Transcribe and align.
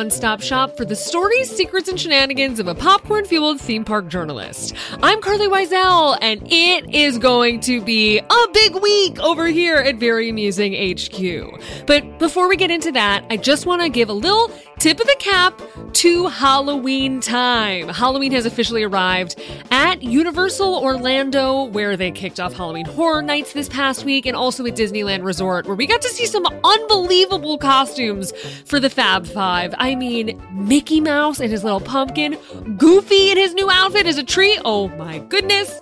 One 0.00 0.10
stop 0.10 0.40
shop 0.40 0.78
for 0.78 0.86
the 0.86 0.96
stories, 0.96 1.54
secrets, 1.54 1.86
and 1.86 2.00
shenanigans 2.00 2.58
of 2.58 2.68
a 2.68 2.74
popcorn 2.74 3.26
fueled 3.26 3.60
theme 3.60 3.84
park 3.84 4.08
journalist. 4.08 4.74
I'm 5.02 5.20
Carlye 5.20 5.50
Wisel, 5.50 6.16
and 6.22 6.40
it 6.50 6.94
is 6.94 7.18
going 7.18 7.60
to 7.60 7.82
be 7.82 8.18
a 8.18 8.46
big 8.54 8.76
week 8.76 9.20
over 9.20 9.48
here 9.48 9.76
at 9.76 9.96
Very 9.96 10.30
Amusing 10.30 10.72
HQ. 10.72 11.84
But 11.86 12.18
before 12.18 12.48
we 12.48 12.56
get 12.56 12.70
into 12.70 12.90
that, 12.92 13.26
I 13.28 13.36
just 13.36 13.66
want 13.66 13.82
to 13.82 13.90
give 13.90 14.08
a 14.08 14.14
little 14.14 14.50
tip 14.78 14.98
of 14.98 15.06
the 15.06 15.16
cap 15.18 15.60
to 15.92 16.28
Halloween 16.28 17.20
time. 17.20 17.88
Halloween 17.88 18.32
has 18.32 18.46
officially 18.46 18.82
arrived 18.82 19.38
at 19.70 20.02
Universal 20.02 20.76
Orlando, 20.76 21.64
where 21.64 21.98
they 21.98 22.10
kicked 22.10 22.40
off 22.40 22.54
Halloween 22.54 22.86
Horror 22.86 23.20
Nights 23.20 23.52
this 23.52 23.68
past 23.68 24.06
week, 24.06 24.24
and 24.24 24.34
also 24.34 24.64
at 24.64 24.74
Disneyland 24.74 25.22
Resort, 25.24 25.66
where 25.66 25.76
we 25.76 25.86
got 25.86 26.00
to 26.00 26.08
see 26.08 26.24
some 26.24 26.46
unbelievable 26.64 27.58
costumes 27.58 28.32
for 28.64 28.80
the 28.80 28.88
Fab 28.88 29.26
Five. 29.26 29.74
I 29.76 29.89
mean, 29.94 30.40
Mickey 30.52 31.00
Mouse 31.00 31.40
and 31.40 31.50
his 31.50 31.64
little 31.64 31.80
pumpkin, 31.80 32.38
Goofy 32.76 33.30
in 33.30 33.36
his 33.36 33.54
new 33.54 33.70
outfit 33.70 34.06
as 34.06 34.18
a 34.18 34.24
tree. 34.24 34.58
Oh 34.64 34.88
my 34.88 35.18
goodness. 35.18 35.80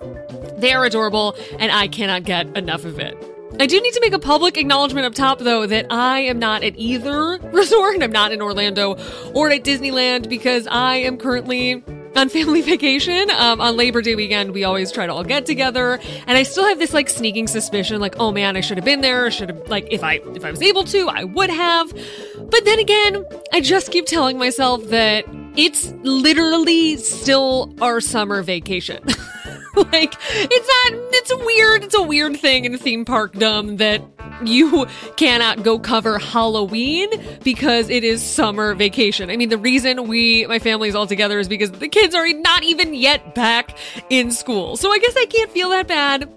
They 0.58 0.72
are 0.72 0.84
adorable, 0.84 1.36
and 1.58 1.70
I 1.70 1.86
cannot 1.88 2.24
get 2.24 2.56
enough 2.56 2.84
of 2.84 2.98
it. 2.98 3.16
I 3.60 3.66
do 3.66 3.80
need 3.80 3.92
to 3.94 4.00
make 4.00 4.12
a 4.12 4.18
public 4.18 4.56
acknowledgement 4.56 5.06
up 5.06 5.14
top, 5.14 5.40
though, 5.40 5.66
that 5.66 5.86
I 5.90 6.20
am 6.20 6.38
not 6.38 6.62
at 6.62 6.74
either 6.76 7.38
resort. 7.52 7.94
And 7.94 8.04
I'm 8.04 8.12
not 8.12 8.32
in 8.32 8.40
Orlando 8.40 8.96
or 9.34 9.50
at 9.50 9.64
Disneyland 9.64 10.28
because 10.28 10.66
I 10.68 10.96
am 10.96 11.16
currently 11.16 11.82
on 12.18 12.28
family 12.28 12.60
vacation. 12.74 13.30
Um, 13.30 13.60
on 13.60 13.76
Labor 13.76 14.02
Day 14.02 14.14
weekend, 14.14 14.52
we 14.52 14.64
always 14.64 14.92
try 14.92 15.06
to 15.06 15.12
all 15.12 15.24
get 15.24 15.46
together, 15.46 16.00
and 16.26 16.36
I 16.36 16.42
still 16.42 16.64
have 16.64 16.78
this 16.78 16.92
like 16.92 17.08
sneaking 17.08 17.46
suspicion, 17.46 18.00
like, 18.00 18.16
oh 18.18 18.32
man, 18.32 18.56
I 18.56 18.60
should 18.60 18.76
have 18.76 18.84
been 18.84 19.00
there. 19.00 19.30
Should 19.30 19.48
have 19.48 19.68
like 19.68 19.88
if 19.90 20.02
I 20.02 20.14
if 20.34 20.44
I 20.44 20.50
was 20.50 20.60
able 20.60 20.84
to, 20.84 21.08
I 21.08 21.24
would 21.24 21.50
have. 21.50 21.92
But 22.50 22.64
then 22.64 22.78
again, 22.78 23.24
I 23.52 23.60
just 23.60 23.90
keep 23.92 24.06
telling 24.06 24.38
myself 24.38 24.84
that 24.88 25.24
it's 25.56 25.92
literally 26.02 26.96
still 26.96 27.74
our 27.80 28.00
summer 28.00 28.42
vacation. 28.42 29.02
like 29.92 30.14
it's 30.30 30.68
not 30.92 31.00
it's 31.12 31.34
weird 31.34 31.84
it's 31.84 31.94
a 31.94 32.02
weird 32.02 32.36
thing 32.36 32.64
in 32.64 32.76
theme 32.78 33.04
park 33.04 33.32
dumb 33.34 33.76
that 33.76 34.02
you 34.44 34.86
cannot 35.16 35.62
go 35.62 35.78
cover 35.78 36.18
Halloween 36.18 37.08
because 37.42 37.90
it 37.90 38.04
is 38.04 38.22
summer 38.22 38.74
vacation. 38.74 39.30
I 39.30 39.36
mean, 39.36 39.48
the 39.48 39.58
reason 39.58 40.06
we, 40.06 40.46
my 40.46 40.58
family's 40.58 40.94
all 40.94 41.08
together 41.08 41.38
is 41.38 41.48
because 41.48 41.72
the 41.72 41.88
kids 41.88 42.14
are 42.14 42.28
not 42.28 42.62
even 42.62 42.94
yet 42.94 43.34
back 43.34 43.76
in 44.10 44.30
school. 44.30 44.76
So 44.76 44.92
I 44.92 44.98
guess 44.98 45.14
I 45.16 45.26
can't 45.26 45.50
feel 45.50 45.70
that 45.70 45.88
bad 45.88 46.32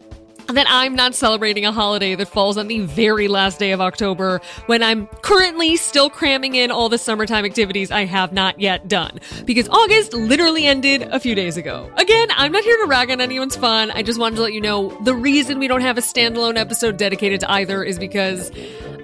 that 0.48 0.66
I'm 0.70 0.96
not 0.96 1.16
celebrating 1.16 1.66
a 1.66 1.72
holiday 1.72 2.16
that 2.16 2.28
falls 2.28 2.58
on 2.58 2.68
the 2.68 2.80
very 2.82 3.28
last 3.28 3.60
day 3.60 3.72
of 3.72 3.82
October 3.82 4.42
when 4.66 4.84
I'm 4.84 5.08
currently 5.22 5.76
still 5.76 6.10
cramming 6.10 6.56
in 6.56 6.72
all 6.72 6.90
the 6.90 6.98
summertime 6.98 7.46
activities 7.46 7.92
I 7.92 8.06
have 8.06 8.34
not 8.34 8.60
yet 8.60 8.88
done. 8.88 9.20
Because 9.46 9.70
August 9.70 10.14
literally 10.14 10.66
ended 10.66 11.04
a 11.04 11.20
few 11.20 11.36
days 11.36 11.58
ago. 11.58 11.92
Again, 11.98 12.30
I'm 12.32 12.52
not 12.52 12.64
here 12.64 12.78
to 12.78 12.86
rag 12.88 13.12
on 13.12 13.22
anyone's 13.22 13.56
fun. 13.56 13.92
I 13.92 14.04
just 14.04 14.20
wanted 14.20 14.36
to 14.38 14.42
let 14.42 14.54
you 14.54 14.62
know 14.62 14.98
the 15.04 15.16
reason 15.16 15.60
we 15.60 15.68
don't 15.68 15.82
have 15.82 15.98
a 15.98 16.02
standalone 16.02 16.58
episode 16.58 16.98
dedicated 16.98 17.40
to 17.42 17.52
either 17.52 17.84
is 17.84 17.98
because 18.00 18.52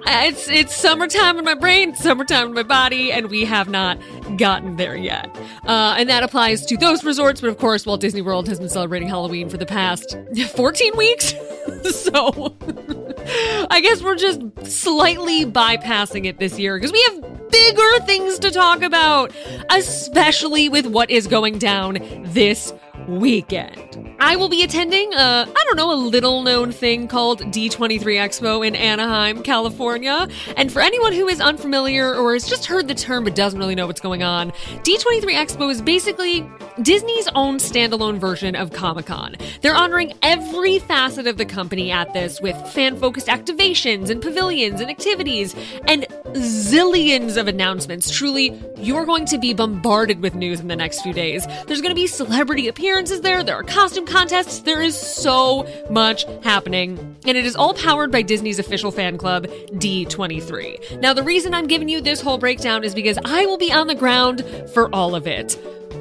it's 0.06 0.48
it's 0.48 0.74
summertime 0.74 1.38
in 1.38 1.44
my 1.44 1.54
brain, 1.54 1.94
summertime 1.94 2.48
in 2.48 2.54
my 2.54 2.62
body, 2.62 3.12
and 3.12 3.28
we 3.28 3.44
have 3.44 3.68
not 3.68 3.98
gotten 4.36 4.76
there 4.76 4.96
yet. 4.96 5.28
Uh, 5.66 5.96
and 5.98 6.08
that 6.08 6.22
applies 6.22 6.64
to 6.66 6.76
those 6.76 7.04
resorts, 7.04 7.40
but 7.40 7.50
of 7.50 7.58
course, 7.58 7.86
Walt 7.86 8.00
Disney 8.00 8.22
World 8.22 8.48
has 8.48 8.58
been 8.58 8.68
celebrating 8.68 9.08
Halloween 9.08 9.48
for 9.48 9.56
the 9.56 9.66
past 9.66 10.16
14 10.56 10.96
weeks. 10.96 11.34
so 11.90 12.56
I 13.70 13.80
guess 13.82 14.02
we're 14.02 14.16
just 14.16 14.40
slightly 14.66 15.44
bypassing 15.44 16.26
it 16.26 16.38
this 16.38 16.58
year 16.58 16.76
because 16.76 16.92
we 16.92 17.04
have 17.08 17.50
bigger 17.50 18.00
things 18.04 18.38
to 18.40 18.50
talk 18.50 18.82
about, 18.82 19.32
especially 19.70 20.68
with 20.68 20.86
what 20.86 21.10
is 21.10 21.26
going 21.26 21.58
down 21.58 21.98
this 22.24 22.72
weekend. 23.08 24.14
I 24.20 24.36
will 24.36 24.48
be 24.48 24.62
attending, 24.62 25.12
a, 25.14 25.46
I 25.48 25.64
don't 25.64 25.76
know, 25.76 25.92
a 25.92 25.96
little 25.96 26.42
known 26.42 26.70
thing 26.70 27.08
called 27.08 27.40
D23 27.40 28.00
Expo 28.00 28.66
in 28.66 28.76
Anaheim, 28.76 29.42
California. 29.42 30.28
And 30.56 30.70
for 30.70 30.80
anyone 30.80 31.12
who 31.12 31.26
is 31.26 31.40
unfamiliar 31.40 32.14
or 32.14 32.34
has 32.34 32.46
just 32.46 32.66
heard 32.66 32.86
the 32.86 32.94
term 32.94 33.24
but 33.24 33.34
doesn't 33.34 33.58
really 33.58 33.74
know 33.74 33.86
what's 33.86 34.00
going 34.00 34.22
on, 34.22 34.50
D23 34.82 35.22
Expo 35.34 35.70
is 35.70 35.80
basically 35.80 36.48
Disney's 36.82 37.28
own 37.34 37.56
standalone 37.56 38.18
version 38.18 38.54
of 38.54 38.72
Comic 38.72 39.06
Con. 39.06 39.36
They're 39.62 39.74
honoring 39.74 40.12
every 40.22 40.78
facet 40.78 41.26
of 41.26 41.38
the 41.38 41.46
company 41.46 41.90
at 41.90 42.12
this 42.12 42.40
with 42.40 42.56
fan 42.72 42.98
focused 42.98 43.28
activations 43.28 44.10
and 44.10 44.20
pavilions 44.20 44.80
and 44.80 44.90
activities 44.90 45.54
and 45.86 46.06
zillions 46.34 47.36
of 47.36 47.48
announcements. 47.48 48.10
Truly, 48.10 48.60
you're 48.76 49.06
going 49.06 49.24
to 49.26 49.38
be 49.38 49.54
bombarded 49.54 50.20
with 50.20 50.34
news 50.34 50.60
in 50.60 50.68
the 50.68 50.76
next 50.76 51.00
few 51.00 51.12
days. 51.12 51.46
There's 51.66 51.80
going 51.80 51.94
to 51.94 52.00
be 52.00 52.06
celebrity 52.06 52.68
appearances 52.68 52.97
there, 53.06 53.44
there 53.44 53.54
are 53.54 53.62
costume 53.62 54.06
contests. 54.06 54.60
There 54.60 54.82
is 54.82 54.98
so 54.98 55.68
much 55.88 56.24
happening, 56.42 56.98
and 57.26 57.36
it 57.36 57.46
is 57.46 57.54
all 57.54 57.72
powered 57.72 58.10
by 58.10 58.22
Disney's 58.22 58.58
official 58.58 58.90
fan 58.90 59.16
club, 59.16 59.46
D23. 59.46 61.00
Now, 61.00 61.14
the 61.14 61.22
reason 61.22 61.54
I'm 61.54 61.68
giving 61.68 61.88
you 61.88 62.00
this 62.00 62.20
whole 62.20 62.38
breakdown 62.38 62.82
is 62.82 62.94
because 62.94 63.16
I 63.24 63.46
will 63.46 63.56
be 63.56 63.72
on 63.72 63.86
the 63.86 63.94
ground 63.94 64.44
for 64.74 64.92
all 64.92 65.14
of 65.14 65.28
it. 65.28 65.56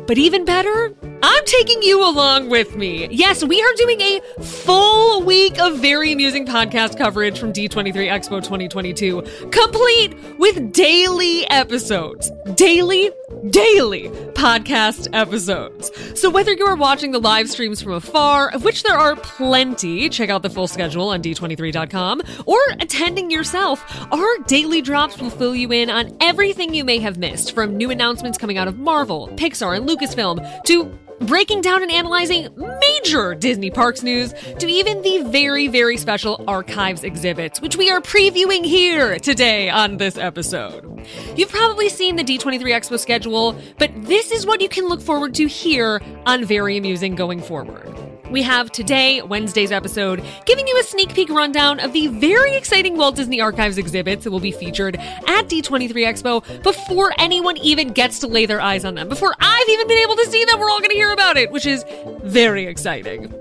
But 0.06 0.18
even 0.18 0.46
better, 0.46 0.94
I'm 1.24 1.46
taking 1.46 1.82
you 1.82 2.04
along 2.04 2.50
with 2.50 2.76
me. 2.76 3.08
Yes, 3.12 3.44
we 3.44 3.62
are 3.62 3.74
doing 3.76 4.02
a 4.02 4.22
full 4.42 5.24
week 5.24 5.60
of 5.60 5.80
very 5.80 6.14
amusing 6.14 6.46
podcast 6.46 6.98
coverage 6.98 7.40
from 7.40 7.54
D23 7.54 7.94
Expo 7.94 8.42
2022, 8.42 9.22
complete 9.52 10.16
with 10.38 10.72
daily 10.74 11.46
episodes. 11.50 12.32
Daily, 12.56 13.12
daily 13.50 14.10
podcast 14.34 15.10
episodes. 15.14 15.92
So 16.20 16.30
whether 16.30 16.54
you 16.54 16.66
are 16.66 16.76
watching 16.76 17.12
the 17.12 17.20
live 17.20 17.50
streams 17.50 17.82
from 17.82 17.94
afar, 17.94 18.50
of 18.50 18.64
which 18.64 18.84
there 18.84 18.98
are 18.98 19.16
plenty, 19.16 20.10
check 20.10 20.30
out 20.30 20.44
the 20.44 20.50
full 20.50 20.68
schedule 20.68 21.10
on 21.10 21.22
d23.com, 21.22 22.22
or 22.46 22.60
attending 22.80 23.30
yourself, 23.30 23.84
our 24.12 24.38
daily 24.48 24.82
drops 24.82 25.20
will 25.20 25.30
fill 25.30 25.56
you 25.56 25.72
in 25.72 25.90
on 25.90 26.16
everything 26.22 26.74
you 26.74 26.84
may 26.84 27.00
have 27.00 27.18
missed, 27.18 27.54
from 27.54 27.76
new 27.76 27.90
announcements 27.92 28.38
coming 28.38 28.58
out 28.58 28.68
of 28.68 28.78
Marvel, 28.80 29.28
Pixar, 29.36 29.77
Lucasfilm 29.86 30.64
to 30.64 30.92
breaking 31.22 31.62
down 31.62 31.82
and 31.82 31.92
analyzing 31.92 32.48
major 32.56 33.36
Disney 33.36 33.72
Parks 33.72 34.04
news 34.04 34.34
to 34.60 34.68
even 34.68 35.02
the 35.02 35.24
very, 35.24 35.68
very 35.68 35.98
special 35.98 36.44
archives 36.48 37.04
exhibits, 37.04 37.62
which 37.62 37.76
we 37.76 37.90
are 37.90 38.02
previewing 38.02 38.66
here 38.66 39.18
today 39.20 39.70
on 39.70 39.98
this 39.98 40.18
episode. 40.18 41.08
You've 41.36 41.50
probably 41.50 41.90
seen 41.90 42.16
the 42.16 42.24
D23 42.24 42.62
Expo 42.62 43.00
schedule, 43.00 43.56
but 43.78 43.92
this 43.96 44.32
is 44.32 44.46
what 44.46 44.62
you 44.62 44.70
can 44.70 44.88
look 44.88 45.02
forward 45.02 45.34
to 45.36 45.48
here 45.48 46.02
on 46.26 46.46
Very 46.46 46.78
Amusing 46.78 47.16
going 47.16 47.42
forward. 47.42 47.98
We 48.32 48.44
have 48.44 48.74
today, 48.74 49.22
Wednesday's 49.22 49.72
episode, 49.72 50.22
giving 50.46 50.68
you 50.68 50.78
a 50.78 50.84
sneak 50.84 51.14
peek 51.14 51.30
rundown 51.30 51.80
of 51.80 51.94
the 51.94 52.08
very 52.08 52.58
exciting 52.58 52.98
Walt 52.98 53.16
Disney 53.16 53.40
Archives 53.40 53.78
exhibits 53.78 54.26
that 54.26 54.32
will 54.32 54.42
be 54.42 54.52
featured 54.52 54.98
at 54.98 55.48
D23 55.48 55.92
Expo 55.94 56.64
before 56.64 57.14
anyone 57.20 57.56
even 57.58 57.94
gets 57.94 58.20
to 58.20 58.28
lay 58.28 58.46
their 58.46 58.60
eyes 58.60 58.84
on 58.84 58.96
them. 58.96 59.08
Before 59.08 59.34
I've 59.40 59.70
even 59.70 59.88
been 59.88 60.00
able 60.00 60.18
to 60.18 60.26
see 60.26 60.44
them, 60.44 60.60
we're 60.60 60.70
all 60.70 60.80
going 60.80 60.90
to 60.90 60.98
hear 60.98 61.07
about 61.12 61.38
it, 61.38 61.52
which 61.52 61.66
is 61.66 61.86
very 62.24 62.66
exciting. 62.66 63.34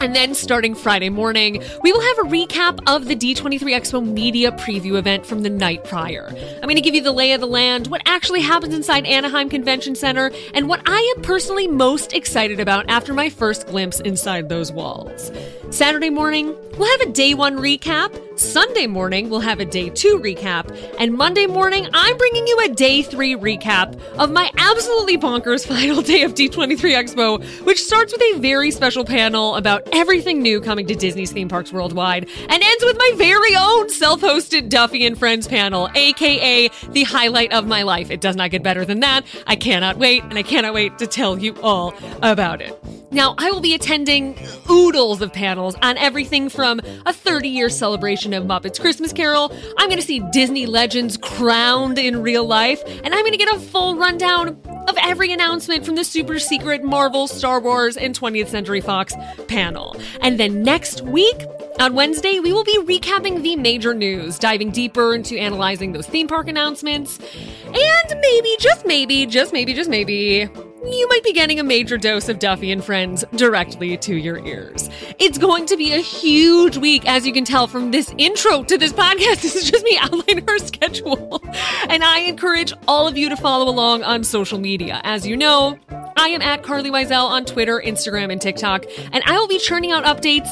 And 0.00 0.16
then 0.16 0.34
starting 0.34 0.74
Friday 0.74 1.10
morning, 1.10 1.62
we 1.82 1.92
will 1.92 2.00
have 2.00 2.18
a 2.18 2.30
recap 2.30 2.80
of 2.86 3.06
the 3.06 3.14
D23 3.14 3.60
Expo 3.60 4.02
media 4.02 4.50
preview 4.52 4.96
event 4.96 5.26
from 5.26 5.42
the 5.42 5.50
night 5.50 5.84
prior. 5.84 6.28
I'm 6.28 6.62
going 6.62 6.76
to 6.76 6.80
give 6.80 6.94
you 6.94 7.02
the 7.02 7.12
lay 7.12 7.32
of 7.32 7.40
the 7.40 7.46
land, 7.46 7.88
what 7.88 8.00
actually 8.06 8.40
happens 8.40 8.74
inside 8.74 9.04
Anaheim 9.04 9.50
Convention 9.50 9.94
Center, 9.94 10.32
and 10.54 10.68
what 10.68 10.80
I 10.86 11.14
am 11.16 11.22
personally 11.22 11.68
most 11.68 12.14
excited 12.14 12.60
about 12.60 12.88
after 12.88 13.12
my 13.12 13.28
first 13.28 13.66
glimpse 13.66 14.00
inside 14.00 14.48
those 14.48 14.72
walls. 14.72 15.30
Saturday 15.70 16.10
morning, 16.10 16.56
we'll 16.78 16.98
have 16.98 17.08
a 17.08 17.12
day 17.12 17.34
one 17.34 17.58
recap. 17.58 18.29
Sunday 18.40 18.86
morning, 18.86 19.28
we'll 19.28 19.40
have 19.40 19.60
a 19.60 19.66
day 19.66 19.90
two 19.90 20.18
recap. 20.18 20.74
And 20.98 21.12
Monday 21.12 21.44
morning, 21.46 21.86
I'm 21.92 22.16
bringing 22.16 22.46
you 22.46 22.58
a 22.64 22.68
day 22.68 23.02
three 23.02 23.36
recap 23.36 24.00
of 24.16 24.32
my 24.32 24.50
absolutely 24.56 25.18
bonkers 25.18 25.66
final 25.68 26.00
day 26.00 26.22
of 26.22 26.32
D23 26.32 26.78
Expo, 26.78 27.44
which 27.66 27.82
starts 27.82 28.12
with 28.12 28.22
a 28.22 28.38
very 28.38 28.70
special 28.70 29.04
panel 29.04 29.56
about 29.56 29.86
everything 29.92 30.40
new 30.40 30.58
coming 30.62 30.86
to 30.86 30.94
Disney's 30.94 31.30
theme 31.30 31.50
parks 31.50 31.70
worldwide 31.70 32.30
and 32.48 32.62
ends 32.62 32.84
with 32.84 32.96
my 32.96 33.12
very 33.16 33.54
own 33.56 33.90
self 33.90 34.22
hosted 34.22 34.70
Duffy 34.70 35.04
and 35.04 35.18
Friends 35.18 35.46
panel, 35.46 35.90
aka 35.94 36.70
the 36.92 37.04
highlight 37.04 37.52
of 37.52 37.66
my 37.66 37.82
life. 37.82 38.10
It 38.10 38.22
does 38.22 38.36
not 38.36 38.50
get 38.50 38.62
better 38.62 38.86
than 38.86 39.00
that. 39.00 39.26
I 39.46 39.56
cannot 39.56 39.98
wait, 39.98 40.24
and 40.24 40.38
I 40.38 40.42
cannot 40.42 40.72
wait 40.72 40.96
to 40.96 41.06
tell 41.06 41.38
you 41.38 41.54
all 41.62 41.92
about 42.22 42.62
it. 42.62 42.82
Now, 43.12 43.34
I 43.38 43.50
will 43.50 43.60
be 43.60 43.74
attending 43.74 44.38
oodles 44.70 45.20
of 45.20 45.32
panels 45.32 45.74
on 45.82 45.98
everything 45.98 46.48
from 46.48 46.80
a 47.04 47.12
30 47.12 47.48
year 47.48 47.68
celebration 47.68 48.29
of 48.34 48.44
Muppets 48.44 48.80
Christmas 48.80 49.12
Carol. 49.12 49.52
I'm 49.78 49.88
going 49.88 50.00
to 50.00 50.06
see 50.06 50.20
Disney 50.32 50.66
legends 50.66 51.16
crowned 51.16 51.98
in 51.98 52.22
real 52.22 52.44
life, 52.44 52.82
and 52.86 53.14
I'm 53.14 53.20
going 53.20 53.32
to 53.32 53.38
get 53.38 53.54
a 53.54 53.58
full 53.58 53.96
rundown 53.96 54.60
of 54.88 54.96
every 55.02 55.32
announcement 55.32 55.84
from 55.84 55.94
the 55.96 56.04
super 56.04 56.38
secret 56.38 56.82
Marvel, 56.82 57.26
Star 57.28 57.60
Wars, 57.60 57.96
and 57.96 58.18
20th 58.18 58.48
Century 58.48 58.80
Fox 58.80 59.14
panel. 59.46 59.96
And 60.20 60.38
then 60.38 60.62
next 60.62 61.02
week, 61.02 61.36
On 61.80 61.94
Wednesday, 61.94 62.40
we 62.40 62.52
will 62.52 62.62
be 62.62 62.78
recapping 62.80 63.42
the 63.42 63.56
major 63.56 63.94
news, 63.94 64.38
diving 64.38 64.70
deeper 64.70 65.14
into 65.14 65.38
analyzing 65.38 65.92
those 65.92 66.06
theme 66.06 66.28
park 66.28 66.46
announcements, 66.46 67.18
and 67.64 68.20
maybe, 68.20 68.50
just 68.58 68.84
maybe, 68.84 69.24
just 69.24 69.54
maybe, 69.54 69.72
just 69.72 69.88
maybe, 69.88 70.46
you 70.84 71.08
might 71.08 71.22
be 71.22 71.32
getting 71.32 71.60
a 71.60 71.64
major 71.64 71.98
dose 71.98 72.28
of 72.28 72.38
Duffy 72.38 72.72
and 72.72 72.84
Friends 72.84 73.24
directly 73.34 73.96
to 73.98 74.16
your 74.16 74.44
ears. 74.46 74.88
It's 75.18 75.38
going 75.38 75.66
to 75.66 75.76
be 75.76 75.92
a 75.92 75.98
huge 75.98 76.76
week, 76.76 77.06
as 77.06 77.26
you 77.26 77.32
can 77.32 77.44
tell 77.44 77.66
from 77.66 77.90
this 77.90 78.12
intro 78.18 78.62
to 78.64 78.78
this 78.78 78.92
podcast. 78.92 79.40
This 79.50 79.56
is 79.56 79.70
just 79.70 79.84
me 79.84 79.98
outlining 80.00 80.48
our 80.48 80.58
schedule. 80.58 81.42
And 81.88 82.04
I 82.04 82.20
encourage 82.20 82.72
all 82.86 83.08
of 83.08 83.16
you 83.16 83.28
to 83.28 83.36
follow 83.36 83.68
along 83.68 84.02
on 84.04 84.22
social 84.22 84.58
media. 84.58 85.00
As 85.02 85.26
you 85.26 85.36
know, 85.36 85.78
I 86.16 86.28
am 86.28 86.42
at 86.42 86.62
Carlye 86.62 86.90
Wisel 86.90 87.24
on 87.24 87.44
Twitter, 87.44 87.82
Instagram, 87.84 88.30
and 88.30 88.40
TikTok, 88.40 88.84
and 89.12 89.22
I 89.24 89.38
will 89.38 89.48
be 89.48 89.58
churning 89.58 89.92
out 89.92 90.04
updates 90.04 90.48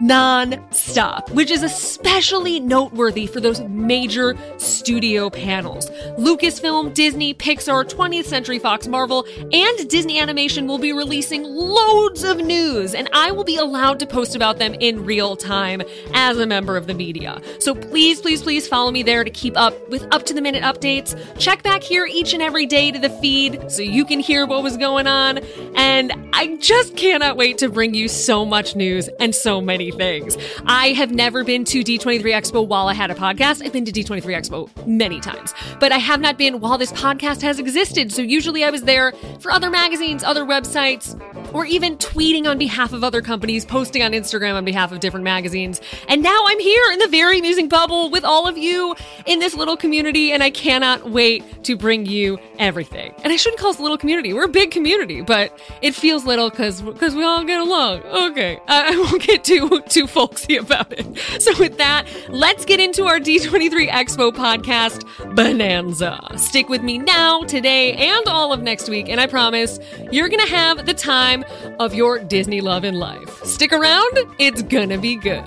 non-stop, 0.00 1.30
which 1.30 1.50
is 1.50 1.62
especially 1.62 2.60
noteworthy 2.60 3.26
for 3.26 3.40
those 3.40 3.60
major 3.62 4.36
studio 4.58 5.30
panels. 5.30 5.90
Lucasfilm, 6.18 6.92
Disney, 6.94 7.34
Pixar, 7.34 7.84
20th 7.84 8.24
Century 8.24 8.58
Fox, 8.58 8.86
Marvel, 8.86 9.26
and 9.52 9.88
Disney 9.88 10.18
Animation 10.18 10.66
will 10.66 10.78
be 10.78 10.92
releasing 10.92 11.42
loads 11.42 12.24
of 12.24 12.38
news, 12.38 12.94
and 12.94 13.08
I 13.12 13.30
will 13.30 13.44
be 13.44 13.56
allowed 13.56 13.98
to 14.00 14.06
post 14.06 14.34
about 14.34 14.58
them 14.58 14.74
in 14.74 15.04
real 15.04 15.36
time 15.36 15.82
as 16.14 16.38
a 16.38 16.46
member 16.46 16.76
of 16.76 16.86
the 16.86 16.94
media. 16.94 17.40
So 17.58 17.74
please, 17.74 18.20
please, 18.20 18.42
please 18.42 18.68
follow 18.68 18.90
me 18.90 19.02
there 19.02 19.24
to 19.24 19.30
keep 19.30 19.56
up 19.56 19.88
with 19.88 20.06
up 20.12 20.24
to 20.26 20.34
the 20.34 20.42
minute 20.42 20.62
updates. 20.62 21.16
Check 21.38 21.62
back 21.62 21.82
here 21.82 22.06
each 22.06 22.32
and 22.34 22.42
every 22.42 22.66
day 22.66 22.90
to 22.90 22.98
the 22.98 23.10
feed 23.10 23.70
so 23.70 23.82
you 23.82 24.04
can 24.04 24.20
hear 24.20 24.46
what 24.46 24.62
was 24.62 24.76
going 24.76 25.06
on. 25.06 25.38
And 25.74 26.12
I 26.32 26.56
just 26.56 26.96
cannot 26.96 27.36
wait 27.36 27.58
to 27.58 27.68
bring 27.68 27.94
you 27.94 28.08
so 28.08 28.44
much 28.44 28.76
news 28.76 29.08
and 29.20 29.34
so 29.34 29.60
many 29.60 29.85
things. 29.90 30.36
I 30.66 30.88
have 30.92 31.10
never 31.10 31.44
been 31.44 31.64
to 31.66 31.80
D23 31.80 32.22
Expo 32.22 32.66
while 32.66 32.88
I 32.88 32.94
had 32.94 33.10
a 33.10 33.14
podcast. 33.14 33.64
I've 33.64 33.72
been 33.72 33.84
to 33.84 33.92
D23 33.92 34.22
Expo 34.22 34.86
many 34.86 35.20
times, 35.20 35.54
but 35.80 35.92
I 35.92 35.98
have 35.98 36.20
not 36.20 36.38
been 36.38 36.60
while 36.60 36.78
this 36.78 36.92
podcast 36.92 37.42
has 37.42 37.58
existed. 37.58 38.12
So 38.12 38.22
usually 38.22 38.64
I 38.64 38.70
was 38.70 38.82
there 38.82 39.12
for 39.40 39.50
other 39.50 39.70
magazines, 39.70 40.24
other 40.24 40.44
websites, 40.44 41.20
or 41.54 41.64
even 41.66 41.96
tweeting 41.96 42.46
on 42.46 42.58
behalf 42.58 42.92
of 42.92 43.04
other 43.04 43.22
companies, 43.22 43.64
posting 43.64 44.02
on 44.02 44.12
Instagram 44.12 44.54
on 44.54 44.64
behalf 44.64 44.92
of 44.92 45.00
different 45.00 45.24
magazines. 45.24 45.80
And 46.08 46.22
now 46.22 46.44
I'm 46.46 46.58
here 46.58 46.92
in 46.92 46.98
the 46.98 47.08
very 47.08 47.38
amusing 47.38 47.68
bubble 47.68 48.10
with 48.10 48.24
all 48.24 48.46
of 48.46 48.58
you 48.58 48.94
in 49.26 49.38
this 49.38 49.54
little 49.54 49.76
community, 49.76 50.32
and 50.32 50.42
I 50.42 50.50
cannot 50.50 51.10
wait 51.10 51.64
to 51.64 51.76
bring 51.76 52.06
you 52.06 52.38
everything. 52.58 53.14
And 53.24 53.32
I 53.32 53.36
shouldn't 53.36 53.60
call 53.60 53.70
us 53.70 53.78
a 53.78 53.82
little 53.82 53.98
community. 53.98 54.32
We're 54.32 54.44
a 54.44 54.48
big 54.48 54.70
community, 54.70 55.20
but 55.20 55.58
it 55.82 55.94
feels 55.94 56.24
little 56.24 56.50
because 56.50 56.82
because 56.82 57.14
we 57.14 57.24
all 57.24 57.44
get 57.44 57.60
along. 57.60 58.02
Okay, 58.02 58.58
I, 58.68 58.92
I 58.94 58.96
won't 58.96 59.22
get 59.22 59.44
too 59.44 59.75
too 59.88 60.06
folksy 60.06 60.56
about 60.56 60.92
it. 60.92 61.42
So 61.42 61.56
with 61.58 61.78
that, 61.78 62.06
let's 62.28 62.64
get 62.64 62.80
into 62.80 63.04
our 63.04 63.18
D23 63.18 63.88
Expo 63.88 64.32
podcast 64.32 65.04
bonanza. 65.34 66.20
Stick 66.36 66.68
with 66.68 66.82
me 66.82 66.98
now, 66.98 67.42
today, 67.42 67.92
and 67.94 68.26
all 68.26 68.52
of 68.52 68.62
next 68.62 68.88
week, 68.88 69.08
and 69.08 69.20
I 69.20 69.26
promise 69.26 69.78
you're 70.10 70.28
gonna 70.28 70.46
have 70.48 70.86
the 70.86 70.94
time 70.94 71.44
of 71.78 71.94
your 71.94 72.18
Disney 72.18 72.60
love 72.60 72.84
in 72.84 72.94
life. 72.94 73.44
Stick 73.44 73.72
around, 73.72 74.18
it's 74.38 74.62
gonna 74.62 74.98
be 74.98 75.16
good. 75.16 75.44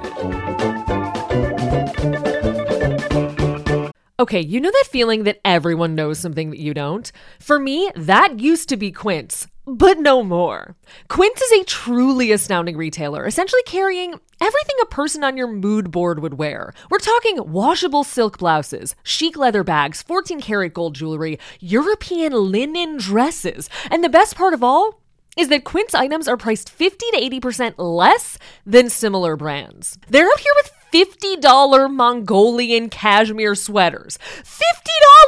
Okay, 4.19 4.41
you 4.41 4.59
know 4.59 4.69
that 4.69 4.87
feeling 4.89 5.23
that 5.23 5.39
everyone 5.45 5.95
knows 5.95 6.19
something 6.19 6.49
that 6.49 6.59
you 6.59 6.73
don't? 6.73 7.09
For 7.39 7.57
me, 7.57 7.89
that 7.95 8.41
used 8.41 8.67
to 8.67 8.75
be 8.75 8.91
Quince, 8.91 9.47
but 9.75 9.99
no 9.99 10.23
more. 10.23 10.75
Quince 11.07 11.41
is 11.41 11.61
a 11.61 11.65
truly 11.65 12.31
astounding 12.31 12.75
retailer, 12.75 13.25
essentially 13.25 13.61
carrying 13.63 14.13
everything 14.41 14.75
a 14.81 14.85
person 14.85 15.23
on 15.23 15.37
your 15.37 15.47
mood 15.47 15.91
board 15.91 16.19
would 16.19 16.35
wear. 16.35 16.73
We're 16.89 16.99
talking 16.99 17.51
washable 17.51 18.03
silk 18.03 18.37
blouses, 18.37 18.95
chic 19.03 19.37
leather 19.37 19.63
bags, 19.63 20.01
14 20.01 20.41
karat 20.41 20.73
gold 20.73 20.95
jewelry, 20.95 21.39
European 21.59 22.33
linen 22.33 22.97
dresses, 22.97 23.69
and 23.91 24.03
the 24.03 24.09
best 24.09 24.35
part 24.35 24.53
of 24.53 24.63
all, 24.63 25.01
is 25.37 25.49
that 25.49 25.63
Quince 25.63 25.93
items 25.93 26.27
are 26.27 26.37
priced 26.37 26.69
50 26.69 27.05
to 27.11 27.39
80% 27.39 27.75
less 27.77 28.37
than 28.65 28.89
similar 28.89 29.35
brands. 29.35 29.97
They're 30.09 30.27
up 30.27 30.39
here 30.39 30.53
with 30.55 30.71
$50 30.93 31.93
Mongolian 31.93 32.89
cashmere 32.89 33.55
sweaters. 33.55 34.17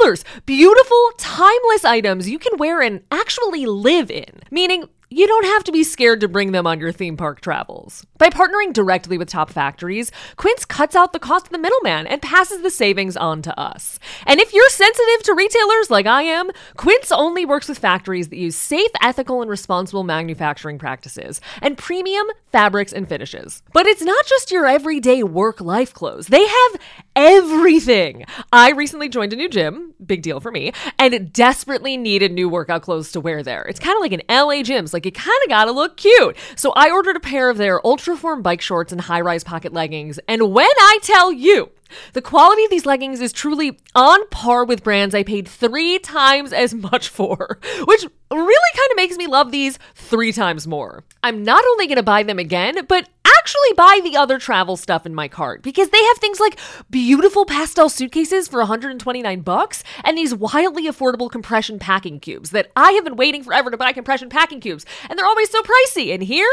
$50! 0.02 0.24
Beautiful, 0.46 1.12
timeless 1.18 1.86
items 1.86 2.30
you 2.30 2.40
can 2.40 2.58
wear 2.58 2.82
and 2.82 3.02
actually 3.12 3.66
live 3.66 4.10
in. 4.12 4.42
Meaning, 4.50 4.86
you 5.12 5.28
don't 5.28 5.46
have 5.46 5.66
to 5.66 5.74
be 5.74 5.84
scared 5.84 6.22
to 6.22 6.30
bring 6.30 6.54
them 6.54 6.66
on 6.66 6.80
your 6.80 6.94
theme 6.94 7.18
park 7.18 7.42
travels. 7.42 8.06
By 8.18 8.30
partnering 8.30 8.72
directly 8.72 9.18
with 9.18 9.28
top 9.28 9.50
factories, 9.50 10.10
Quince 10.38 10.64
cuts 10.64 10.96
out 10.96 11.12
the 11.12 11.20
cost 11.20 11.48
of 11.48 11.52
the 11.52 11.58
middleman 11.58 12.08
and 12.08 12.22
passes 12.22 12.62
the 12.62 12.72
savings 12.72 13.18
on 13.18 13.42
to 13.42 13.60
us. 13.60 14.00
And 14.26 14.40
if 14.40 14.54
you're 14.54 14.70
sensitive 14.70 15.24
to 15.24 15.34
retailers 15.34 15.92
like 15.92 16.06
I 16.06 16.22
am, 16.24 16.50
Quince 16.78 17.12
only 17.12 17.46
works 17.46 17.68
with 17.68 17.78
factories 17.78 18.30
that 18.30 18.38
use 18.38 18.56
safe, 18.56 18.90
ethical, 19.02 19.42
and 19.42 19.52
responsible 19.52 20.04
manufacturing 20.04 20.80
practices 20.80 21.42
and 21.62 21.78
premium 21.78 22.28
fabrics 22.52 22.94
and 22.94 23.08
finishes. 23.08 23.64
But 23.74 23.88
it's 23.88 24.02
not 24.02 24.26
just 24.28 24.50
your 24.52 24.66
everyday 24.66 25.24
work 25.24 25.60
life 25.60 25.94
clothes, 25.94 26.28
they 26.28 26.48
have 26.48 26.82
everything. 27.16 28.26
I 28.54 28.72
recently 28.72 29.10
joined 29.10 29.34
a 29.34 29.36
new 29.36 29.50
gym, 29.50 29.94
big 30.06 30.22
deal 30.22 30.40
for 30.40 30.52
me, 30.52 30.72
and 30.98 31.34
desperately 31.34 31.98
needed 31.98 32.32
new 32.32 32.48
workout 32.48 32.82
clothes 32.82 33.12
to 33.12 33.20
wear 33.20 33.44
there. 33.44 33.64
It's 33.64 33.80
kind 33.80 33.96
of 33.96 34.02
like 34.02 34.14
an 34.14 34.22
LA 34.30 34.62
gyms, 34.64 34.94
like 34.94 35.01
it 35.06 35.12
kind 35.12 35.38
of 35.44 35.50
got 35.50 35.66
to 35.66 35.72
look 35.72 35.98
cute. 35.98 36.38
So 36.56 36.72
I 36.76 36.92
ordered 36.92 37.16
a 37.16 37.22
pair 37.22 37.50
of 37.50 37.58
their 37.58 37.80
Ultraform 37.82 38.44
bike 38.44 38.62
shorts 38.62 38.92
and 38.92 39.02
high 39.02 39.22
rise 39.22 39.44
pocket 39.44 39.74
leggings. 39.74 40.20
And 40.28 40.54
when 40.54 40.66
I 40.68 41.00
tell 41.02 41.32
you, 41.32 41.72
the 42.14 42.22
quality 42.22 42.64
of 42.64 42.70
these 42.70 42.86
leggings 42.86 43.20
is 43.20 43.34
truly 43.34 43.80
on 43.96 44.28
par 44.30 44.66
with 44.66 44.84
brands 44.84 45.14
I 45.14 45.24
paid 45.24 45.48
three 45.48 46.00
times 46.00 46.54
as 46.54 46.74
much 46.74 47.10
for, 47.10 47.60
which 47.86 48.06
really 48.32 48.78
kind 48.78 48.92
of 48.92 48.96
makes 48.96 49.18
me 49.18 49.28
love 49.28 49.52
these 49.52 49.78
three 49.96 50.32
times 50.32 50.68
more. 50.68 51.04
I'm 51.24 51.44
not 51.44 51.64
only 51.72 51.88
to 51.88 52.04
buy 52.04 52.24
them 52.24 52.40
again, 52.40 52.86
but 52.88 53.10
actually 53.40 53.74
buy 53.76 54.00
the 54.04 54.18
other 54.18 54.38
travel 54.38 54.78
stuff 54.78 55.06
in 55.06 55.16
my 55.16 55.28
cart 55.28 55.62
because 55.62 55.90
they 55.90 56.04
have 56.04 56.18
things 56.18 56.40
like 56.40 56.60
beautiful 56.90 57.46
pastel 57.46 57.90
suitcases 57.90 58.48
for 58.48 58.60
129 58.60 59.42
bucks 59.42 59.84
and 60.04 60.18
these 60.18 60.34
wildly 60.34 60.88
affordable 60.88 61.30
compression 61.30 61.80
packing 61.80 62.20
cubes 62.20 62.52
that 62.52 62.72
I 62.76 62.92
have 62.92 63.04
been 63.04 63.16
waiting 63.16 63.44
forever 63.44 63.72
to 63.72 63.78
buy 63.78 63.94
compression 63.94 64.30
packing 64.30 64.60
cubes 64.60 64.86
and 65.10 65.18
they're 65.18 65.26
always 65.26 65.50
so 65.50 65.62
pricey. 65.62 66.14
And 66.14 66.24
here, 66.24 66.50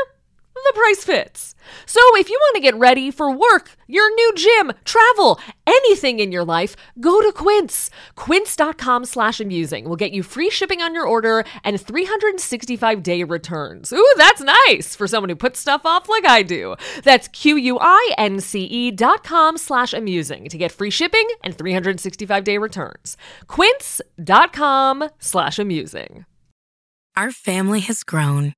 the 0.64 0.72
price 0.74 1.04
fits. 1.04 1.54
So 1.86 2.00
if 2.16 2.28
you 2.28 2.38
want 2.40 2.56
to 2.56 2.60
get 2.60 2.74
ready 2.76 3.10
for 3.10 3.30
work, 3.30 3.72
your 3.86 4.12
new 4.14 4.32
gym, 4.34 4.72
travel, 4.84 5.40
anything 5.66 6.20
in 6.20 6.32
your 6.32 6.44
life, 6.44 6.76
go 7.00 7.20
to 7.20 7.32
Quince. 7.32 7.90
Quince.com 8.16 9.04
slash 9.04 9.40
amusing 9.40 9.88
will 9.88 9.96
get 9.96 10.12
you 10.12 10.22
free 10.22 10.50
shipping 10.50 10.80
on 10.80 10.94
your 10.94 11.06
order 11.06 11.44
and 11.64 11.80
365 11.80 13.02
day 13.02 13.24
returns. 13.24 13.92
Ooh, 13.92 14.14
that's 14.16 14.42
nice 14.42 14.94
for 14.94 15.06
someone 15.06 15.30
who 15.30 15.36
puts 15.36 15.58
stuff 15.60 15.84
off 15.84 16.08
like 16.08 16.26
I 16.26 16.42
do. 16.42 16.76
That's 17.04 17.28
Q-U-I-N-C-E 17.28 18.90
dot 18.92 19.24
com 19.24 19.58
slash 19.58 19.92
amusing 19.92 20.48
to 20.48 20.58
get 20.58 20.72
free 20.72 20.90
shipping 20.90 21.26
and 21.42 21.56
365 21.56 22.44
day 22.44 22.58
returns. 22.58 23.16
Quince.com 23.46 25.08
slash 25.18 25.58
amusing. 25.58 26.24
Our 27.16 27.32
family 27.32 27.80
has 27.80 28.04
grown. 28.04 28.57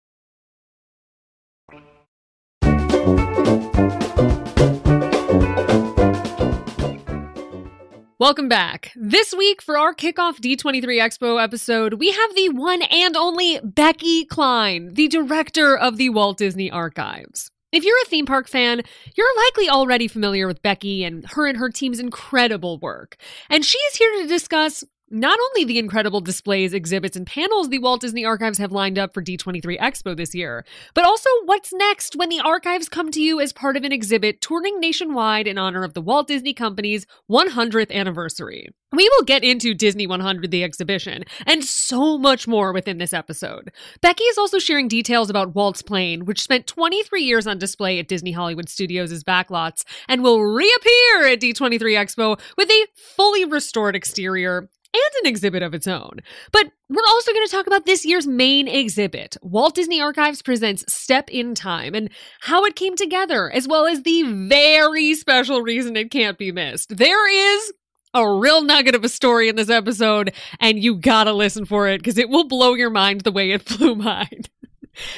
Welcome 8.21 8.49
back. 8.49 8.91
This 8.95 9.33
week 9.33 9.63
for 9.63 9.79
our 9.79 9.95
kickoff 9.95 10.39
D23 10.39 10.83
Expo 10.83 11.43
episode, 11.43 11.95
we 11.95 12.11
have 12.11 12.35
the 12.35 12.49
one 12.49 12.83
and 12.83 13.17
only 13.17 13.59
Becky 13.63 14.25
Cline, 14.25 14.93
the 14.93 15.07
director 15.07 15.75
of 15.75 15.97
the 15.97 16.09
Walt 16.09 16.37
Disney 16.37 16.69
Archives. 16.69 17.49
If 17.71 17.83
you're 17.83 17.99
a 17.99 18.05
theme 18.05 18.27
park 18.27 18.47
fan, 18.47 18.83
you're 19.15 19.45
likely 19.47 19.69
already 19.69 20.07
familiar 20.07 20.45
with 20.45 20.61
Becky 20.61 21.03
and 21.03 21.25
her 21.31 21.47
and 21.47 21.57
her 21.57 21.71
team's 21.71 21.99
incredible 21.99 22.77
work. 22.77 23.17
And 23.49 23.65
she 23.65 23.79
is 23.79 23.95
here 23.95 24.21
to 24.21 24.27
discuss 24.27 24.83
not 25.11 25.37
only 25.39 25.65
the 25.65 25.77
incredible 25.77 26.21
displays, 26.21 26.73
exhibits, 26.73 27.17
and 27.17 27.27
panels 27.27 27.69
the 27.69 27.79
Walt 27.79 28.01
Disney 28.01 28.23
Archives 28.23 28.57
have 28.57 28.71
lined 28.71 28.97
up 28.97 29.13
for 29.13 29.21
D23 29.21 29.77
Expo 29.77 30.15
this 30.15 30.33
year, 30.33 30.65
but 30.93 31.03
also 31.03 31.29
what's 31.45 31.73
next 31.73 32.15
when 32.15 32.29
the 32.29 32.39
archives 32.39 32.87
come 32.87 33.11
to 33.11 33.21
you 33.21 33.39
as 33.39 33.51
part 33.51 33.75
of 33.75 33.83
an 33.83 33.91
exhibit 33.91 34.41
touring 34.41 34.79
nationwide 34.79 35.47
in 35.47 35.57
honor 35.57 35.83
of 35.83 35.93
the 35.93 36.01
Walt 36.01 36.27
Disney 36.27 36.53
Company's 36.53 37.05
100th 37.29 37.91
anniversary. 37.91 38.69
We 38.93 39.07
will 39.09 39.23
get 39.23 39.43
into 39.43 39.73
Disney 39.73 40.05
100 40.05 40.51
the 40.51 40.63
exhibition 40.63 41.23
and 41.45 41.63
so 41.63 42.17
much 42.17 42.47
more 42.47 42.73
within 42.73 42.97
this 42.97 43.13
episode. 43.13 43.71
Becky 44.01 44.25
is 44.25 44.37
also 44.37 44.59
sharing 44.59 44.89
details 44.89 45.29
about 45.29 45.55
Walt's 45.55 45.81
plane, 45.81 46.25
which 46.25 46.41
spent 46.41 46.67
23 46.67 47.23
years 47.23 47.47
on 47.47 47.57
display 47.57 47.99
at 47.99 48.09
Disney 48.09 48.33
Hollywood 48.33 48.67
Studios' 48.67 49.23
backlots 49.23 49.85
and 50.09 50.23
will 50.23 50.41
reappear 50.41 51.27
at 51.27 51.39
D23 51.39 51.79
Expo 51.79 52.39
with 52.57 52.69
a 52.69 52.87
fully 52.95 53.45
restored 53.45 53.95
exterior 53.95 54.69
and 54.93 55.23
an 55.23 55.29
exhibit 55.29 55.63
of 55.63 55.73
its 55.73 55.87
own. 55.87 56.19
But 56.51 56.71
we're 56.89 57.07
also 57.07 57.31
going 57.31 57.45
to 57.47 57.51
talk 57.51 57.67
about 57.67 57.85
this 57.85 58.05
year's 58.05 58.27
main 58.27 58.67
exhibit. 58.67 59.37
Walt 59.41 59.75
Disney 59.75 60.01
Archives 60.01 60.41
presents 60.41 60.83
Step 60.91 61.29
in 61.29 61.55
Time 61.55 61.95
and 61.95 62.09
how 62.41 62.65
it 62.65 62.75
came 62.75 62.95
together, 62.95 63.49
as 63.51 63.67
well 63.67 63.85
as 63.87 64.03
the 64.03 64.23
very 64.23 65.13
special 65.13 65.61
reason 65.61 65.95
it 65.95 66.11
can't 66.11 66.37
be 66.37 66.51
missed. 66.51 66.97
There 66.97 67.29
is 67.29 67.73
a 68.13 68.29
real 68.29 68.61
nugget 68.61 68.95
of 68.95 69.03
a 69.03 69.09
story 69.09 69.47
in 69.47 69.55
this 69.55 69.69
episode, 69.69 70.33
and 70.59 70.81
you 70.81 70.95
gotta 70.95 71.33
listen 71.33 71.65
for 71.65 71.87
it 71.87 71.99
because 71.99 72.17
it 72.17 72.29
will 72.29 72.47
blow 72.47 72.73
your 72.73 72.89
mind 72.89 73.21
the 73.21 73.31
way 73.31 73.51
it 73.51 73.65
blew 73.77 73.95
mine. 73.95 74.43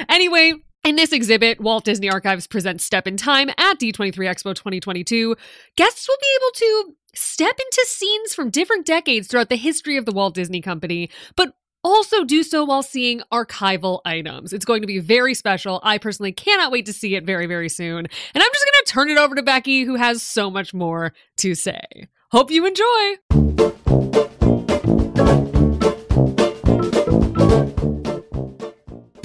anyway, 0.07 0.53
in 0.83 0.97
this 0.97 1.13
exhibit, 1.13 1.61
Walt 1.61 1.85
Disney 1.85 2.09
Archives 2.09 2.45
presents 2.45 2.83
Step 2.83 3.07
in 3.07 3.15
Time 3.15 3.49
at 3.57 3.79
D23 3.79 4.13
Expo 4.15 4.53
2022. 4.53 5.35
Guests 5.77 6.07
will 6.07 6.17
be 6.19 6.27
able 6.37 6.51
to 6.55 6.95
step 7.15 7.57
into 7.57 7.85
scenes 7.87 8.35
from 8.35 8.49
different 8.49 8.85
decades 8.85 9.27
throughout 9.27 9.49
the 9.49 9.55
history 9.55 9.95
of 9.95 10.05
the 10.05 10.11
Walt 10.11 10.33
Disney 10.33 10.61
Company, 10.61 11.09
but 11.37 11.53
also 11.85 12.25
do 12.25 12.43
so 12.43 12.65
while 12.65 12.83
seeing 12.83 13.21
archival 13.31 14.01
items. 14.05 14.51
It's 14.51 14.65
going 14.65 14.81
to 14.81 14.87
be 14.87 14.99
very 14.99 15.33
special. 15.33 15.79
I 15.83 15.97
personally 15.97 16.33
cannot 16.33 16.71
wait 16.71 16.85
to 16.87 16.93
see 16.93 17.15
it 17.15 17.25
very, 17.25 17.45
very 17.45 17.69
soon. 17.69 17.99
And 17.99 18.43
I'm 18.43 18.51
just 18.53 18.65
going 18.65 18.85
to 18.85 18.91
turn 18.91 19.09
it 19.09 19.17
over 19.17 19.35
to 19.35 19.43
Becky, 19.43 19.83
who 19.83 19.95
has 19.95 20.21
so 20.21 20.49
much 20.49 20.73
more 20.73 21.13
to 21.37 21.55
say. 21.55 22.07
Hope 22.31 22.51
you 22.51 22.65
enjoy. 22.65 24.42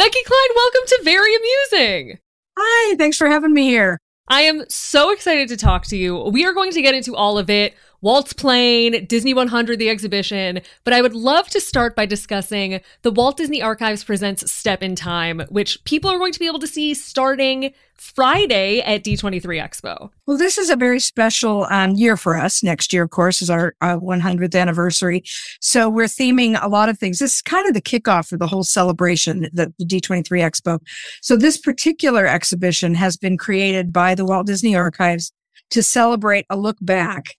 Becky 0.09 0.25
Cline, 0.25 0.57
welcome 0.57 0.81
to 0.87 1.01
Very 1.05 1.37
Amusing. 1.37 2.19
Hi, 2.59 2.97
thanks 2.97 3.19
for 3.19 3.29
having 3.29 3.53
me 3.53 3.69
here. 3.69 3.99
I 4.27 4.41
am 4.41 4.65
so 4.71 5.11
excited 5.11 5.49
to 5.49 5.59
talk 5.59 5.85
to 5.89 5.99
you. 5.99 6.17
We 6.33 6.47
are 6.47 6.55
going 6.55 6.73
to 6.73 6.81
get 6.81 6.95
into 6.95 7.15
all 7.15 7.37
of 7.37 7.51
it. 7.51 7.75
Walt's 8.01 8.33
plane, 8.33 9.07
Disney 9.07 9.35
100, 9.35 9.79
the 9.79 9.91
exhibition, 9.91 10.61
but 10.85 10.95
I 10.95 11.03
would 11.03 11.15
love 11.15 11.49
to 11.49 11.61
start 11.61 11.97
by 11.97 12.07
discussing 12.07 12.81
the 13.03 13.11
Walt 13.11 13.37
Disney 13.37 13.61
Archives 13.61 14.05
Presents 14.05 14.51
Step 14.51 14.85
in 14.85 14.95
Time, 14.95 15.41
which 15.49 15.83
people 15.85 16.09
are 16.09 16.19
going 16.19 16.33
to 16.33 16.39
be 16.39 16.47
able 16.47 16.61
to 16.61 16.69
see 16.69 16.95
starting 16.95 17.75
Friday 17.95 18.81
at 18.83 19.03
D23 19.03 19.43
Expo. 19.43 20.11
Well, 20.27 20.39
this 20.39 20.59
is 20.59 20.71
a 20.71 20.77
very 20.77 21.01
special 21.01 21.67
um, 21.71 21.97
year 21.97 22.17
for 22.17 22.37
us. 22.37 22.63
Next 22.63 22.93
year, 22.93 23.03
of 23.03 23.11
course, 23.11 23.43
is 23.43 23.51
our, 23.51 23.75
our 23.81 23.99
100th 23.99 24.55
anniversary. 24.55 25.25
So 25.61 25.89
we're 25.89 26.05
theming 26.05 26.57
a 26.63 26.69
lot 26.69 26.89
of 26.89 27.01
things. 27.01 27.19
This 27.19 27.37
is 27.37 27.43
kind 27.43 27.67
of 27.67 27.75
the 27.75 27.83
kickoff 27.83 28.29
for 28.29 28.37
the 28.37 28.47
whole 28.47 28.63
celebration, 28.63 29.49
the, 29.53 29.75
the 29.77 29.85
D23 29.85 30.23
Expo. 30.23 30.79
So 31.21 31.37
this 31.37 31.59
particular 31.59 32.27
exhibition 32.27 32.95
has 32.95 33.17
been 33.17 33.37
created 33.37 33.93
by 33.93 34.15
the 34.15 34.25
Walt 34.25 34.47
Disney 34.47 34.77
Archives 34.77 35.33
to 35.71 35.83
celebrate 35.83 36.47
a 36.49 36.57
look 36.57 36.77
back 36.81 37.35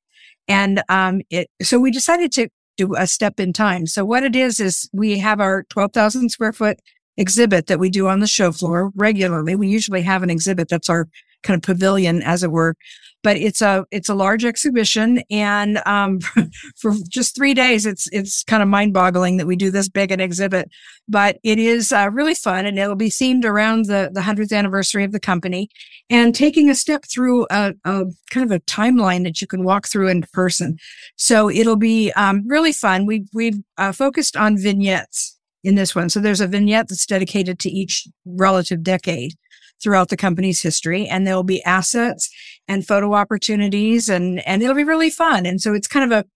and 0.49 0.81
um, 0.89 1.21
it, 1.29 1.47
so 1.61 1.79
we 1.79 1.91
decided 1.91 2.31
to 2.33 2.49
do 2.75 2.95
a 2.97 3.05
step 3.05 3.39
in 3.39 3.53
time. 3.53 3.85
So 3.85 4.03
what 4.03 4.23
it 4.23 4.35
is, 4.35 4.59
is 4.59 4.89
we 4.91 5.19
have 5.19 5.39
our 5.39 5.63
12,000 5.69 6.29
square 6.29 6.53
foot 6.53 6.79
exhibit 7.17 7.67
that 7.67 7.79
we 7.79 7.89
do 7.89 8.07
on 8.07 8.19
the 8.19 8.27
show 8.27 8.51
floor 8.51 8.91
regularly. 8.95 9.55
We 9.55 9.67
usually 9.67 10.01
have 10.01 10.23
an 10.23 10.29
exhibit 10.29 10.69
that's 10.69 10.89
our 10.89 11.07
kind 11.43 11.57
of 11.57 11.63
pavilion, 11.63 12.21
as 12.21 12.43
it 12.43 12.51
were. 12.51 12.75
But 13.21 13.35
it's 13.35 13.61
a 13.61 13.85
it's 13.91 14.07
a 14.07 14.15
large 14.15 14.45
exhibition, 14.45 15.21
and 15.29 15.81
um, 15.85 16.19
for 16.77 16.93
just 17.09 17.35
three 17.35 17.53
days, 17.53 17.85
it's 17.85 18.07
it's 18.13 18.45
kind 18.45 18.63
of 18.63 18.69
mind 18.69 18.93
boggling 18.93 19.35
that 19.37 19.47
we 19.47 19.57
do 19.57 19.71
this 19.71 19.89
big 19.89 20.11
an 20.11 20.21
exhibit. 20.21 20.69
But 21.09 21.37
it 21.43 21.59
is 21.59 21.91
uh, 21.91 22.09
really 22.13 22.33
fun, 22.33 22.65
and 22.65 22.79
it'll 22.79 22.95
be 22.95 23.09
themed 23.09 23.43
around 23.43 23.85
the 23.85 24.09
the 24.13 24.21
hundredth 24.21 24.53
anniversary 24.53 25.03
of 25.03 25.11
the 25.11 25.19
company, 25.19 25.69
and 26.09 26.33
taking 26.33 26.69
a 26.69 26.75
step 26.75 27.03
through 27.11 27.45
a, 27.51 27.73
a, 27.83 28.05
kind 28.31 28.49
of 28.49 28.51
a 28.51 28.61
timeline 28.61 29.23
that 29.25 29.41
you 29.41 29.47
can 29.47 29.65
walk 29.65 29.89
through 29.89 30.07
in 30.07 30.23
person. 30.31 30.77
So 31.17 31.49
it'll 31.49 31.75
be 31.75 32.13
um, 32.13 32.47
really 32.47 32.71
fun. 32.71 33.05
We 33.05 33.25
we've 33.33 33.59
uh, 33.77 33.91
focused 33.91 34.37
on 34.37 34.57
vignettes 34.57 35.37
in 35.63 35.75
this 35.75 35.93
one. 35.93 36.09
So 36.09 36.19
there's 36.19 36.41
a 36.41 36.47
vignette 36.47 36.87
that's 36.87 37.05
dedicated 37.05 37.59
to 37.59 37.69
each 37.69 38.07
relative 38.25 38.81
decade 38.83 39.33
throughout 39.81 40.09
the 40.09 40.17
company's 40.17 40.61
history 40.61 41.07
and 41.07 41.25
there 41.25 41.35
will 41.35 41.43
be 41.43 41.63
assets 41.63 42.29
and 42.67 42.85
photo 42.85 43.13
opportunities 43.13 44.09
and 44.09 44.45
and 44.47 44.61
it'll 44.61 44.75
be 44.75 44.83
really 44.83 45.09
fun. 45.09 45.45
And 45.45 45.61
so 45.61 45.73
it's 45.73 45.87
kind 45.87 46.11
of 46.11 46.25
a 46.25 46.27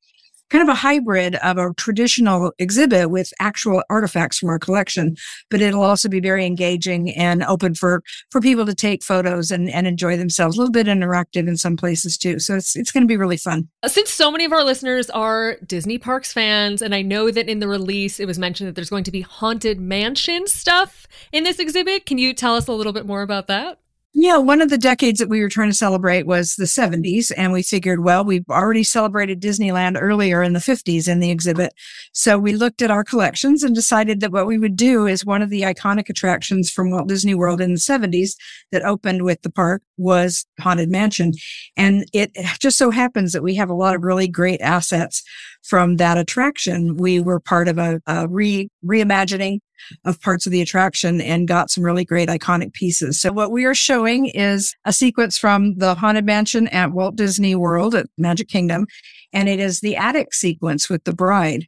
kind 0.50 0.62
of 0.62 0.70
a 0.70 0.78
hybrid 0.78 1.36
of 1.36 1.58
a 1.58 1.74
traditional 1.76 2.52
exhibit 2.60 3.10
with 3.10 3.32
actual 3.40 3.84
artifacts 3.90 4.38
from 4.38 4.50
our 4.50 4.60
collection, 4.60 5.16
but 5.50 5.62
it'll 5.62 5.84
also 5.84 6.10
be 6.10 6.20
very 6.20 6.46
engaging 6.46 7.12
and 7.16 7.44
open 7.44 7.74
for, 7.74 8.04
for 8.32 8.40
people 8.40 8.66
to 8.66 8.76
take 8.76 9.04
photos 9.04 9.52
and, 9.52 9.70
and 9.70 9.88
enjoy 9.88 10.18
themselves. 10.18 10.56
A 10.56 10.60
little 10.60 10.72
bit 10.72 10.88
interactive 10.88 11.48
in 11.48 11.58
some 11.58 11.76
places 11.76 12.18
too. 12.18 12.40
So 12.40 12.56
it's, 12.56 12.76
it's 12.76 12.92
going 12.92 13.04
to 13.04 13.08
be 13.08 13.18
really 13.18 13.38
fun. 13.38 13.68
Since 13.86 14.12
so 14.12 14.32
many 14.32 14.46
of 14.46 14.52
our 14.52 14.64
listeners 14.64 15.10
are 15.10 15.58
Disney 15.66 15.98
Parks 15.98 16.34
fans, 16.34 16.82
and 16.82 16.94
I 16.94 17.02
know 17.02 17.32
that 17.32 17.50
in 17.50 17.60
the 17.60 17.68
release 17.68 18.20
it 18.20 18.28
was 18.28 18.40
mentioned 18.40 18.68
that 18.68 18.76
there's 18.76 18.90
going 18.90 19.04
to 19.06 19.12
be 19.12 19.22
haunted 19.22 19.80
mansion 19.80 20.48
stuff 20.48 21.08
in 21.32 21.44
this 21.44 21.60
exhibit, 21.60 22.06
can 22.06 22.18
you 22.18 22.34
tell 22.34 22.56
us 22.56 22.68
a 22.68 22.74
little 22.74 22.94
bit 22.94 23.06
more 23.06 23.22
about 23.22 23.48
that? 23.48 23.80
Yeah, 24.16 24.38
one 24.38 24.62
of 24.62 24.70
the 24.70 24.78
decades 24.78 25.18
that 25.20 25.30
we 25.30 25.42
were 25.42 25.50
trying 25.50 25.72
to 25.72 25.76
celebrate 25.76 26.28
was 26.28 26.56
the 26.56 26.66
70s. 26.66 27.32
And 27.36 27.52
we 27.52 27.64
figured, 27.64 28.04
well, 28.04 28.24
we've 28.24 28.48
already 28.48 28.84
celebrated 28.84 29.42
Disneyland 29.42 29.98
earlier 30.00 30.44
in 30.44 30.54
the 30.54 30.60
50s 30.60 31.08
in 31.08 31.20
the 31.20 31.32
exhibit. 31.32 31.74
So 32.14 32.38
we 32.38 32.54
looked 32.54 32.84
at 32.84 32.92
our 32.92 33.04
collections 33.04 33.64
and 33.64 33.74
decided 33.74 34.20
that 34.20 34.32
what 34.32 34.46
we 34.46 34.60
would 34.60 34.76
do 34.76 35.08
is 35.08 35.26
one 35.26 35.42
of 35.42 35.50
the 35.50 35.64
iconic 35.64 36.10
attractions 36.10 36.70
from 36.70 36.92
Walt 36.92 37.08
Disney 37.08 37.34
World 37.34 37.60
in 37.60 37.74
the 37.74 37.80
70s 37.80 38.36
that 38.72 38.86
opened 38.86 39.24
with 39.24 39.42
the 39.42 39.52
park 39.52 39.82
was 39.98 40.46
Haunted 40.60 40.90
Mansion. 40.90 41.34
And 41.76 42.06
it 42.14 42.32
just 42.60 42.78
so 42.78 42.92
happens 42.92 43.32
that 43.32 43.44
we 43.44 43.56
have 43.56 43.72
a 43.72 43.76
lot 43.76 43.96
of 43.96 44.04
really 44.04 44.28
great 44.28 44.62
assets 44.62 45.24
from 45.64 45.98
that 45.98 46.20
attraction. 46.20 46.98
We 46.98 47.20
were 47.20 47.40
part 47.40 47.68
of 47.68 47.80
a, 47.80 48.00
a 48.06 48.28
re 48.28 48.70
reimagining 48.86 49.62
of 50.06 50.22
parts 50.22 50.46
of 50.46 50.52
the 50.52 50.62
attraction 50.62 51.22
and 51.22 51.48
got 51.48 51.70
some 51.70 51.84
really 51.84 52.06
great 52.06 52.30
iconic 52.30 52.74
pieces. 52.74 53.20
So 53.20 53.32
what 53.32 53.52
we 53.52 53.66
are 53.66 53.76
showing 53.76 54.28
is 54.28 54.76
a 54.86 54.94
sequence 54.94 55.38
from 55.38 55.76
the 55.76 55.96
Haunted 55.96 56.26
Mansion 56.26 56.68
at 56.70 56.92
Walt 56.92 57.16
Disney 57.16 57.56
World 57.56 57.96
at 57.96 58.08
Magic 58.18 58.48
Kingdom. 58.48 58.88
And 59.32 59.50
it 59.50 59.60
is 59.60 59.80
the 59.80 59.96
attic 59.96 60.34
sequence 60.34 60.90
with 60.90 61.04
the 61.04 61.14
bride. 61.14 61.68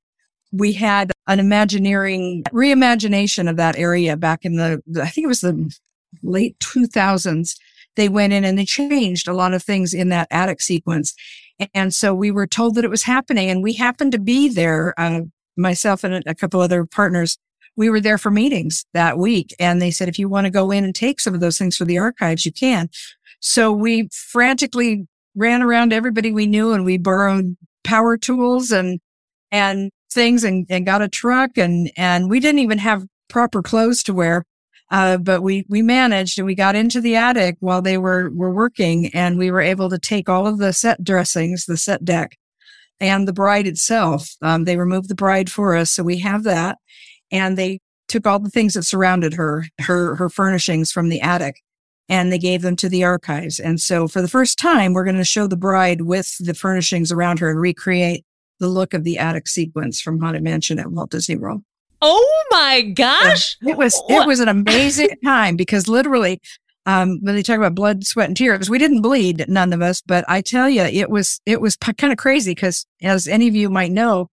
We 0.52 0.74
had 0.74 1.12
an 1.28 1.40
imagineering 1.40 2.44
reimagination 2.52 3.50
of 3.50 3.58
that 3.58 3.78
area 3.78 4.16
back 4.16 4.46
in 4.46 4.56
the, 4.56 4.82
I 5.02 5.10
think 5.10 5.26
it 5.26 5.30
was 5.30 5.42
the 5.42 5.74
late 6.24 6.58
2000s. 6.60 7.56
They 7.96 8.10
went 8.10 8.34
in 8.34 8.44
and 8.44 8.58
they 8.58 8.66
changed 8.66 9.28
a 9.28 9.34
lot 9.34 9.54
of 9.54 9.64
things 9.64 9.94
in 9.94 10.10
that 10.10 10.28
attic 10.32 10.62
sequence. 10.62 11.14
And 11.74 11.94
so 11.94 12.14
we 12.14 12.32
were 12.32 12.48
told 12.48 12.76
that 12.76 12.86
it 12.86 12.90
was 12.90 13.04
happening 13.04 13.50
and 13.50 13.64
we 13.64 13.74
happened 13.74 14.12
to 14.12 14.20
be 14.20 14.50
there, 14.50 14.94
uh, 14.98 15.22
myself 15.58 16.04
and 16.04 16.22
a 16.26 16.36
couple 16.36 16.60
other 16.60 16.86
partners 16.86 17.38
we 17.76 17.90
were 17.90 18.00
there 18.00 18.18
for 18.18 18.32
meetings 18.32 18.86
that 18.94 19.18
week 19.18 19.54
and 19.60 19.82
they 19.82 19.92
said, 19.92 20.08
if 20.08 20.20
you 20.20 20.30
want 20.30 20.46
to 20.46 20.52
go 20.52 20.72
in 20.72 20.84
and 20.84 20.96
take 20.96 21.20
some 21.20 21.34
of 21.34 21.40
those 21.40 21.58
things 21.58 21.78
for 21.78 21.86
the 21.86 21.98
archives, 21.98 22.46
you 22.46 22.52
can. 22.52 22.90
So 23.40 23.72
we 23.72 24.10
frantically 24.12 25.08
ran 25.36 25.62
around 25.62 25.94
everybody 25.94 26.32
we 26.32 26.48
knew 26.48 26.72
and 26.72 26.86
we 26.86 26.98
borrowed 26.98 27.58
power 27.84 28.18
tools 28.18 28.72
and, 28.72 29.00
and 29.52 29.92
things 30.12 30.44
and, 30.44 30.66
and 30.70 30.86
got 30.86 31.02
a 31.02 31.10
truck 31.10 31.58
and, 31.58 31.92
and 31.98 32.30
we 32.30 32.40
didn't 32.40 32.60
even 32.60 32.78
have 32.78 33.06
proper 33.28 33.62
clothes 33.62 34.04
to 34.04 34.14
wear. 34.14 34.46
Uh, 34.92 35.18
but 35.18 35.42
we, 35.42 35.66
we 35.68 35.82
managed 35.82 36.38
and 36.38 36.46
we 36.46 36.56
got 36.56 36.76
into 36.76 37.02
the 37.02 37.16
attic 37.16 37.58
while 37.60 37.82
they 37.82 37.98
were, 37.98 38.30
were 38.32 38.54
working 38.54 39.08
and 39.14 39.38
we 39.38 39.50
were 39.50 39.62
able 39.62 39.90
to 39.90 39.98
take 39.98 40.30
all 40.30 40.46
of 40.46 40.60
the 40.60 40.72
set 40.72 41.04
dressings, 41.04 41.66
the 41.66 41.76
set 41.76 42.06
deck 42.06 42.38
and 43.00 43.28
the 43.28 43.34
bride 43.34 43.68
itself. 43.68 44.36
Um, 44.42 44.64
they 44.64 44.78
removed 44.78 45.10
the 45.10 45.16
bride 45.16 45.50
for 45.50 45.76
us. 45.76 45.92
So 45.92 46.04
we 46.04 46.20
have 46.20 46.44
that 46.44 46.78
and 47.36 47.58
they 47.58 47.80
took 48.08 48.26
all 48.26 48.40
the 48.40 48.50
things 48.50 48.74
that 48.74 48.84
surrounded 48.84 49.34
her, 49.34 49.66
her, 49.82 50.16
her 50.16 50.30
furnishings 50.30 50.92
from 50.92 51.10
the 51.10 51.22
attic 51.22 51.62
and 52.08 52.32
they 52.32 52.38
gave 52.38 52.62
them 52.62 52.76
to 52.76 52.90
the 52.90 53.04
archives. 53.04 53.60
And 53.60 53.80
so 53.82 54.08
for 54.08 54.22
the 54.22 54.28
first 54.28 54.60
time, 54.60 54.94
we're 54.94 55.04
going 55.04 55.18
to 55.18 55.24
show 55.24 55.48
the 55.48 55.58
bride 55.58 56.02
with 56.02 56.36
the 56.40 56.54
furnishings 56.54 57.12
around 57.12 57.40
her 57.40 57.50
and 57.50 57.60
recreate 57.60 58.26
the 58.60 58.68
look 58.68 58.94
of 58.94 59.04
the 59.04 59.18
attic 59.18 59.48
sequence 59.48 60.00
from 60.00 60.20
Haunted 60.20 60.44
Mansion 60.44 60.80
at 60.80 60.92
Walt 60.92 61.12
Disney 61.12 61.36
World. 61.36 61.64
Oh 62.02 62.46
my 62.52 62.82
gosh. 62.82 63.58
it 63.66 63.78
was, 63.78 64.00
it 64.10 64.28
was 64.28 64.40
an 64.40 64.50
amazing 64.50 65.10
time 65.24 65.56
because 65.56 65.88
literally, 65.88 66.42
um, 66.86 67.18
when 67.22 67.34
they 67.34 67.42
talk 67.42 67.58
about 67.58 67.74
blood, 67.74 68.06
sweat 68.06 68.28
and 68.28 68.38
tears, 68.38 68.70
we 68.70 68.78
didn't 68.78 69.02
bleed, 69.02 69.44
none 69.48 69.74
of 69.74 69.82
us, 69.82 70.02
but 70.02 70.24
I 70.28 70.42
tell 70.42 70.70
you, 70.70 70.84
it 70.84 71.10
was, 71.10 71.42
it 71.48 71.60
was 71.60 71.76
p- 71.76 71.94
kind 71.94 72.14
of 72.14 72.20
crazy 72.20 72.52
because 72.52 72.86
as 73.02 73.28
any 73.28 73.48
of 73.48 73.56
you 73.56 73.72
might 73.72 73.92
know, 73.92 74.30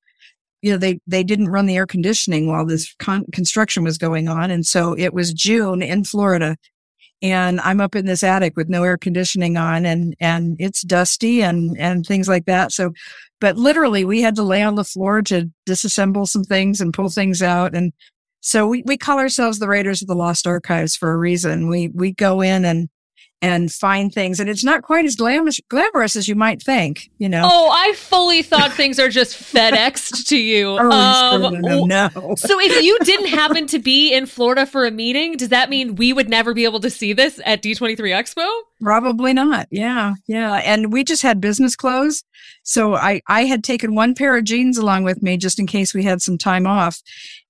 you 0.62 0.70
know, 0.72 0.78
they, 0.78 1.00
they 1.06 1.24
didn't 1.24 1.48
run 1.48 1.66
the 1.66 1.76
air 1.76 1.86
conditioning 1.86 2.46
while 2.46 2.64
this 2.64 2.94
con- 2.98 3.26
construction 3.32 3.84
was 3.84 3.98
going 3.98 4.28
on. 4.28 4.50
And 4.50 4.64
so 4.64 4.96
it 4.96 5.12
was 5.12 5.32
June 5.32 5.82
in 5.82 6.04
Florida 6.04 6.56
and 7.20 7.60
I'm 7.60 7.80
up 7.80 7.94
in 7.94 8.06
this 8.06 8.22
attic 8.22 8.56
with 8.56 8.68
no 8.68 8.82
air 8.82 8.96
conditioning 8.96 9.56
on 9.56 9.84
and, 9.84 10.16
and 10.20 10.56
it's 10.58 10.82
dusty 10.82 11.42
and, 11.42 11.76
and 11.78 12.06
things 12.06 12.28
like 12.28 12.46
that. 12.46 12.72
So, 12.72 12.92
but 13.40 13.56
literally 13.56 14.04
we 14.04 14.22
had 14.22 14.36
to 14.36 14.42
lay 14.42 14.62
on 14.62 14.76
the 14.76 14.84
floor 14.84 15.20
to 15.22 15.50
disassemble 15.68 16.28
some 16.28 16.44
things 16.44 16.80
and 16.80 16.94
pull 16.94 17.08
things 17.08 17.42
out. 17.42 17.74
And 17.74 17.92
so 18.40 18.66
we, 18.66 18.82
we 18.86 18.96
call 18.96 19.18
ourselves 19.18 19.58
the 19.58 19.68
Raiders 19.68 20.02
of 20.02 20.08
the 20.08 20.14
Lost 20.14 20.46
Archives 20.46 20.96
for 20.96 21.12
a 21.12 21.18
reason. 21.18 21.68
We, 21.68 21.88
we 21.88 22.12
go 22.12 22.40
in 22.40 22.64
and 22.64 22.88
and 23.42 23.72
find 23.72 24.14
things. 24.14 24.38
And 24.38 24.48
it's 24.48 24.62
not 24.62 24.82
quite 24.82 25.04
as 25.04 25.16
glamorous, 25.16 25.60
glamorous 25.68 26.14
as 26.14 26.28
you 26.28 26.36
might 26.36 26.62
think, 26.62 27.10
you 27.18 27.28
know. 27.28 27.42
Oh, 27.44 27.70
I 27.72 27.92
fully 27.94 28.42
thought 28.42 28.72
things 28.72 29.00
are 29.00 29.08
just 29.08 29.36
FedExed 29.36 30.28
to 30.28 30.38
you. 30.38 30.78
Oh, 30.80 30.90
um, 30.90 31.60
no. 31.60 32.08
so 32.36 32.60
if 32.60 32.82
you 32.82 32.96
didn't 33.00 33.26
happen 33.26 33.66
to 33.66 33.80
be 33.80 34.14
in 34.14 34.26
Florida 34.26 34.64
for 34.64 34.86
a 34.86 34.92
meeting, 34.92 35.36
does 35.36 35.48
that 35.48 35.68
mean 35.68 35.96
we 35.96 36.12
would 36.12 36.28
never 36.28 36.54
be 36.54 36.64
able 36.64 36.78
to 36.80 36.90
see 36.90 37.12
this 37.12 37.40
at 37.44 37.62
D23 37.62 37.96
Expo? 37.96 38.48
Probably 38.80 39.32
not. 39.32 39.66
Yeah. 39.70 40.14
Yeah. 40.28 40.54
And 40.64 40.92
we 40.92 41.02
just 41.02 41.22
had 41.22 41.40
business 41.40 41.74
clothes. 41.74 42.22
So 42.62 42.94
I, 42.94 43.22
I 43.28 43.44
had 43.44 43.64
taken 43.64 43.96
one 43.96 44.14
pair 44.14 44.36
of 44.36 44.44
jeans 44.44 44.78
along 44.78 45.02
with 45.02 45.20
me 45.20 45.36
just 45.36 45.58
in 45.58 45.66
case 45.66 45.94
we 45.94 46.04
had 46.04 46.22
some 46.22 46.38
time 46.38 46.66
off. 46.66 47.02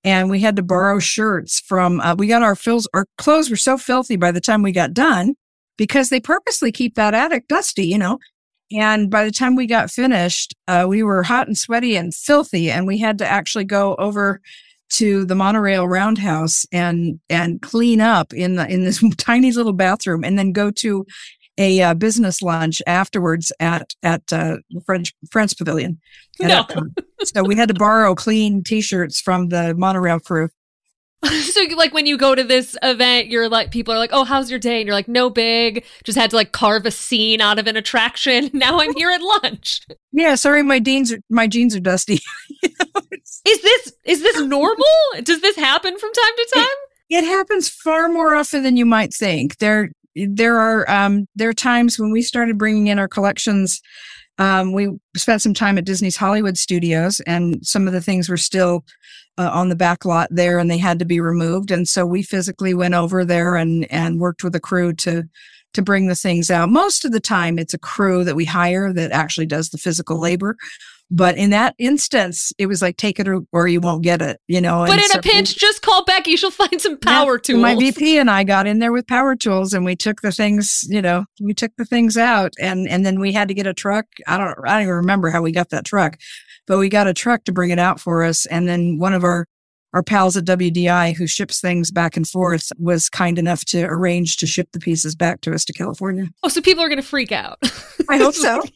And 0.03 0.29
we 0.29 0.41
had 0.41 0.55
to 0.55 0.63
borrow 0.63 0.99
shirts 0.99 1.59
from, 1.59 2.01
uh, 2.01 2.15
we 2.15 2.27
got 2.27 2.41
our 2.41 2.55
fills, 2.55 2.87
our 2.93 3.05
clothes 3.17 3.49
were 3.49 3.55
so 3.55 3.77
filthy 3.77 4.15
by 4.15 4.31
the 4.31 4.41
time 4.41 4.63
we 4.63 4.71
got 4.71 4.93
done 4.93 5.35
because 5.77 6.09
they 6.09 6.19
purposely 6.19 6.71
keep 6.71 6.95
that 6.95 7.13
attic 7.13 7.47
dusty, 7.47 7.85
you 7.85 7.97
know. 7.97 8.19
And 8.71 9.09
by 9.09 9.25
the 9.25 9.31
time 9.31 9.55
we 9.55 9.67
got 9.67 9.91
finished, 9.91 10.55
uh, 10.67 10.85
we 10.87 11.03
were 11.03 11.23
hot 11.23 11.47
and 11.47 11.57
sweaty 11.57 11.95
and 11.95 12.13
filthy, 12.13 12.71
and 12.71 12.87
we 12.87 12.97
had 12.97 13.17
to 13.19 13.27
actually 13.27 13.65
go 13.65 13.95
over 13.95 14.41
to 14.93 15.25
the 15.25 15.35
monorail 15.35 15.87
roundhouse 15.87 16.65
and 16.71 17.19
and 17.29 17.61
clean 17.61 18.01
up 18.01 18.33
in 18.33 18.55
the 18.55 18.67
in 18.67 18.83
this 18.83 19.03
tiny 19.17 19.51
little 19.51 19.73
bathroom, 19.73 20.23
and 20.23 20.39
then 20.39 20.51
go 20.51 20.71
to 20.71 21.05
a 21.57 21.81
uh, 21.81 21.93
business 21.93 22.41
lunch 22.41 22.81
afterwards 22.87 23.51
at 23.59 23.93
at 24.01 24.21
uh, 24.31 24.57
French 24.85 25.13
France 25.31 25.53
Pavilion. 25.53 25.99
No. 26.39 26.65
so 27.23 27.43
we 27.43 27.55
had 27.55 27.67
to 27.67 27.75
borrow 27.75 28.15
clean 28.15 28.63
T-shirts 28.63 29.21
from 29.21 29.49
the 29.49 29.75
monorail 29.75 30.19
crew. 30.19 30.49
so 31.41 31.61
like 31.75 31.93
when 31.93 32.05
you 32.05 32.17
go 32.17 32.35
to 32.35 32.43
this 32.43 32.77
event 32.83 33.27
you're 33.27 33.49
like 33.49 33.71
people 33.71 33.93
are 33.93 33.97
like 33.97 34.11
oh 34.13 34.23
how's 34.23 34.49
your 34.49 34.59
day? 34.59 34.79
And 34.79 34.87
you're 34.87 34.95
like 34.95 35.07
no 35.07 35.29
big. 35.29 35.85
Just 36.03 36.17
had 36.17 36.29
to 36.31 36.35
like 36.35 36.51
carve 36.51 36.85
a 36.85 36.91
scene 36.91 37.41
out 37.41 37.59
of 37.59 37.67
an 37.67 37.77
attraction. 37.77 38.49
Now 38.63 38.79
i'm 38.79 38.93
here 38.95 39.09
at 39.09 39.21
lunch. 39.21 39.81
Yeah 40.11 40.35
sorry 40.35 40.63
my 40.63 40.79
jeans 40.79 41.11
are 41.11 41.19
my 41.29 41.47
jeans 41.47 41.75
are 41.75 41.79
dusty. 41.79 42.19
Is 43.45 43.61
this 43.61 43.93
is 44.05 44.21
this 44.21 44.39
normal? 44.39 44.85
Does 45.21 45.41
this 45.41 45.57
happen 45.57 45.97
from 45.97 46.11
time 46.13 46.35
to 46.37 46.51
time? 46.55 46.65
it, 47.09 47.23
it 47.23 47.23
happens 47.25 47.67
far 47.67 48.07
more 48.07 48.35
often 48.35 48.63
than 48.63 48.77
you 48.77 48.85
might 48.85 49.13
think. 49.13 49.57
There 49.57 49.91
there 50.15 50.57
are 50.59 50.89
um 50.89 51.27
there 51.35 51.49
are 51.49 51.53
times 51.53 51.99
when 51.99 52.11
we 52.11 52.21
started 52.21 52.57
bringing 52.57 52.87
in 52.87 52.99
our 52.99 53.07
collections 53.07 53.81
um, 54.37 54.73
we 54.73 54.97
spent 55.15 55.41
some 55.41 55.53
time 55.53 55.77
at 55.77 55.85
Disney's 55.85 56.17
Hollywood 56.17 56.57
studios, 56.57 57.19
and 57.21 57.65
some 57.65 57.87
of 57.87 57.93
the 57.93 58.01
things 58.01 58.29
were 58.29 58.37
still 58.37 58.83
uh, 59.37 59.49
on 59.51 59.69
the 59.69 59.75
back 59.75 60.05
lot 60.05 60.27
there 60.31 60.59
and 60.59 60.69
they 60.69 60.77
had 60.77 60.99
to 60.99 61.05
be 61.05 61.19
removed. 61.19 61.71
And 61.71 61.87
so 61.87 62.05
we 62.05 62.21
physically 62.21 62.73
went 62.73 62.93
over 62.93 63.25
there 63.25 63.55
and, 63.55 63.91
and 63.91 64.19
worked 64.19 64.43
with 64.43 64.55
a 64.55 64.59
crew 64.59 64.93
to, 64.93 65.23
to 65.73 65.81
bring 65.81 66.07
the 66.07 66.15
things 66.15 66.51
out. 66.51 66.69
Most 66.69 67.03
of 67.03 67.11
the 67.11 67.19
time 67.19 67.57
it's 67.57 67.73
a 67.73 67.79
crew 67.79 68.23
that 68.23 68.35
we 68.35 68.45
hire 68.45 68.93
that 68.93 69.11
actually 69.11 69.47
does 69.47 69.69
the 69.69 69.77
physical 69.77 70.19
labor. 70.19 70.55
But 71.15 71.37
in 71.37 71.51
that 71.51 71.75
instance, 71.77 72.51
it 72.57 72.65
was 72.65 72.81
like 72.81 72.97
take 72.97 73.19
it 73.19 73.27
or, 73.27 73.41
or 73.51 73.67
you 73.67 73.79
won't 73.79 74.01
get 74.01 74.19
it, 74.19 74.39
you 74.47 74.59
know. 74.59 74.83
But 74.87 74.97
in 74.97 75.09
so 75.09 75.19
a 75.19 75.21
pinch, 75.21 75.55
just 75.55 75.83
call 75.83 76.03
Becky. 76.05 76.35
She'll 76.35 76.49
find 76.49 76.81
some 76.81 76.97
power 76.97 77.37
tools. 77.37 77.61
My 77.61 77.75
VP 77.75 78.17
and 78.17 78.31
I 78.31 78.43
got 78.43 78.65
in 78.65 78.79
there 78.79 78.91
with 78.91 79.05
power 79.05 79.35
tools, 79.35 79.73
and 79.73 79.85
we 79.85 79.95
took 79.95 80.21
the 80.21 80.31
things, 80.31 80.83
you 80.89 81.03
know, 81.03 81.25
we 81.39 81.53
took 81.53 81.71
the 81.77 81.85
things 81.85 82.17
out, 82.17 82.53
and 82.59 82.87
and 82.87 83.05
then 83.05 83.19
we 83.19 83.31
had 83.31 83.47
to 83.49 83.53
get 83.53 83.67
a 83.67 83.75
truck. 83.75 84.05
I 84.25 84.39
don't, 84.39 84.55
I 84.65 84.73
don't 84.73 84.81
even 84.81 84.95
remember 84.95 85.29
how 85.29 85.43
we 85.43 85.51
got 85.51 85.69
that 85.69 85.85
truck, 85.85 86.17
but 86.65 86.79
we 86.79 86.89
got 86.89 87.05
a 87.05 87.13
truck 87.13 87.43
to 87.43 87.51
bring 87.51 87.69
it 87.69 87.79
out 87.79 87.99
for 87.99 88.23
us. 88.23 88.47
And 88.47 88.67
then 88.67 88.97
one 88.97 89.13
of 89.13 89.23
our, 89.23 89.45
our 89.93 90.01
pals 90.01 90.35
at 90.35 90.45
WDI 90.45 91.15
who 91.15 91.27
ships 91.27 91.61
things 91.61 91.91
back 91.91 92.17
and 92.17 92.27
forth 92.27 92.71
was 92.79 93.07
kind 93.07 93.37
enough 93.37 93.65
to 93.65 93.83
arrange 93.83 94.37
to 94.37 94.47
ship 94.47 94.69
the 94.73 94.79
pieces 94.79 95.15
back 95.15 95.41
to 95.41 95.53
us 95.53 95.63
to 95.65 95.73
California. 95.73 96.29
Oh, 96.41 96.47
so 96.47 96.59
people 96.59 96.83
are 96.83 96.89
going 96.89 97.01
to 97.01 97.07
freak 97.07 97.31
out. 97.31 97.59
I 98.09 98.17
hope 98.17 98.33
so. 98.33 98.63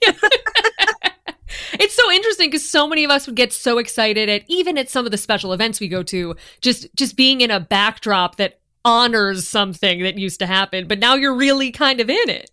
it's 1.73 1.95
so 1.95 2.11
interesting 2.11 2.49
because 2.49 2.67
so 2.67 2.87
many 2.87 3.03
of 3.03 3.11
us 3.11 3.27
would 3.27 3.35
get 3.35 3.53
so 3.53 3.77
excited 3.77 4.29
at 4.29 4.43
even 4.47 4.77
at 4.77 4.89
some 4.89 5.05
of 5.05 5.11
the 5.11 5.17
special 5.17 5.53
events 5.53 5.79
we 5.79 5.87
go 5.87 6.03
to, 6.03 6.35
just 6.61 6.87
just 6.95 7.15
being 7.15 7.41
in 7.41 7.51
a 7.51 7.59
backdrop 7.59 8.37
that 8.37 8.59
honors 8.85 9.47
something 9.47 10.01
that 10.03 10.17
used 10.17 10.39
to 10.39 10.47
happen, 10.47 10.87
but 10.87 10.99
now 10.99 11.15
you're 11.15 11.35
really 11.35 11.71
kind 11.71 11.99
of 11.99 12.09
in 12.09 12.29
it. 12.29 12.49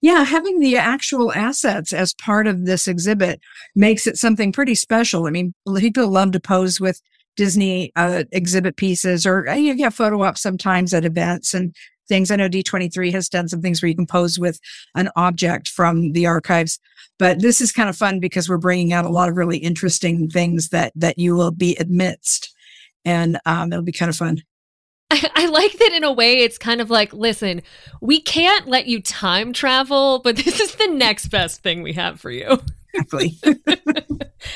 Yeah, 0.00 0.22
having 0.22 0.60
the 0.60 0.76
actual 0.76 1.32
assets 1.32 1.92
as 1.92 2.14
part 2.14 2.46
of 2.46 2.66
this 2.66 2.86
exhibit 2.86 3.40
makes 3.74 4.06
it 4.06 4.16
something 4.16 4.52
pretty 4.52 4.76
special. 4.76 5.26
I 5.26 5.30
mean, 5.30 5.54
people 5.76 6.08
love 6.08 6.32
to 6.32 6.40
pose 6.40 6.80
with 6.80 7.00
Disney 7.36 7.90
uh, 7.96 8.24
exhibit 8.30 8.76
pieces, 8.76 9.26
or 9.26 9.48
uh, 9.48 9.54
you 9.54 9.74
get 9.74 9.94
photo 9.94 10.22
ops 10.22 10.42
sometimes 10.42 10.94
at 10.94 11.04
events 11.04 11.54
and 11.54 11.74
things. 12.08 12.30
I 12.30 12.36
know 12.36 12.48
D23 12.48 13.12
has 13.12 13.28
done 13.28 13.48
some 13.48 13.60
things 13.60 13.82
where 13.82 13.88
you 13.88 13.94
can 13.94 14.06
pose 14.06 14.38
with 14.38 14.60
an 14.94 15.10
object 15.16 15.68
from 15.68 16.12
the 16.12 16.26
archives, 16.26 16.78
but 17.18 17.40
this 17.40 17.60
is 17.60 17.72
kind 17.72 17.88
of 17.88 17.96
fun 17.96 18.20
because 18.20 18.48
we're 18.48 18.58
bringing 18.58 18.92
out 18.92 19.04
a 19.04 19.10
lot 19.10 19.28
of 19.28 19.36
really 19.36 19.58
interesting 19.58 20.28
things 20.28 20.70
that 20.70 20.92
that 20.96 21.18
you 21.18 21.34
will 21.34 21.50
be 21.50 21.76
amidst, 21.76 22.54
and 23.04 23.38
um, 23.46 23.72
it'll 23.72 23.84
be 23.84 23.92
kind 23.92 24.10
of 24.10 24.16
fun. 24.16 24.42
I, 25.10 25.30
I, 25.34 25.46
like 25.46 25.72
that 25.78 25.92
in 25.92 26.04
a 26.04 26.12
way 26.12 26.40
it's 26.40 26.58
kind 26.58 26.80
of 26.80 26.90
like 26.90 27.12
listen 27.12 27.62
we 28.00 28.20
can't 28.20 28.68
let 28.68 28.86
you 28.86 29.00
time 29.00 29.52
travel 29.52 30.20
but 30.20 30.36
this 30.44 30.60
is 30.60 30.74
the 30.74 30.88
next 30.88 31.28
best 31.28 31.62
thing 31.62 31.82
we 31.82 31.94
have 31.94 32.20
for 32.20 32.30
you 32.30 32.60
exactly 32.92 33.38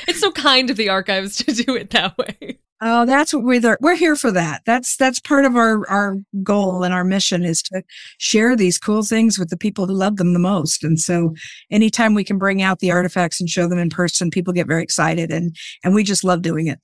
it's 0.07 0.19
so 0.19 0.31
kind 0.31 0.69
of 0.69 0.77
the 0.77 0.89
archives 0.89 1.37
to 1.37 1.51
do 1.51 1.75
it 1.75 1.89
that 1.91 2.17
way 2.17 2.59
oh 2.83 3.05
that's 3.05 3.33
what 3.33 3.43
we're 3.43 3.59
there 3.59 3.77
we're 3.81 3.95
here 3.95 4.15
for 4.15 4.31
that 4.31 4.61
that's 4.65 4.95
that's 4.97 5.19
part 5.19 5.45
of 5.45 5.55
our 5.55 5.87
our 5.89 6.17
goal 6.43 6.83
and 6.83 6.93
our 6.93 7.03
mission 7.03 7.43
is 7.43 7.63
to 7.63 7.81
share 8.17 8.55
these 8.55 8.77
cool 8.77 9.01
things 9.01 9.39
with 9.39 9.49
the 9.49 9.57
people 9.57 9.87
who 9.87 9.93
love 9.93 10.17
them 10.17 10.33
the 10.33 10.39
most 10.39 10.83
and 10.83 10.99
so 10.99 11.33
anytime 11.71 12.13
we 12.13 12.23
can 12.23 12.37
bring 12.37 12.61
out 12.61 12.79
the 12.79 12.91
artifacts 12.91 13.39
and 13.39 13.49
show 13.49 13.67
them 13.67 13.79
in 13.79 13.89
person 13.89 14.29
people 14.29 14.53
get 14.53 14.67
very 14.67 14.83
excited 14.83 15.31
and 15.31 15.55
and 15.83 15.95
we 15.95 16.03
just 16.03 16.23
love 16.23 16.41
doing 16.41 16.67
it 16.67 16.79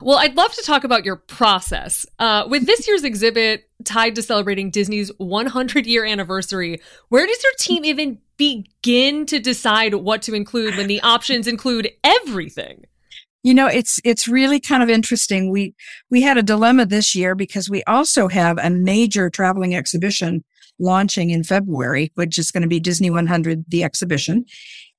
well, 0.00 0.18
I'd 0.18 0.36
love 0.36 0.52
to 0.52 0.62
talk 0.62 0.84
about 0.84 1.04
your 1.04 1.16
process. 1.16 2.06
Uh, 2.20 2.46
with 2.48 2.66
this 2.66 2.86
year's 2.86 3.02
exhibit 3.02 3.68
tied 3.82 4.14
to 4.14 4.22
celebrating 4.22 4.70
Disney's 4.70 5.10
100 5.18 5.86
year 5.86 6.04
anniversary, 6.04 6.80
where 7.08 7.26
does 7.26 7.42
your 7.42 7.52
team 7.58 7.84
even 7.84 8.18
begin 8.36 9.26
to 9.26 9.40
decide 9.40 9.94
what 9.94 10.22
to 10.22 10.34
include 10.34 10.76
when 10.76 10.86
the 10.86 11.00
options 11.00 11.48
include 11.48 11.90
everything? 12.04 12.84
You 13.42 13.54
know, 13.54 13.66
it's 13.66 14.00
it's 14.04 14.26
really 14.26 14.60
kind 14.60 14.82
of 14.82 14.90
interesting. 14.90 15.50
We 15.50 15.74
we 16.10 16.22
had 16.22 16.38
a 16.38 16.42
dilemma 16.42 16.86
this 16.86 17.14
year 17.14 17.34
because 17.34 17.70
we 17.70 17.82
also 17.84 18.28
have 18.28 18.58
a 18.58 18.70
major 18.70 19.30
traveling 19.30 19.74
exhibition 19.74 20.44
launching 20.78 21.30
in 21.30 21.44
February, 21.44 22.10
which 22.14 22.38
is 22.38 22.50
going 22.50 22.62
to 22.62 22.68
be 22.68 22.80
Disney 22.80 23.10
100 23.10 23.64
the 23.68 23.84
exhibition. 23.84 24.44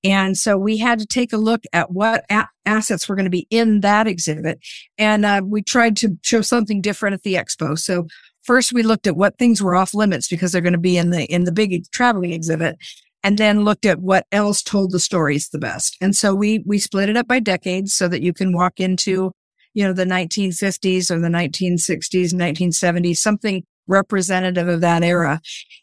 And 0.03 0.37
so 0.37 0.57
we 0.57 0.77
had 0.77 0.99
to 0.99 1.05
take 1.05 1.33
a 1.33 1.37
look 1.37 1.63
at 1.73 1.91
what 1.91 2.23
a- 2.29 2.47
assets 2.65 3.07
were 3.07 3.15
going 3.15 3.25
to 3.25 3.29
be 3.29 3.47
in 3.49 3.81
that 3.81 4.07
exhibit. 4.07 4.59
And 4.97 5.25
uh, 5.25 5.41
we 5.43 5.61
tried 5.61 5.97
to 5.97 6.17
show 6.23 6.41
something 6.41 6.81
different 6.81 7.15
at 7.15 7.23
the 7.23 7.35
expo. 7.35 7.77
So 7.77 8.07
first 8.43 8.71
we 8.71 8.83
looked 8.83 9.07
at 9.07 9.17
what 9.17 9.37
things 9.37 9.61
were 9.61 9.75
off 9.75 9.93
limits 9.93 10.27
because 10.29 10.51
they're 10.51 10.61
going 10.61 10.73
to 10.73 10.79
be 10.79 10.97
in 10.97 11.09
the, 11.09 11.25
in 11.25 11.43
the 11.43 11.51
big 11.51 11.83
traveling 11.91 12.31
exhibit 12.31 12.77
and 13.23 13.37
then 13.37 13.63
looked 13.65 13.85
at 13.85 13.99
what 13.99 14.25
else 14.31 14.61
told 14.61 14.91
the 14.91 14.99
stories 14.99 15.49
the 15.49 15.59
best. 15.59 15.97
And 16.01 16.15
so 16.15 16.33
we, 16.33 16.63
we 16.65 16.79
split 16.79 17.09
it 17.09 17.17
up 17.17 17.27
by 17.27 17.39
decades 17.39 17.93
so 17.93 18.07
that 18.07 18.21
you 18.21 18.33
can 18.33 18.53
walk 18.53 18.79
into, 18.79 19.31
you 19.73 19.83
know, 19.83 19.93
the 19.93 20.05
1950s 20.05 21.11
or 21.11 21.19
the 21.19 21.27
1960s, 21.27 22.33
1970s, 22.33 23.17
something 23.17 23.63
representative 23.89 24.67
of 24.67 24.81
that 24.81 25.03
era 25.03 25.41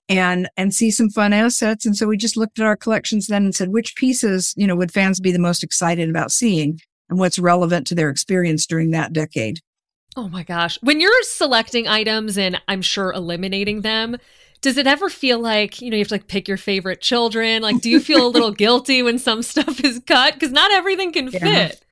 and 0.09 0.49
and 0.57 0.72
see 0.72 0.90
some 0.90 1.11
fun 1.11 1.33
assets. 1.33 1.85
And 1.85 1.96
so 1.96 2.07
we 2.07 2.16
just 2.16 2.37
looked 2.37 2.59
at 2.59 2.64
our 2.64 2.77
collections 2.77 3.27
then 3.27 3.44
and 3.44 3.55
said 3.55 3.70
which 3.70 3.96
pieces 3.96 4.55
you 4.57 4.66
know 4.66 4.77
would 4.77 4.92
fans 4.92 5.20
be 5.20 5.33
the 5.33 5.38
most 5.38 5.62
excited 5.62 6.09
about 6.09 6.31
seeing 6.33 6.81
and 7.11 7.18
what's 7.18 7.38
relevant 7.38 7.87
to 7.88 7.94
their 7.94 8.09
experience 8.09 8.64
during 8.64 8.92
that 8.92 9.12
decade? 9.12 9.59
Oh 10.16 10.29
my 10.29 10.44
gosh. 10.44 10.79
When 10.83 11.01
you're 11.01 11.22
selecting 11.25 11.88
items 11.88 12.38
and 12.38 12.61
i'm 12.68 12.83
sure 12.83 13.12
eliminating 13.12 13.81
them 13.83 14.16
does 14.61 14.77
it 14.77 14.87
ever 14.87 15.09
feel 15.09 15.38
like 15.38 15.81
you 15.81 15.90
know 15.90 15.97
you 15.97 16.01
have 16.01 16.09
to 16.09 16.14
like 16.14 16.29
pick 16.29 16.49
your 16.49 16.57
favorite 16.57 17.01
children 17.01 17.62
like 17.62 17.81
do 17.81 17.90
you 17.90 18.01
feel 18.01 18.27
a 18.27 18.29
little 18.29 18.51
guilty 18.64 19.03
when 19.03 19.19
some 19.19 19.42
stuff 19.42 19.83
is 19.85 20.01
cut 20.07 20.35
because 20.35 20.53
not 20.53 20.71
everything 20.73 21.12
can 21.12 21.29
yeah. 21.29 21.38
fit 21.38 21.83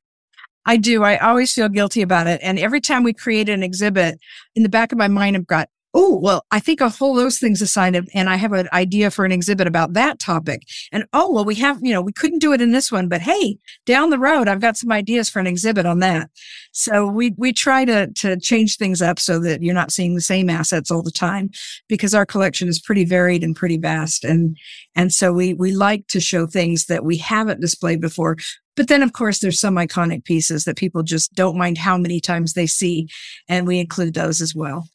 I 0.65 0.77
do. 0.77 1.03
I 1.03 1.17
always 1.17 1.53
feel 1.53 1.69
guilty 1.69 2.01
about 2.01 2.27
it. 2.27 2.39
And 2.41 2.57
every 2.57 2.81
time 2.81 3.03
we 3.03 3.13
create 3.13 3.49
an 3.49 3.61
exhibit, 3.61 4.19
in 4.55 4.63
the 4.63 4.69
back 4.69 4.91
of 4.91 4.97
my 4.97 5.07
mind, 5.07 5.35
I've 5.35 5.45
got 5.45 5.69
oh, 5.97 6.19
well, 6.21 6.45
I 6.51 6.59
think 6.59 6.81
I'll 6.81 6.89
hold 6.89 7.17
those 7.17 7.39
things 7.39 7.61
aside 7.61 7.95
and 8.13 8.29
I 8.29 8.35
have 8.35 8.51
an 8.51 8.67
idea 8.73 9.09
for 9.09 9.23
an 9.23 9.31
exhibit 9.31 9.65
about 9.65 9.93
that 9.93 10.19
topic. 10.19 10.63
And 10.91 11.05
oh, 11.13 11.31
well, 11.31 11.45
we 11.45 11.55
have, 11.55 11.79
you 11.81 11.93
know, 11.93 12.01
we 12.01 12.11
couldn't 12.11 12.39
do 12.39 12.51
it 12.51 12.59
in 12.59 12.73
this 12.73 12.91
one, 12.91 13.07
but 13.07 13.21
hey, 13.21 13.57
down 13.85 14.09
the 14.09 14.19
road, 14.19 14.49
I've 14.49 14.59
got 14.59 14.75
some 14.75 14.91
ideas 14.91 15.29
for 15.29 15.39
an 15.39 15.47
exhibit 15.47 15.85
on 15.85 15.99
that. 15.99 16.29
So 16.73 17.07
we, 17.07 17.33
we 17.37 17.53
try 17.53 17.85
to, 17.85 18.07
to 18.07 18.37
change 18.37 18.75
things 18.75 19.01
up 19.01 19.19
so 19.19 19.39
that 19.39 19.63
you're 19.63 19.73
not 19.73 19.93
seeing 19.93 20.15
the 20.15 20.21
same 20.21 20.49
assets 20.49 20.91
all 20.91 21.01
the 21.01 21.11
time 21.11 21.49
because 21.87 22.13
our 22.13 22.25
collection 22.25 22.67
is 22.67 22.81
pretty 22.81 23.05
varied 23.05 23.43
and 23.43 23.55
pretty 23.55 23.77
vast. 23.77 24.25
And, 24.25 24.57
and 24.95 25.13
so 25.13 25.31
we, 25.31 25.53
we 25.53 25.71
like 25.71 26.07
to 26.07 26.19
show 26.19 26.45
things 26.45 26.87
that 26.87 27.05
we 27.05 27.15
haven't 27.15 27.61
displayed 27.61 28.01
before. 28.01 28.35
But 28.75 28.89
then, 28.89 29.01
of 29.01 29.13
course, 29.13 29.39
there's 29.39 29.61
some 29.61 29.75
iconic 29.75 30.25
pieces 30.25 30.65
that 30.65 30.75
people 30.75 31.03
just 31.03 31.33
don't 31.35 31.57
mind 31.57 31.77
how 31.77 31.97
many 31.97 32.19
times 32.19 32.51
they 32.51 32.67
see. 32.67 33.07
And 33.47 33.65
we 33.65 33.79
include 33.79 34.13
those 34.13 34.41
as 34.41 34.53
well. 34.53 34.89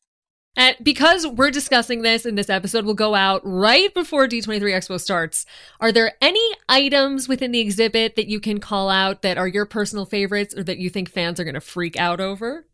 And 0.56 0.76
because 0.82 1.26
we're 1.26 1.52
discussing 1.52 2.02
this 2.02 2.26
and 2.26 2.36
this 2.36 2.50
episode 2.50 2.84
will 2.84 2.94
go 2.94 3.14
out 3.14 3.40
right 3.44 3.92
before 3.94 4.26
D23 4.26 4.60
Expo 4.60 5.00
starts, 5.00 5.46
are 5.78 5.92
there 5.92 6.14
any 6.20 6.44
items 6.68 7.28
within 7.28 7.52
the 7.52 7.60
exhibit 7.60 8.16
that 8.16 8.26
you 8.26 8.40
can 8.40 8.58
call 8.58 8.90
out 8.90 9.22
that 9.22 9.38
are 9.38 9.46
your 9.46 9.64
personal 9.64 10.04
favorites 10.04 10.54
or 10.56 10.64
that 10.64 10.78
you 10.78 10.90
think 10.90 11.08
fans 11.08 11.38
are 11.38 11.44
going 11.44 11.54
to 11.54 11.60
freak 11.60 11.96
out 11.98 12.20
over? 12.20 12.66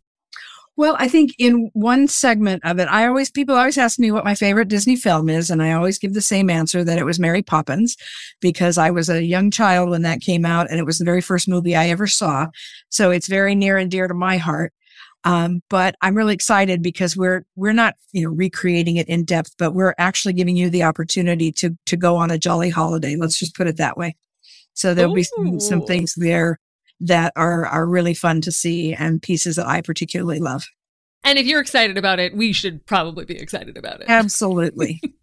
Well, 0.78 0.96
I 0.98 1.08
think 1.08 1.34
in 1.38 1.70
one 1.72 2.06
segment 2.06 2.62
of 2.64 2.78
it, 2.78 2.86
I 2.88 3.06
always, 3.06 3.30
people 3.30 3.54
always 3.54 3.78
ask 3.78 3.98
me 3.98 4.10
what 4.10 4.26
my 4.26 4.34
favorite 4.34 4.68
Disney 4.68 4.94
film 4.94 5.30
is. 5.30 5.48
And 5.48 5.62
I 5.62 5.72
always 5.72 5.98
give 5.98 6.12
the 6.12 6.20
same 6.20 6.50
answer 6.50 6.84
that 6.84 6.98
it 6.98 7.04
was 7.04 7.18
Mary 7.18 7.42
Poppins 7.42 7.96
because 8.40 8.76
I 8.76 8.90
was 8.90 9.08
a 9.08 9.24
young 9.24 9.50
child 9.50 9.88
when 9.88 10.02
that 10.02 10.20
came 10.20 10.44
out 10.44 10.70
and 10.70 10.78
it 10.78 10.84
was 10.84 10.98
the 10.98 11.06
very 11.06 11.22
first 11.22 11.48
movie 11.48 11.74
I 11.74 11.88
ever 11.88 12.06
saw. 12.06 12.48
So 12.90 13.10
it's 13.10 13.26
very 13.26 13.54
near 13.54 13.78
and 13.78 13.90
dear 13.90 14.06
to 14.06 14.12
my 14.12 14.36
heart. 14.36 14.74
Um, 15.24 15.62
but 15.68 15.96
I'm 16.02 16.14
really 16.14 16.34
excited 16.34 16.82
because 16.82 17.16
we're 17.16 17.44
we're 17.56 17.72
not 17.72 17.94
you 18.12 18.22
know 18.22 18.30
recreating 18.30 18.96
it 18.96 19.08
in 19.08 19.24
depth, 19.24 19.54
but 19.58 19.72
we're 19.72 19.94
actually 19.98 20.34
giving 20.34 20.56
you 20.56 20.70
the 20.70 20.84
opportunity 20.84 21.50
to 21.52 21.76
to 21.86 21.96
go 21.96 22.16
on 22.16 22.30
a 22.30 22.38
jolly 22.38 22.70
holiday. 22.70 23.16
Let's 23.16 23.38
just 23.38 23.56
put 23.56 23.66
it 23.66 23.76
that 23.78 23.96
way. 23.96 24.16
So 24.74 24.94
there'll 24.94 25.12
Ooh. 25.12 25.16
be 25.16 25.22
some, 25.24 25.58
some 25.58 25.82
things 25.82 26.14
there 26.16 26.60
that 27.00 27.32
are 27.36 27.66
are 27.66 27.86
really 27.86 28.14
fun 28.14 28.40
to 28.42 28.52
see 28.52 28.94
and 28.94 29.20
pieces 29.20 29.56
that 29.56 29.66
I 29.66 29.80
particularly 29.80 30.38
love. 30.38 30.66
And 31.24 31.38
if 31.38 31.46
you're 31.46 31.60
excited 31.60 31.98
about 31.98 32.20
it, 32.20 32.36
we 32.36 32.52
should 32.52 32.86
probably 32.86 33.24
be 33.24 33.36
excited 33.36 33.76
about 33.76 34.00
it. 34.00 34.08
Absolutely. 34.08 35.00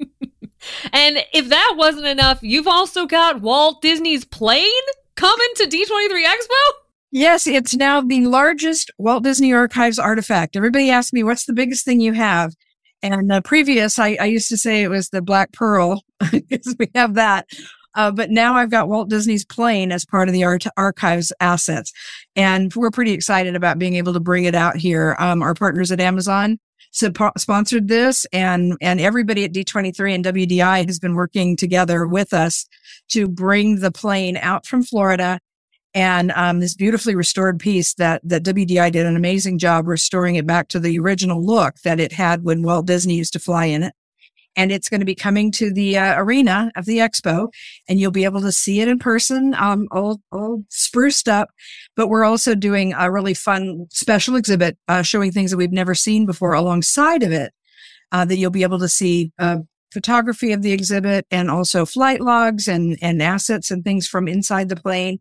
and 0.92 1.24
if 1.34 1.48
that 1.48 1.76
wasn't 1.78 2.08
enough, 2.08 2.40
you've 2.42 2.68
also 2.68 3.06
got 3.06 3.42
Walt 3.42 3.82
Disney's 3.82 4.26
plane 4.26 4.70
coming 5.16 5.48
to 5.56 5.64
D23 5.66 6.26
Expo? 6.26 6.83
Yes, 7.16 7.46
it's 7.46 7.76
now 7.76 8.02
the 8.02 8.26
largest 8.26 8.90
Walt 8.98 9.24
Disney 9.24 9.54
Archives 9.54 10.00
artifact. 10.00 10.56
Everybody 10.56 10.90
asks 10.90 11.14
me, 11.14 11.22
what's 11.22 11.46
the 11.46 11.54
biggest 11.54 11.86
thing 11.86 12.00
you 12.00 12.14
have? 12.14 12.56
And 13.04 13.30
the 13.30 13.44
previous, 13.44 14.00
I, 14.00 14.18
I 14.20 14.26
used 14.26 14.50
to 14.50 14.58
say 14.58 14.82
it 14.82 14.88
was 14.88 15.10
the 15.10 15.22
Black 15.22 15.52
Pearl 15.52 16.02
because 16.32 16.76
we 16.80 16.88
have 16.96 17.14
that. 17.14 17.46
Uh, 17.94 18.10
but 18.10 18.32
now 18.32 18.56
I've 18.56 18.72
got 18.72 18.90
Walt 18.90 19.12
Disney's 19.12 19.46
plane 19.46 19.92
as 19.92 20.06
part 20.06 20.28
of 20.28 20.34
the 20.34 20.44
art- 20.44 20.66
archives 20.76 21.32
assets. 21.40 21.94
And 22.36 22.74
we're 22.74 22.90
pretty 22.90 23.12
excited 23.12 23.56
about 23.56 23.78
being 23.78 23.94
able 23.94 24.14
to 24.14 24.20
bring 24.20 24.46
it 24.46 24.56
out 24.56 24.78
here. 24.78 25.16
Um, 25.20 25.44
our 25.44 25.54
partners 25.54 25.92
at 25.92 26.02
Amazon 26.02 26.60
sponsored 26.92 27.90
this 27.90 28.26
and, 28.34 28.76
and 28.82 29.00
everybody 29.00 29.44
at 29.44 29.54
D23 29.54 30.16
and 30.16 30.26
WDI 30.26 30.88
has 30.88 30.98
been 30.98 31.14
working 31.14 31.58
together 31.58 32.08
with 32.08 32.34
us 32.34 32.66
to 33.10 33.28
bring 33.28 33.82
the 33.82 33.92
plane 33.92 34.36
out 34.38 34.66
from 34.66 34.82
Florida 34.82 35.40
and 35.94 36.32
um, 36.32 36.60
this 36.60 36.76
beautifully 36.76 37.16
restored 37.16 37.60
piece 37.60 37.94
that 37.96 38.22
that 38.24 38.44
WDI 38.44 38.92
did 38.92 39.06
an 39.06 39.16
amazing 39.16 39.60
job 39.60 39.88
restoring 39.88 40.36
it 40.36 40.48
back 40.48 40.68
to 40.70 40.80
the 40.80 40.98
original 41.00 41.44
look 41.44 41.76
that 41.84 42.00
it 42.00 42.14
had 42.14 42.44
when 42.44 42.64
Walt 42.64 42.86
Disney 42.86 43.16
used 43.16 43.34
to 43.34 43.40
fly 43.40 43.66
in 43.66 43.84
it. 43.84 43.94
And 44.56 44.72
it's 44.72 44.88
going 44.88 45.00
to 45.00 45.06
be 45.06 45.16
coming 45.16 45.52
to 45.54 45.74
the 45.74 45.98
uh, 45.98 46.22
arena 46.22 46.72
of 46.76 46.86
the 46.86 47.00
expo, 47.00 47.48
and 47.90 48.00
you'll 48.00 48.12
be 48.12 48.24
able 48.24 48.42
to 48.42 48.52
see 48.52 48.82
it 48.82 48.88
in 48.88 49.00
person, 49.00 49.56
um, 49.56 49.88
all 49.92 50.22
all 50.32 50.64
spruced 50.70 51.28
up. 51.28 51.50
But 51.96 52.08
we're 52.08 52.24
also 52.24 52.54
doing 52.54 52.94
a 52.94 53.12
really 53.12 53.34
fun 53.34 53.88
special 53.90 54.36
exhibit 54.36 54.78
uh, 54.88 55.02
showing 55.02 55.32
things 55.32 55.52
that 55.52 55.58
we've 55.58 55.72
never 55.72 55.96
seen 55.96 56.26
before 56.26 56.54
alongside 56.54 57.24
of 57.24 57.32
it. 57.32 57.52
Uh, 58.12 58.26
that 58.26 58.38
you'll 58.38 58.52
be 58.52 58.62
able 58.62 58.78
to 58.78 58.88
see 58.88 59.32
uh, 59.40 59.58
photography 59.92 60.52
of 60.52 60.62
the 60.62 60.72
exhibit 60.72 61.26
and 61.32 61.50
also 61.50 61.84
flight 61.84 62.22
logs 62.22 62.68
and, 62.68 62.96
and 63.02 63.24
assets 63.24 63.72
and 63.72 63.84
things 63.84 64.08
from 64.08 64.28
inside 64.28 64.70
the 64.70 64.76
plane 64.76 65.20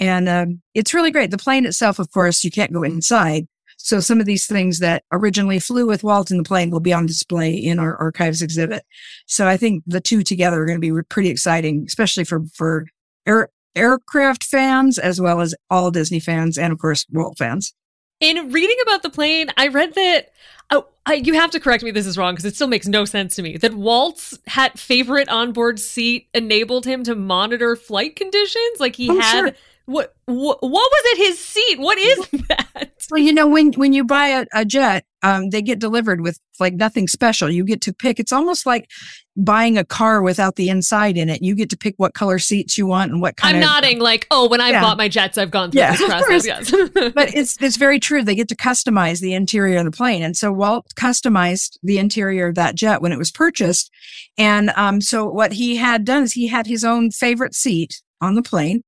and 0.00 0.28
um, 0.28 0.62
it's 0.74 0.94
really 0.94 1.10
great. 1.10 1.30
The 1.30 1.38
plane 1.38 1.66
itself, 1.66 1.98
of 1.98 2.10
course, 2.10 2.42
you 2.42 2.50
can't 2.50 2.72
go 2.72 2.82
inside. 2.82 3.46
So 3.76 4.00
some 4.00 4.18
of 4.18 4.26
these 4.26 4.46
things 4.46 4.78
that 4.80 5.04
originally 5.12 5.58
flew 5.58 5.86
with 5.86 6.02
Walt 6.02 6.30
in 6.30 6.38
the 6.38 6.42
plane 6.42 6.70
will 6.70 6.80
be 6.80 6.92
on 6.92 7.06
display 7.06 7.54
in 7.54 7.78
our 7.78 7.96
archives 7.96 8.42
exhibit. 8.42 8.84
So 9.26 9.46
I 9.46 9.56
think 9.56 9.84
the 9.86 10.00
two 10.00 10.22
together 10.22 10.60
are 10.60 10.66
going 10.66 10.80
to 10.80 10.94
be 10.94 11.02
pretty 11.08 11.30
exciting, 11.30 11.84
especially 11.86 12.24
for, 12.24 12.42
for 12.54 12.86
air, 13.26 13.48
aircraft 13.74 14.44
fans 14.44 14.98
as 14.98 15.20
well 15.20 15.40
as 15.40 15.54
all 15.70 15.90
Disney 15.90 16.20
fans 16.20 16.58
and 16.58 16.72
of 16.72 16.78
course 16.78 17.06
Walt 17.10 17.38
fans. 17.38 17.72
In 18.20 18.52
reading 18.52 18.76
about 18.82 19.02
the 19.02 19.08
plane, 19.08 19.48
I 19.56 19.68
read 19.68 19.94
that 19.94 20.32
oh, 20.70 20.86
I, 21.06 21.14
you 21.14 21.34
have 21.34 21.50
to 21.52 21.60
correct 21.60 21.82
me. 21.82 21.90
This 21.90 22.06
is 22.06 22.18
wrong 22.18 22.34
because 22.34 22.44
it 22.44 22.54
still 22.54 22.68
makes 22.68 22.86
no 22.86 23.04
sense 23.04 23.34
to 23.36 23.42
me. 23.42 23.56
That 23.56 23.74
Walt's 23.74 24.38
had 24.46 24.78
favorite 24.78 25.28
onboard 25.28 25.80
seat 25.80 26.28
enabled 26.34 26.84
him 26.84 27.02
to 27.04 27.14
monitor 27.14 27.76
flight 27.76 28.16
conditions. 28.16 28.78
Like 28.78 28.96
he 28.96 29.10
oh, 29.10 29.20
had 29.20 29.40
sure. 29.40 29.52
What, 29.90 30.14
what 30.26 30.62
what 30.62 30.70
was 30.70 31.02
it? 31.06 31.18
His 31.18 31.38
seat? 31.40 31.80
What 31.80 31.98
is 31.98 32.28
that? 32.48 32.92
Well, 33.10 33.18
you 33.18 33.32
know, 33.32 33.48
when 33.48 33.72
when 33.72 33.92
you 33.92 34.04
buy 34.04 34.28
a, 34.28 34.46
a 34.54 34.64
jet, 34.64 35.04
um, 35.22 35.50
they 35.50 35.62
get 35.62 35.80
delivered 35.80 36.20
with 36.20 36.38
like 36.60 36.74
nothing 36.74 37.08
special. 37.08 37.50
You 37.50 37.64
get 37.64 37.80
to 37.80 37.92
pick. 37.92 38.20
It's 38.20 38.30
almost 38.30 38.66
like 38.66 38.88
buying 39.36 39.76
a 39.76 39.84
car 39.84 40.22
without 40.22 40.54
the 40.54 40.68
inside 40.68 41.16
in 41.16 41.28
it. 41.28 41.42
You 41.42 41.56
get 41.56 41.70
to 41.70 41.76
pick 41.76 41.94
what 41.96 42.14
color 42.14 42.38
seats 42.38 42.78
you 42.78 42.86
want 42.86 43.10
and 43.10 43.20
what 43.20 43.36
kind. 43.36 43.56
I'm 43.56 43.62
of, 43.62 43.68
nodding 43.68 43.98
like, 43.98 44.28
oh, 44.30 44.48
when 44.48 44.60
I 44.60 44.70
yeah. 44.70 44.80
bought 44.80 44.96
my 44.96 45.08
jets, 45.08 45.38
I've 45.38 45.50
gone 45.50 45.72
through 45.72 45.80
yeah, 45.80 45.96
this 45.96 46.06
process. 46.06 46.46
Yes, 46.46 46.70
but 47.14 47.34
it's 47.34 47.60
it's 47.60 47.76
very 47.76 47.98
true. 47.98 48.22
They 48.22 48.36
get 48.36 48.48
to 48.50 48.56
customize 48.56 49.20
the 49.20 49.34
interior 49.34 49.78
of 49.78 49.86
the 49.86 49.90
plane, 49.90 50.22
and 50.22 50.36
so 50.36 50.52
Walt 50.52 50.86
customized 50.94 51.78
the 51.82 51.98
interior 51.98 52.46
of 52.46 52.54
that 52.54 52.76
jet 52.76 53.02
when 53.02 53.10
it 53.10 53.18
was 53.18 53.32
purchased. 53.32 53.90
And 54.38 54.70
um, 54.76 55.00
so 55.00 55.26
what 55.26 55.54
he 55.54 55.76
had 55.76 56.04
done 56.04 56.22
is 56.22 56.34
he 56.34 56.46
had 56.46 56.68
his 56.68 56.84
own 56.84 57.10
favorite 57.10 57.56
seat 57.56 58.02
on 58.20 58.36
the 58.36 58.42
plane 58.42 58.84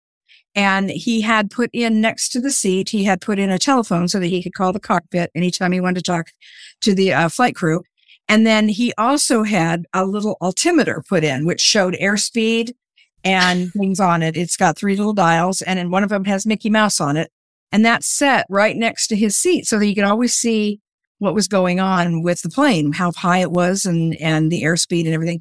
and 0.55 0.91
he 0.91 1.21
had 1.21 1.51
put 1.51 1.71
in 1.73 2.01
next 2.01 2.31
to 2.31 2.41
the 2.41 2.51
seat, 2.51 2.91
he 2.91 3.05
had 3.05 3.21
put 3.21 3.39
in 3.39 3.51
a 3.51 3.59
telephone 3.59 4.09
so 4.09 4.21
that 4.21 4.27
he 4.27 4.43
could 4.43 4.55
call 4.55 4.73
the 4.73 4.81
cockpit 4.81 5.31
anytime 5.35 5.73
he 5.73 5.81
wanted 5.81 6.05
to 6.05 6.11
talk 6.11 6.29
to 6.83 6.95
the 6.95 7.13
uh, 7.13 7.29
flight 7.29 7.55
crew. 7.55 7.83
And 8.29 8.47
then 8.47 8.69
he 8.69 8.93
also 8.99 9.43
had 9.43 9.87
a 9.93 10.05
little 10.05 10.37
altimeter 10.41 11.03
put 11.09 11.25
in, 11.25 11.45
which 11.47 11.61
showed 11.61 11.95
airspeed 11.95 12.73
and 13.25 13.73
things 13.73 14.01
on 14.01 14.23
it. 14.23 14.37
It's 14.37 14.57
got 14.57 14.77
three 14.77 14.97
little 14.97 15.13
dials, 15.13 15.63
and 15.63 15.91
one 15.91 16.03
of 16.03 16.11
them 16.11 16.25
has 16.25 16.47
Mickey 16.47 16.71
Mouse 16.71 17.01
on 17.01 17.17
it. 17.17 17.31
And 17.73 17.85
that's 17.85 18.07
set 18.07 18.47
right 18.51 18.77
next 18.77 19.09
to 19.09 19.17
his 19.17 19.37
seat 19.37 19.67
so 19.67 19.79
that 19.79 19.87
you 19.87 19.95
can 19.95 20.05
always 20.05 20.35
see 20.35 20.81
what 21.23 21.35
was 21.35 21.47
going 21.47 21.79
on 21.79 22.21
with 22.23 22.43
the 22.43 22.49
plane, 22.49 22.93
how 22.93 23.13
high 23.13 23.39
it 23.39 23.53
was 23.53 23.85
and, 23.85 24.17
and 24.21 24.51
the 24.51 24.65
airspeed 24.65 25.05
and 25.05 25.15
everything. 25.15 25.41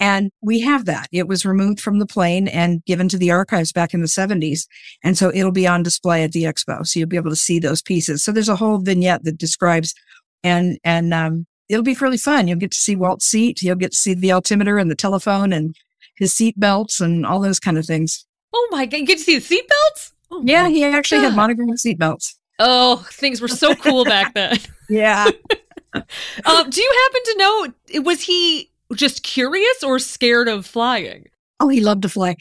And 0.00 0.32
we 0.42 0.58
have 0.60 0.86
that. 0.86 1.08
It 1.12 1.28
was 1.28 1.46
removed 1.46 1.78
from 1.78 2.00
the 2.00 2.06
plane 2.06 2.48
and 2.48 2.84
given 2.84 3.08
to 3.10 3.16
the 3.16 3.30
archives 3.30 3.70
back 3.70 3.94
in 3.94 4.00
the 4.00 4.08
70s. 4.08 4.66
And 5.04 5.16
so 5.16 5.30
it'll 5.32 5.52
be 5.52 5.68
on 5.68 5.84
display 5.84 6.24
at 6.24 6.32
the 6.32 6.42
expo. 6.42 6.84
So 6.84 6.98
you'll 6.98 7.08
be 7.08 7.16
able 7.16 7.30
to 7.30 7.36
see 7.36 7.60
those 7.60 7.80
pieces. 7.80 8.24
So 8.24 8.32
there's 8.32 8.48
a 8.48 8.56
whole 8.56 8.78
vignette 8.78 9.22
that 9.22 9.38
describes 9.38 9.94
and, 10.42 10.78
and, 10.82 11.14
um, 11.14 11.46
it'll 11.68 11.84
be 11.84 11.94
really 11.94 12.18
fun. 12.18 12.48
You'll 12.48 12.58
get 12.58 12.72
to 12.72 12.78
see 12.78 12.96
Walt's 12.96 13.26
seat. 13.26 13.62
You'll 13.62 13.76
get 13.76 13.92
to 13.92 13.98
see 13.98 14.14
the 14.14 14.32
altimeter 14.32 14.78
and 14.78 14.90
the 14.90 14.96
telephone 14.96 15.52
and 15.52 15.76
his 16.16 16.32
seat 16.32 16.58
belts 16.58 17.00
and 17.00 17.24
all 17.24 17.38
those 17.38 17.60
kind 17.60 17.78
of 17.78 17.86
things. 17.86 18.26
Oh 18.52 18.68
my 18.72 18.84
God. 18.84 18.98
You 18.98 19.06
get 19.06 19.18
to 19.18 19.24
see 19.24 19.36
the 19.36 19.44
seat 19.44 19.68
belts? 19.68 20.12
Oh 20.32 20.42
yeah, 20.44 20.68
he 20.68 20.82
actually 20.84 21.18
God. 21.18 21.28
had 21.28 21.36
monogram 21.36 21.76
seat 21.76 22.00
belts. 22.00 22.36
Oh, 22.60 23.04
things 23.10 23.40
were 23.40 23.48
so 23.48 23.74
cool 23.74 24.04
back 24.04 24.34
then. 24.34 24.58
Yeah. 24.88 25.24
um, 25.94 26.70
do 26.70 26.82
you 26.82 26.92
happen 27.04 27.22
to 27.24 27.34
know, 27.38 28.02
was 28.02 28.22
he 28.22 28.70
just 28.94 29.22
curious 29.22 29.82
or 29.82 29.98
scared 29.98 30.48
of 30.48 30.66
flying? 30.66 31.26
Oh, 31.58 31.68
he 31.68 31.80
loved 31.80 32.02
to 32.02 32.08
fly. 32.08 32.36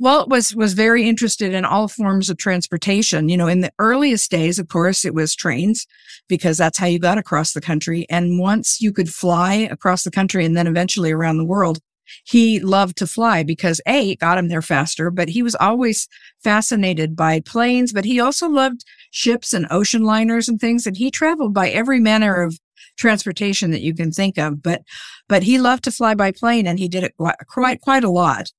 Walt 0.00 0.28
was 0.28 0.54
was 0.54 0.74
very 0.74 1.08
interested 1.08 1.52
in 1.52 1.64
all 1.64 1.88
forms 1.88 2.30
of 2.30 2.38
transportation. 2.38 3.28
You 3.28 3.36
know, 3.36 3.48
in 3.48 3.62
the 3.62 3.72
earliest 3.80 4.30
days, 4.30 4.60
of 4.60 4.68
course, 4.68 5.04
it 5.04 5.12
was 5.12 5.34
trains 5.34 5.86
because 6.28 6.56
that's 6.56 6.78
how 6.78 6.86
you 6.86 7.00
got 7.00 7.18
across 7.18 7.52
the 7.52 7.60
country. 7.60 8.06
And 8.08 8.38
once 8.38 8.80
you 8.80 8.92
could 8.92 9.08
fly 9.08 9.54
across 9.54 10.04
the 10.04 10.12
country 10.12 10.44
and 10.44 10.56
then 10.56 10.68
eventually 10.68 11.10
around 11.10 11.38
the 11.38 11.44
world, 11.44 11.80
he 12.24 12.60
loved 12.60 12.96
to 12.98 13.06
fly 13.06 13.42
because 13.42 13.80
A, 13.86 14.16
got 14.16 14.38
him 14.38 14.48
there 14.48 14.62
faster, 14.62 15.10
but 15.10 15.28
he 15.28 15.42
was 15.42 15.54
always 15.56 16.08
fascinated 16.42 17.16
by 17.16 17.40
planes, 17.40 17.92
but 17.92 18.04
he 18.04 18.20
also 18.20 18.48
loved 18.48 18.84
ships 19.10 19.52
and 19.52 19.66
ocean 19.70 20.02
liners 20.02 20.48
and 20.48 20.60
things. 20.60 20.86
And 20.86 20.96
he 20.96 21.10
traveled 21.10 21.54
by 21.54 21.70
every 21.70 22.00
manner 22.00 22.42
of 22.42 22.58
transportation 22.96 23.70
that 23.70 23.82
you 23.82 23.94
can 23.94 24.10
think 24.10 24.38
of. 24.38 24.62
But, 24.62 24.82
but 25.28 25.42
he 25.42 25.58
loved 25.58 25.84
to 25.84 25.92
fly 25.92 26.14
by 26.14 26.32
plane 26.32 26.66
and 26.66 26.78
he 26.78 26.88
did 26.88 27.04
it 27.04 27.14
quite, 27.48 27.80
quite 27.80 28.04
a 28.04 28.10
lot. 28.10 28.50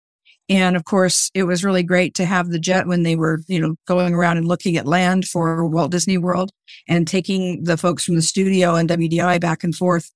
And 0.49 0.75
of 0.75 0.83
course, 0.83 1.29
it 1.35 1.43
was 1.43 1.63
really 1.63 1.83
great 1.83 2.15
to 2.15 2.25
have 2.25 2.49
the 2.49 2.59
jet 2.59 2.87
when 2.87 3.03
they 3.03 3.15
were, 3.15 3.41
you 3.47 3.59
know, 3.61 3.75
going 3.85 4.15
around 4.15 4.37
and 4.37 4.47
looking 4.47 4.77
at 4.77 4.87
land 4.87 5.25
for 5.25 5.65
Walt 5.67 5.91
Disney 5.91 6.17
World 6.17 6.49
and 6.87 7.07
taking 7.07 7.63
the 7.63 7.77
folks 7.77 8.03
from 8.03 8.15
the 8.15 8.21
studio 8.23 8.73
and 8.73 8.89
WDI 8.89 9.39
back 9.39 9.63
and 9.63 9.75
forth 9.75 10.09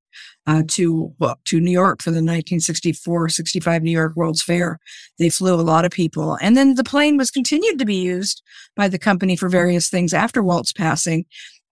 uh, 0.48 0.64
to 0.70 1.14
well, 1.20 1.40
to 1.46 1.60
New 1.60 1.72
York 1.72 2.02
for 2.02 2.10
the 2.10 2.16
1964 2.16 3.30
65 3.30 3.84
New 3.84 3.92
York 3.92 4.16
World's 4.16 4.42
Fair. 4.42 4.80
They 5.20 5.30
flew 5.30 5.54
a 5.54 5.62
lot 5.62 5.86
of 5.86 5.92
people. 5.92 6.38
And 6.42 6.58
then 6.58 6.76
the 6.76 6.84
plane 6.84 7.16
was 7.16 7.30
continued 7.30 7.78
to 7.78 7.86
be 7.86 7.96
used 7.96 8.42
by 8.76 8.88
the 8.88 9.00
company 9.00 9.36
for 9.36 9.50
various 9.50 9.88
things 9.88 10.14
after 10.14 10.42
Walt's 10.42 10.74
passing. 10.74 11.26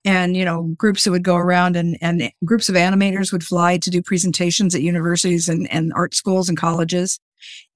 And, 0.03 0.35
you 0.35 0.45
know, 0.45 0.73
groups 0.77 1.03
that 1.03 1.11
would 1.11 1.23
go 1.23 1.35
around 1.35 1.75
and, 1.75 1.95
and 2.01 2.31
groups 2.43 2.69
of 2.69 2.75
animators 2.75 3.31
would 3.31 3.43
fly 3.43 3.77
to 3.77 3.89
do 3.89 4.01
presentations 4.01 4.73
at 4.73 4.81
universities 4.81 5.47
and, 5.47 5.71
and 5.71 5.93
art 5.93 6.15
schools 6.15 6.49
and 6.49 6.57
colleges 6.57 7.19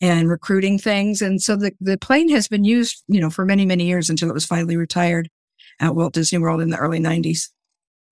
and 0.01 0.29
recruiting 0.29 0.77
things. 0.77 1.21
And 1.21 1.41
so 1.41 1.55
the, 1.55 1.71
the 1.79 1.97
plane 1.97 2.29
has 2.29 2.47
been 2.47 2.63
used, 2.63 3.03
you 3.07 3.19
know, 3.19 3.29
for 3.29 3.45
many, 3.45 3.65
many 3.65 3.85
years 3.85 4.09
until 4.09 4.29
it 4.29 4.33
was 4.33 4.45
finally 4.45 4.77
retired 4.77 5.29
at 5.79 5.95
Walt 5.95 6.13
Disney 6.13 6.39
World 6.39 6.61
in 6.61 6.69
the 6.69 6.77
early 6.77 6.99
90s. 6.99 7.49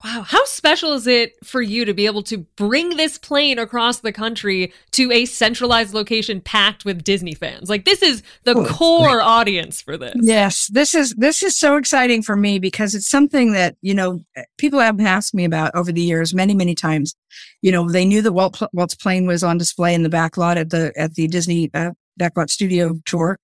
Wow. 0.03 0.23
How 0.23 0.43
special 0.43 0.91
is 0.93 1.07
it 1.07 1.33
for 1.45 1.61
you 1.61 1.85
to 1.85 1.93
be 1.93 2.05
able 2.05 2.23
to 2.23 2.39
bring 2.57 2.97
this 2.97 3.17
plane 3.17 3.57
across 3.57 3.99
the 3.99 4.11
country 4.11 4.73
to 4.91 5.11
a 5.13 5.23
centralized 5.25 5.93
location 5.93 6.41
packed 6.41 6.83
with 6.83 7.05
Disney 7.05 7.33
fans? 7.33 7.69
Like 7.69 7.85
this 7.85 8.01
is 8.01 8.21
the 8.43 8.53
oh, 8.53 8.65
core 8.65 9.21
audience 9.21 9.81
for 9.81 9.95
this. 9.95 10.13
Yes. 10.19 10.67
This 10.67 10.93
is 10.93 11.13
this 11.15 11.41
is 11.41 11.57
so 11.57 11.77
exciting 11.77 12.21
for 12.21 12.35
me 12.35 12.59
because 12.59 12.95
it's 12.95 13.07
something 13.07 13.53
that, 13.53 13.77
you 13.81 13.93
know, 13.93 14.19
people 14.57 14.79
have 14.79 14.99
asked 14.99 15.33
me 15.33 15.45
about 15.45 15.73
over 15.73 15.91
the 15.91 16.01
years 16.01 16.33
many, 16.33 16.53
many 16.53 16.75
times. 16.75 17.15
You 17.61 17.71
know, 17.71 17.89
they 17.89 18.03
knew 18.03 18.21
that 18.21 18.33
Walt, 18.33 18.61
Walt's 18.73 18.95
plane 18.95 19.25
was 19.25 19.41
on 19.41 19.57
display 19.57 19.93
in 19.93 20.03
the 20.03 20.09
back 20.09 20.35
lot 20.35 20.57
at 20.57 20.69
the 20.69 20.91
at 20.97 21.13
the 21.15 21.27
Disney 21.27 21.69
uh, 21.73 21.91
backlot 22.19 22.49
studio 22.49 22.95
tour 23.05 23.39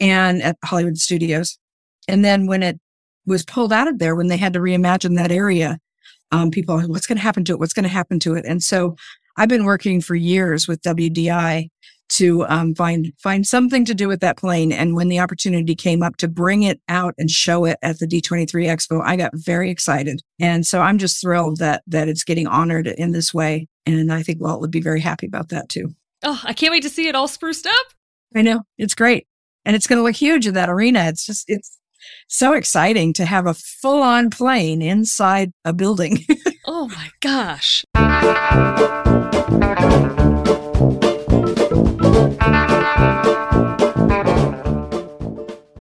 and 0.00 0.42
at 0.42 0.56
Hollywood 0.64 0.96
Studios. 0.96 1.58
And 2.08 2.24
then 2.24 2.46
when 2.46 2.62
it 2.62 2.80
was 3.26 3.44
pulled 3.44 3.72
out 3.72 3.86
of 3.86 3.98
there, 3.98 4.16
when 4.16 4.28
they 4.28 4.38
had 4.38 4.54
to 4.54 4.60
reimagine 4.60 5.16
that 5.16 5.30
area, 5.30 5.78
um, 6.32 6.50
people 6.50 6.78
are, 6.78 6.86
what's 6.86 7.06
going 7.06 7.18
to 7.18 7.22
happen 7.22 7.44
to 7.44 7.52
it? 7.52 7.58
What's 7.58 7.72
going 7.72 7.84
to 7.84 7.88
happen 7.88 8.18
to 8.20 8.34
it? 8.34 8.44
And 8.46 8.62
so 8.62 8.96
I've 9.36 9.48
been 9.48 9.64
working 9.64 10.00
for 10.00 10.14
years 10.14 10.68
with 10.68 10.82
WDI 10.82 11.68
to 12.10 12.44
um, 12.48 12.74
find 12.74 13.12
find 13.18 13.46
something 13.46 13.84
to 13.84 13.94
do 13.94 14.08
with 14.08 14.20
that 14.20 14.36
plane. 14.36 14.72
And 14.72 14.96
when 14.96 15.08
the 15.08 15.20
opportunity 15.20 15.74
came 15.74 16.02
up 16.02 16.16
to 16.16 16.28
bring 16.28 16.64
it 16.64 16.80
out 16.88 17.14
and 17.18 17.30
show 17.30 17.64
it 17.64 17.78
at 17.82 18.00
the 18.00 18.06
D23 18.06 18.48
Expo, 18.66 19.00
I 19.04 19.16
got 19.16 19.30
very 19.34 19.70
excited. 19.70 20.20
And 20.40 20.66
so 20.66 20.80
I'm 20.80 20.98
just 20.98 21.20
thrilled 21.20 21.58
that 21.58 21.82
that 21.86 22.08
it's 22.08 22.24
getting 22.24 22.48
honored 22.48 22.88
in 22.88 23.12
this 23.12 23.32
way. 23.32 23.68
And 23.86 24.12
I 24.12 24.22
think 24.22 24.40
Walt 24.40 24.60
would 24.60 24.72
be 24.72 24.80
very 24.80 25.00
happy 25.00 25.26
about 25.26 25.50
that 25.50 25.68
too. 25.68 25.94
Oh, 26.22 26.40
I 26.44 26.52
can't 26.52 26.72
wait 26.72 26.82
to 26.82 26.90
see 26.90 27.08
it 27.08 27.14
all 27.14 27.28
spruced 27.28 27.66
up. 27.66 27.86
I 28.34 28.42
know 28.42 28.62
it's 28.76 28.94
great, 28.94 29.26
and 29.64 29.74
it's 29.74 29.86
going 29.86 29.98
to 29.98 30.02
look 30.02 30.16
huge 30.16 30.46
in 30.46 30.54
that 30.54 30.68
arena. 30.68 31.04
It's 31.04 31.24
just 31.24 31.44
it's 31.48 31.78
so 32.28 32.52
exciting 32.52 33.12
to 33.14 33.24
have 33.24 33.46
a 33.46 33.54
full 33.54 34.02
on 34.02 34.30
plane 34.30 34.82
inside 34.82 35.52
a 35.64 35.72
building. 35.72 36.24
oh 36.66 36.88
my 36.88 37.10
gosh. 37.20 37.84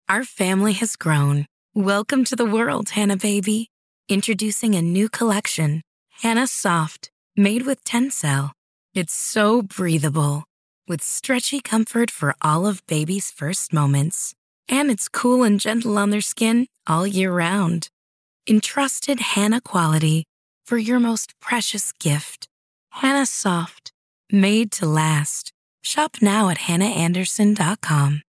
Our 0.09 0.24
family 0.24 0.72
has 0.74 0.96
grown. 0.96 1.46
Welcome 1.74 2.24
to 2.24 2.37
the 2.37 2.46
world, 2.46 2.90
Hannah 2.90 3.16
Baby. 3.16 3.70
Introducing 4.09 4.74
a 4.74 4.83
new 4.83 5.09
collection, 5.09 5.83
Hannah 6.22 6.46
Soft, 6.46 7.11
made 7.37 7.66
with 7.66 7.85
Tencel. 7.85 8.52
It's 8.94 9.12
so 9.12 9.62
breathable, 9.62 10.44
with 10.88 11.02
stretchy 11.02 11.61
comfort 11.61 12.11
for 12.11 12.35
all 12.40 12.66
of 12.66 12.87
baby's 12.87 13.31
first 13.31 13.72
moments 13.72 14.35
and 14.68 14.90
it's 14.90 15.09
cool 15.09 15.42
and 15.42 15.61
gentle 15.61 15.98
on 15.98 16.11
their 16.11 16.20
skin 16.20 16.66
all 16.87 17.07
year 17.07 17.33
round. 17.33 17.88
Entrusted 18.48 19.20
Hannah 19.20 19.61
quality 19.61 20.24
for 20.64 20.79
your 20.79 21.00
most 21.00 21.38
precious 21.40 21.92
gift. 21.92 22.48
Hannah 22.90 23.26
Soft, 23.26 23.92
made 24.31 24.72
to 24.72 24.87
last. 24.87 25.52
Shop 25.83 26.16
now 26.20 26.48
at 26.48 26.59
hannahanderson.com. 26.59 28.22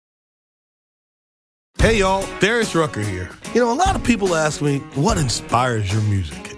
Hey 1.79 1.99
y'all, 1.99 2.27
Darius 2.39 2.73
Rucker 2.73 3.01
here. 3.01 3.29
You 3.53 3.61
know, 3.61 3.71
a 3.71 3.73
lot 3.73 3.95
of 3.95 4.03
people 4.03 4.35
ask 4.35 4.61
me, 4.61 4.79
what 4.95 5.17
inspires 5.17 5.91
your 5.93 6.01
music? 6.03 6.46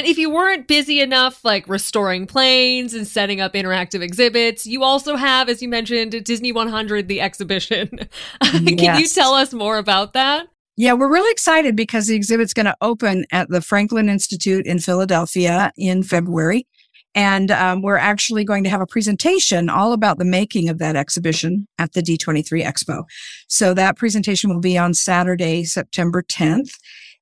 And 0.00 0.08
if 0.08 0.16
you 0.16 0.30
weren't 0.30 0.66
busy 0.66 1.02
enough, 1.02 1.44
like 1.44 1.68
restoring 1.68 2.26
planes 2.26 2.94
and 2.94 3.06
setting 3.06 3.42
up 3.42 3.52
interactive 3.52 4.00
exhibits, 4.00 4.64
you 4.64 4.82
also 4.82 5.14
have, 5.14 5.50
as 5.50 5.60
you 5.60 5.68
mentioned, 5.68 6.24
Disney 6.24 6.52
100, 6.52 7.06
the 7.06 7.20
exhibition. 7.20 8.08
Can 8.42 8.78
yes. 8.78 8.98
you 8.98 9.06
tell 9.06 9.34
us 9.34 9.52
more 9.52 9.76
about 9.76 10.14
that? 10.14 10.46
Yeah, 10.78 10.94
we're 10.94 11.12
really 11.12 11.30
excited 11.30 11.76
because 11.76 12.06
the 12.06 12.16
exhibit's 12.16 12.54
going 12.54 12.64
to 12.64 12.74
open 12.80 13.26
at 13.30 13.50
the 13.50 13.60
Franklin 13.60 14.08
Institute 14.08 14.64
in 14.64 14.78
Philadelphia 14.78 15.70
in 15.76 16.02
February. 16.02 16.66
And 17.14 17.50
um, 17.50 17.82
we're 17.82 17.98
actually 17.98 18.44
going 18.44 18.64
to 18.64 18.70
have 18.70 18.80
a 18.80 18.86
presentation 18.86 19.68
all 19.68 19.92
about 19.92 20.16
the 20.16 20.24
making 20.24 20.70
of 20.70 20.78
that 20.78 20.96
exhibition 20.96 21.68
at 21.76 21.92
the 21.92 22.00
D23 22.00 22.64
Expo. 22.64 23.02
So 23.48 23.74
that 23.74 23.98
presentation 23.98 24.48
will 24.48 24.60
be 24.60 24.78
on 24.78 24.94
Saturday, 24.94 25.64
September 25.64 26.22
10th. 26.22 26.72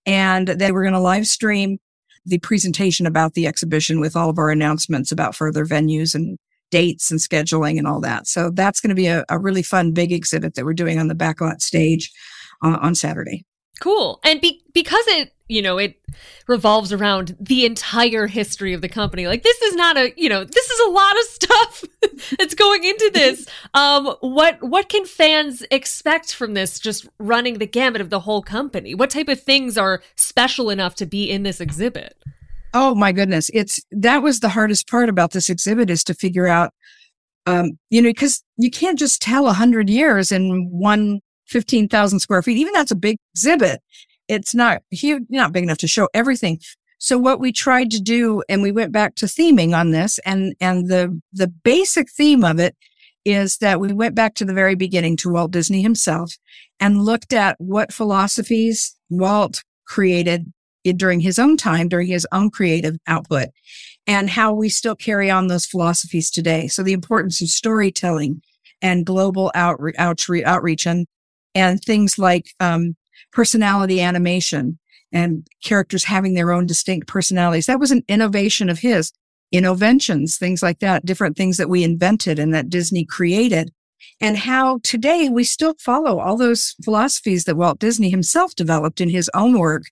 And 0.06 0.46
then 0.46 0.72
we're 0.72 0.84
going 0.84 0.94
to 0.94 1.00
live 1.00 1.26
stream 1.26 1.78
the 2.28 2.38
presentation 2.38 3.06
about 3.06 3.34
the 3.34 3.46
exhibition 3.46 4.00
with 4.00 4.16
all 4.16 4.30
of 4.30 4.38
our 4.38 4.50
announcements 4.50 5.12
about 5.12 5.34
further 5.34 5.64
venues 5.64 6.14
and 6.14 6.38
dates 6.70 7.10
and 7.10 7.20
scheduling 7.20 7.78
and 7.78 7.86
all 7.86 8.00
that. 8.00 8.26
So 8.26 8.50
that's 8.50 8.80
going 8.80 8.90
to 8.90 8.94
be 8.94 9.06
a, 9.06 9.24
a 9.28 9.38
really 9.38 9.62
fun 9.62 9.92
big 9.92 10.12
exhibit 10.12 10.54
that 10.54 10.64
we're 10.64 10.74
doing 10.74 10.98
on 10.98 11.08
the 11.08 11.14
backlot 11.14 11.60
stage 11.60 12.10
uh, 12.62 12.78
on 12.80 12.94
Saturday. 12.94 13.44
Cool. 13.80 14.20
And 14.24 14.40
be- 14.40 14.62
because 14.72 15.06
it, 15.08 15.32
you 15.48 15.62
know, 15.62 15.78
it 15.78 16.00
revolves 16.46 16.92
around 16.92 17.36
the 17.40 17.64
entire 17.64 18.26
history 18.26 18.72
of 18.72 18.80
the 18.80 18.88
company. 18.88 19.26
Like 19.26 19.42
this 19.42 19.60
is 19.62 19.74
not 19.74 19.96
a, 19.96 20.12
you 20.16 20.28
know, 20.28 20.44
this 20.44 20.70
is 20.70 20.80
a 20.88 20.90
lot 20.90 21.12
of 21.12 21.24
stuff 21.24 21.84
that's 22.38 22.54
going 22.54 22.84
into 22.84 23.10
this. 23.14 23.46
Um 23.74 24.16
what 24.20 24.62
what 24.62 24.88
can 24.88 25.06
fans 25.06 25.64
expect 25.70 26.34
from 26.34 26.54
this 26.54 26.78
just 26.78 27.08
running 27.18 27.58
the 27.58 27.66
gamut 27.66 28.00
of 28.00 28.10
the 28.10 28.20
whole 28.20 28.42
company? 28.42 28.94
What 28.94 29.10
type 29.10 29.28
of 29.28 29.40
things 29.40 29.78
are 29.78 30.02
special 30.16 30.70
enough 30.70 30.94
to 30.96 31.06
be 31.06 31.30
in 31.30 31.44
this 31.44 31.60
exhibit? 31.60 32.16
Oh 32.74 32.94
my 32.94 33.12
goodness. 33.12 33.50
It's 33.54 33.80
that 33.92 34.22
was 34.22 34.40
the 34.40 34.50
hardest 34.50 34.88
part 34.88 35.08
about 35.08 35.30
this 35.30 35.48
exhibit 35.48 35.88
is 35.88 36.04
to 36.04 36.14
figure 36.14 36.46
out 36.46 36.72
um, 37.46 37.78
you 37.88 38.02
know, 38.02 38.10
because 38.10 38.44
you 38.58 38.70
can't 38.70 38.98
just 38.98 39.22
tell 39.22 39.46
a 39.46 39.54
hundred 39.54 39.88
years 39.88 40.30
in 40.30 40.68
one 40.70 41.20
15,000 41.48 42.20
square 42.20 42.42
feet. 42.42 42.58
Even 42.58 42.72
that's 42.72 42.90
a 42.90 42.96
big 42.96 43.18
exhibit. 43.34 43.80
It's 44.28 44.54
not 44.54 44.82
huge, 44.90 45.24
not 45.30 45.52
big 45.52 45.64
enough 45.64 45.78
to 45.78 45.88
show 45.88 46.08
everything. 46.14 46.60
So 46.98 47.16
what 47.16 47.40
we 47.40 47.52
tried 47.52 47.90
to 47.92 48.00
do, 48.00 48.42
and 48.48 48.60
we 48.60 48.72
went 48.72 48.92
back 48.92 49.14
to 49.16 49.26
theming 49.26 49.76
on 49.76 49.90
this 49.90 50.18
and, 50.26 50.54
and 50.60 50.88
the, 50.88 51.20
the 51.32 51.46
basic 51.46 52.10
theme 52.10 52.44
of 52.44 52.58
it 52.58 52.76
is 53.24 53.58
that 53.58 53.80
we 53.80 53.92
went 53.92 54.14
back 54.14 54.34
to 54.34 54.44
the 54.44 54.54
very 54.54 54.74
beginning 54.74 55.16
to 55.18 55.30
Walt 55.30 55.50
Disney 55.50 55.82
himself 55.82 56.32
and 56.80 57.04
looked 57.04 57.32
at 57.32 57.56
what 57.58 57.92
philosophies 57.92 58.96
Walt 59.10 59.62
created 59.86 60.52
during 60.96 61.20
his 61.20 61.38
own 61.38 61.56
time, 61.56 61.88
during 61.88 62.06
his 62.08 62.26
own 62.32 62.50
creative 62.50 62.96
output, 63.06 63.48
and 64.06 64.30
how 64.30 64.52
we 64.52 64.68
still 64.68 64.94
carry 64.94 65.30
on 65.30 65.48
those 65.48 65.66
philosophies 65.66 66.30
today. 66.30 66.66
So 66.68 66.82
the 66.82 66.92
importance 66.92 67.42
of 67.42 67.48
storytelling 67.48 68.40
and 68.80 69.04
global 69.04 69.50
outre- 69.54 69.94
outre- 69.98 70.46
outreach 70.46 70.86
and 70.86 71.06
and 71.58 71.80
things 71.82 72.18
like 72.18 72.54
um, 72.60 72.96
personality 73.32 74.00
animation 74.00 74.78
and 75.12 75.46
characters 75.62 76.04
having 76.04 76.34
their 76.34 76.52
own 76.52 76.66
distinct 76.66 77.06
personalities. 77.08 77.66
That 77.66 77.80
was 77.80 77.90
an 77.90 78.04
innovation 78.08 78.68
of 78.68 78.80
his. 78.80 79.12
Innovations, 79.50 80.36
things 80.36 80.62
like 80.62 80.80
that, 80.80 81.06
different 81.06 81.36
things 81.36 81.56
that 81.56 81.70
we 81.70 81.82
invented 81.82 82.38
and 82.38 82.52
that 82.52 82.68
Disney 82.68 83.04
created. 83.04 83.72
And 84.20 84.36
how 84.36 84.80
today 84.82 85.28
we 85.30 85.44
still 85.44 85.74
follow 85.78 86.18
all 86.18 86.36
those 86.36 86.74
philosophies 86.84 87.44
that 87.44 87.56
Walt 87.56 87.78
Disney 87.78 88.10
himself 88.10 88.54
developed 88.54 89.00
in 89.00 89.08
his 89.08 89.30
own 89.32 89.58
work. 89.58 89.84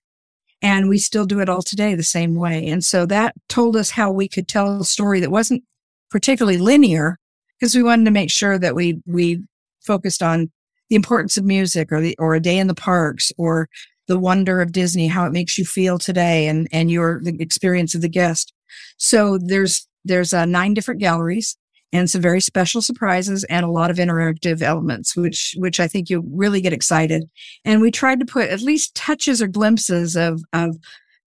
And 0.61 0.89
we 0.89 0.99
still 0.99 1.25
do 1.25 1.39
it 1.39 1.49
all 1.49 1.61
today 1.61 1.95
the 1.95 2.03
same 2.03 2.35
way. 2.35 2.67
And 2.67 2.83
so 2.83 3.05
that 3.07 3.35
told 3.49 3.75
us 3.75 3.91
how 3.91 4.11
we 4.11 4.27
could 4.27 4.47
tell 4.47 4.81
a 4.81 4.85
story 4.85 5.19
that 5.21 5.31
wasn't 5.31 5.63
particularly 6.09 6.57
linear 6.57 7.17
because 7.59 7.75
we 7.75 7.83
wanted 7.83 8.05
to 8.05 8.11
make 8.11 8.31
sure 8.31 8.59
that 8.59 8.75
we, 8.75 9.01
we 9.05 9.43
focused 9.81 10.21
on 10.21 10.51
the 10.89 10.95
importance 10.95 11.37
of 11.37 11.45
music 11.45 11.91
or 11.91 12.01
the, 12.01 12.15
or 12.17 12.35
a 12.35 12.39
day 12.39 12.57
in 12.57 12.67
the 12.67 12.73
parks 12.73 13.31
or 13.37 13.67
the 14.07 14.19
wonder 14.19 14.61
of 14.61 14.71
Disney, 14.71 15.07
how 15.07 15.25
it 15.25 15.33
makes 15.33 15.57
you 15.57 15.65
feel 15.65 15.97
today 15.97 16.47
and, 16.47 16.67
and 16.71 16.89
your 16.89 17.19
the 17.21 17.35
experience 17.41 17.93
of 17.93 18.01
the 18.01 18.09
guest. 18.09 18.53
So 18.97 19.37
there's, 19.37 19.87
there's 20.05 20.33
uh, 20.33 20.45
nine 20.45 20.73
different 20.73 21.01
galleries 21.01 21.57
and 21.93 22.09
some 22.09 22.21
very 22.21 22.41
special 22.41 22.81
surprises 22.81 23.43
and 23.45 23.65
a 23.65 23.69
lot 23.69 23.91
of 23.91 23.97
interactive 23.97 24.61
elements, 24.61 25.15
which, 25.15 25.55
which 25.57 25.79
I 25.79 25.87
think 25.87 26.09
you'll 26.09 26.23
really 26.29 26.61
get 26.61 26.73
excited. 26.73 27.29
And 27.65 27.81
we 27.81 27.91
tried 27.91 28.19
to 28.19 28.25
put 28.25 28.49
at 28.49 28.61
least 28.61 28.95
touches 28.95 29.41
or 29.41 29.47
glimpses 29.47 30.15
of, 30.15 30.41
of 30.53 30.77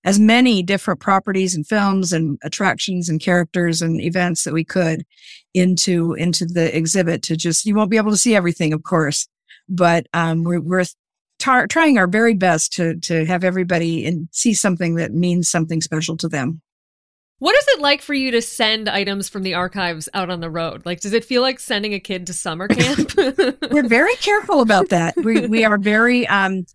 as 0.05 0.19
many 0.19 0.63
different 0.63 1.01
properties 1.01 1.55
and 1.55 1.67
films 1.67 2.13
and 2.13 2.39
attractions 2.43 3.09
and 3.09 3.21
characters 3.21 3.83
and 3.83 4.01
events 4.01 4.45
that 4.45 4.55
we 4.55 4.65
could 4.65 5.05
into, 5.53 6.15
into 6.15 6.47
the 6.47 6.75
exhibit 6.75 7.23
to 7.25 7.37
just, 7.37 7.67
you 7.67 7.75
won't 7.75 7.91
be 7.91 7.99
able 7.99 8.11
to 8.11 8.17
see 8.17 8.35
everything, 8.35 8.73
of 8.73 8.83
course, 8.83 9.29
but, 9.71 10.07
um, 10.13 10.45
we're, 10.45 10.61
we're 10.61 10.85
tar- 11.41 11.67
trying 11.67 11.99
our 11.99 12.07
very 12.07 12.35
best 12.35 12.73
to 12.75 12.97
to 13.01 13.25
have 13.25 13.43
everybody 13.43 14.07
and 14.07 14.29
see 14.31 14.55
something 14.55 14.95
that 14.95 15.13
means 15.13 15.49
something 15.49 15.81
special 15.81 16.17
to 16.19 16.29
them. 16.29 16.61
What 17.39 17.57
is 17.57 17.65
it 17.69 17.81
like 17.81 18.03
for 18.03 18.13
you 18.13 18.31
to 18.33 18.43
send 18.43 18.87
items 18.87 19.31
from 19.31 19.43
the 19.43 19.55
archives 19.55 20.11
out 20.13 20.29
on 20.29 20.41
the 20.41 20.51
road? 20.51 20.85
Like, 20.85 21.01
does 21.01 21.15
it 21.15 21.25
feel 21.25 21.41
like 21.41 21.59
sending 21.59 21.95
a 21.95 22.01
kid 22.01 22.27
to 22.27 22.35
summer 22.35 22.69
camp? 22.69 23.15
We're 23.71 23.89
very 23.89 24.15
careful 24.17 24.61
about 24.61 24.91
that. 24.91 25.17
We 25.17 25.47
we 25.47 25.65
are 25.65 25.79
very 25.79 26.29
um. 26.29 26.67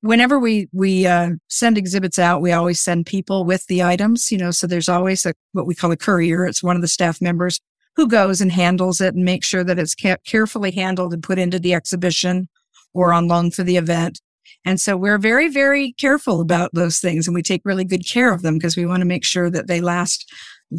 Whenever 0.00 0.38
we 0.38 0.68
we 0.72 1.06
uh, 1.06 1.30
send 1.48 1.78
exhibits 1.78 2.18
out, 2.18 2.42
we 2.42 2.52
always 2.52 2.78
send 2.78 3.06
people 3.06 3.44
with 3.44 3.66
the 3.66 3.82
items. 3.82 4.30
You 4.30 4.38
know, 4.38 4.50
so 4.50 4.66
there's 4.66 4.88
always 4.88 5.24
a 5.24 5.34
what 5.52 5.66
we 5.66 5.74
call 5.74 5.92
a 5.92 5.96
courier. 5.96 6.44
It's 6.46 6.62
one 6.62 6.76
of 6.76 6.82
the 6.82 6.88
staff 6.88 7.22
members 7.22 7.60
who 7.96 8.08
goes 8.08 8.40
and 8.40 8.52
handles 8.52 9.00
it 9.00 9.14
and 9.14 9.24
makes 9.24 9.46
sure 9.46 9.64
that 9.64 9.78
it's 9.78 9.94
carefully 10.24 10.70
handled 10.72 11.12
and 11.12 11.22
put 11.22 11.38
into 11.38 11.58
the 11.58 11.74
exhibition 11.74 12.48
or 12.92 13.12
on 13.12 13.28
loan 13.28 13.50
for 13.50 13.62
the 13.62 13.76
event. 13.76 14.20
And 14.64 14.80
so 14.80 14.96
we're 14.96 15.18
very, 15.18 15.48
very 15.48 15.92
careful 15.92 16.40
about 16.40 16.70
those 16.72 16.98
things 16.98 17.26
and 17.26 17.34
we 17.34 17.42
take 17.42 17.62
really 17.64 17.84
good 17.84 18.06
care 18.08 18.32
of 18.32 18.42
them 18.42 18.54
because 18.54 18.76
we 18.76 18.86
want 18.86 19.00
to 19.00 19.06
make 19.06 19.24
sure 19.24 19.50
that 19.50 19.66
they 19.66 19.80
last 19.80 20.32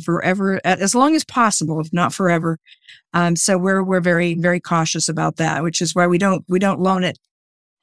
forever, 0.04 0.60
as 0.66 0.96
long 0.96 1.16
as 1.16 1.24
possible, 1.24 1.80
if 1.80 1.94
not 1.94 2.14
forever. 2.14 2.58
Um, 3.14 3.36
so 3.36 3.58
we're, 3.58 3.84
we're 3.84 4.02
very, 4.02 4.34
very 4.34 4.60
cautious 4.60 5.08
about 5.08 5.38
that, 5.38 5.64
which 5.64 5.82
is 5.82 5.94
why 5.94 6.08
we 6.08 6.18
don't, 6.18 6.44
we 6.48 6.60
don't 6.60 6.80
loan 6.80 7.04
it 7.04 7.20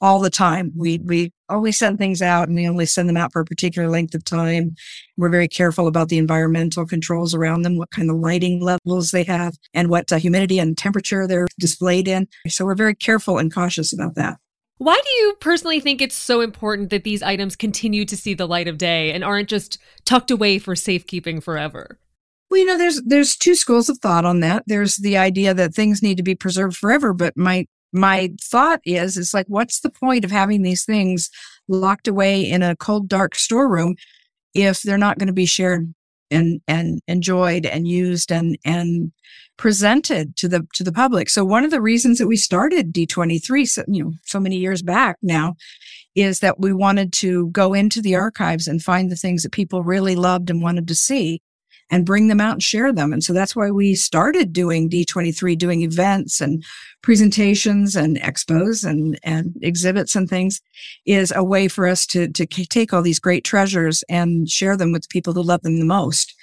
all 0.02 0.18
the 0.18 0.30
time. 0.30 0.72
We, 0.76 0.98
we 0.98 1.32
only 1.48 1.70
send 1.72 1.96
things 1.96 2.20
out 2.20 2.48
and 2.48 2.56
we 2.56 2.68
only 2.68 2.86
send 2.86 3.08
them 3.08 3.16
out 3.16 3.32
for 3.32 3.40
a 3.40 3.44
particular 3.44 3.88
length 3.88 4.14
of 4.14 4.24
time. 4.24 4.74
We're 5.16 5.28
very 5.28 5.48
careful 5.48 5.86
about 5.86 6.08
the 6.08 6.18
environmental 6.18 6.84
controls 6.84 7.34
around 7.34 7.62
them, 7.62 7.78
what 7.78 7.92
kind 7.92 8.10
of 8.10 8.16
lighting 8.16 8.60
levels 8.60 9.12
they 9.12 9.22
have 9.24 9.54
and 9.72 9.88
what 9.88 10.12
uh, 10.12 10.16
humidity 10.16 10.58
and 10.58 10.76
temperature 10.76 11.26
they're 11.28 11.46
displayed 11.58 12.08
in. 12.08 12.26
So 12.48 12.64
we're 12.64 12.74
very 12.74 12.96
careful 12.96 13.38
and 13.38 13.54
cautious 13.54 13.92
about 13.92 14.16
that. 14.16 14.38
Why 14.78 15.00
do 15.00 15.10
you 15.10 15.36
personally 15.38 15.78
think 15.78 16.02
it's 16.02 16.16
so 16.16 16.40
important 16.40 16.90
that 16.90 17.04
these 17.04 17.22
items 17.22 17.54
continue 17.54 18.04
to 18.04 18.16
see 18.16 18.34
the 18.34 18.48
light 18.48 18.66
of 18.66 18.78
day 18.78 19.12
and 19.12 19.22
aren't 19.22 19.48
just 19.48 19.78
tucked 20.04 20.32
away 20.32 20.58
for 20.58 20.74
safekeeping 20.74 21.40
forever? 21.40 22.00
Well, 22.50 22.58
you 22.60 22.66
know, 22.66 22.76
there's 22.76 23.00
there's 23.02 23.36
two 23.36 23.54
schools 23.54 23.88
of 23.88 23.98
thought 23.98 24.24
on 24.24 24.40
that. 24.40 24.64
There's 24.66 24.96
the 24.96 25.16
idea 25.16 25.54
that 25.54 25.72
things 25.72 26.02
need 26.02 26.16
to 26.18 26.22
be 26.22 26.34
preserved 26.34 26.76
forever, 26.76 27.14
but 27.14 27.34
my 27.34 27.66
my 27.92 28.32
thought 28.40 28.80
is, 28.84 29.16
it's 29.16 29.34
like, 29.34 29.46
what's 29.48 29.80
the 29.80 29.90
point 29.90 30.24
of 30.24 30.30
having 30.30 30.62
these 30.62 30.84
things 30.84 31.30
locked 31.68 32.08
away 32.08 32.42
in 32.42 32.62
a 32.62 32.76
cold, 32.76 33.08
dark 33.08 33.34
storeroom 33.34 33.96
if 34.54 34.82
they're 34.82 34.98
not 34.98 35.18
going 35.18 35.28
to 35.28 35.32
be 35.32 35.46
shared 35.46 35.92
and, 36.30 36.60
and 36.66 37.00
enjoyed 37.06 37.66
and 37.66 37.86
used 37.86 38.32
and, 38.32 38.58
and 38.64 39.12
presented 39.58 40.36
to 40.36 40.48
the, 40.48 40.66
to 40.74 40.82
the 40.82 40.92
public? 40.92 41.28
So 41.28 41.44
one 41.44 41.64
of 41.64 41.70
the 41.70 41.82
reasons 41.82 42.18
that 42.18 42.28
we 42.28 42.36
started 42.36 42.92
D23, 42.92 43.68
so, 43.68 43.84
you 43.86 44.04
know, 44.04 44.12
so 44.24 44.40
many 44.40 44.56
years 44.56 44.82
back 44.82 45.18
now 45.22 45.56
is 46.14 46.40
that 46.40 46.60
we 46.60 46.72
wanted 46.72 47.12
to 47.12 47.48
go 47.48 47.74
into 47.74 48.02
the 48.02 48.16
archives 48.16 48.68
and 48.68 48.82
find 48.82 49.10
the 49.10 49.16
things 49.16 49.42
that 49.42 49.52
people 49.52 49.82
really 49.82 50.14
loved 50.14 50.50
and 50.50 50.62
wanted 50.62 50.88
to 50.88 50.94
see 50.94 51.40
and 51.90 52.06
bring 52.06 52.28
them 52.28 52.40
out 52.40 52.54
and 52.54 52.62
share 52.62 52.92
them. 52.92 53.12
And 53.12 53.22
so 53.22 53.32
that's 53.32 53.54
why 53.54 53.70
we 53.70 53.94
started 53.94 54.52
doing 54.52 54.88
D23, 54.88 55.58
doing 55.58 55.82
events 55.82 56.40
and 56.40 56.64
presentations 57.02 57.94
and 57.96 58.16
expos 58.18 58.84
and, 58.84 59.18
and 59.22 59.56
exhibits 59.62 60.16
and 60.16 60.28
things 60.28 60.60
is 61.04 61.32
a 61.34 61.44
way 61.44 61.68
for 61.68 61.86
us 61.86 62.06
to, 62.06 62.28
to 62.28 62.46
take 62.46 62.92
all 62.92 63.02
these 63.02 63.20
great 63.20 63.44
treasures 63.44 64.02
and 64.08 64.48
share 64.48 64.76
them 64.76 64.92
with 64.92 65.08
people 65.08 65.32
who 65.32 65.42
love 65.42 65.62
them 65.62 65.78
the 65.78 65.84
most. 65.84 66.34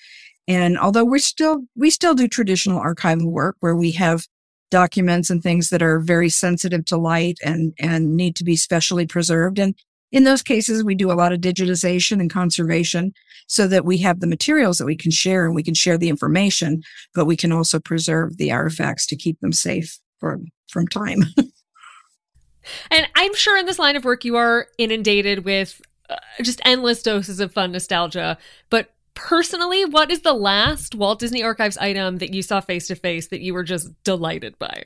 And 0.48 0.78
although 0.78 1.06
we're 1.06 1.20
still, 1.20 1.66
we 1.76 1.90
still 1.90 2.16
do 2.16 2.28
traditional 2.28 2.82
archival 2.82 3.32
work 3.32 3.56
where 3.60 3.76
we 3.76 3.92
have 3.92 4.28
documents 4.72 5.30
and 5.30 5.42
things 5.42 5.70
that 5.70 5.82
are 5.82 6.00
very 6.00 6.30
sensitive 6.30 6.86
to 6.86 6.98
light 6.98 7.40
and, 7.44 7.74
and 7.80 8.16
need 8.16 8.36
to 8.36 8.44
be 8.44 8.56
specially 8.56 9.06
preserved. 9.06 9.60
And 9.60 9.76
in 10.12 10.24
those 10.24 10.42
cases, 10.42 10.84
we 10.84 10.96
do 10.96 11.12
a 11.12 11.14
lot 11.14 11.34
of 11.34 11.40
digitization 11.40 12.20
and 12.20 12.30
conservation 12.30 13.14
so 13.48 13.68
that 13.68 13.86
we 13.86 13.98
have 14.00 14.20
the 14.20 14.28
materials 14.28 14.78
that 14.78 14.86
we 14.86 14.96
can 14.96 15.12
share 15.12 15.46
and 15.46 15.56
we 15.56 15.64
can 15.64 15.74
share 15.74 15.98
the 15.98 16.10
information, 16.10 16.82
but 17.14 17.26
we 17.26 17.36
can 17.36 17.52
also 17.52 17.80
preserve 17.80 18.38
the 18.38 18.52
artifacts 18.52 19.06
to 19.08 19.16
keep 19.16 19.40
them 19.40 19.54
safe 19.54 20.00
for, 20.20 20.40
from 20.70 20.88
time. 20.88 21.24
and 22.92 23.08
I'm 23.16 23.36
sure 23.36 23.58
in 23.58 23.66
this 23.66 23.80
line 23.80 23.96
of 23.96 24.06
work, 24.06 24.26
you 24.26 24.36
are 24.36 24.68
inundated 24.78 25.46
with 25.46 25.82
uh, 26.10 26.18
just 26.42 26.62
endless 26.66 27.04
doses 27.04 27.40
of 27.40 27.54
fun 27.54 27.72
nostalgia. 27.72 28.38
But 28.70 28.92
personally, 29.14 29.86
what 29.86 30.10
is 30.10 30.22
the 30.22 30.34
last 30.34 30.96
Walt 30.96 31.20
Disney 31.20 31.44
Archives 31.44 31.78
item 31.78 32.18
that 32.18 32.34
you 32.34 32.42
saw 32.42 32.62
face 32.62 32.88
to 32.88 32.96
face 32.96 33.28
that 33.28 33.42
you 33.42 33.54
were 33.54 33.64
just 33.64 33.90
delighted 34.04 34.58
by? 34.58 34.84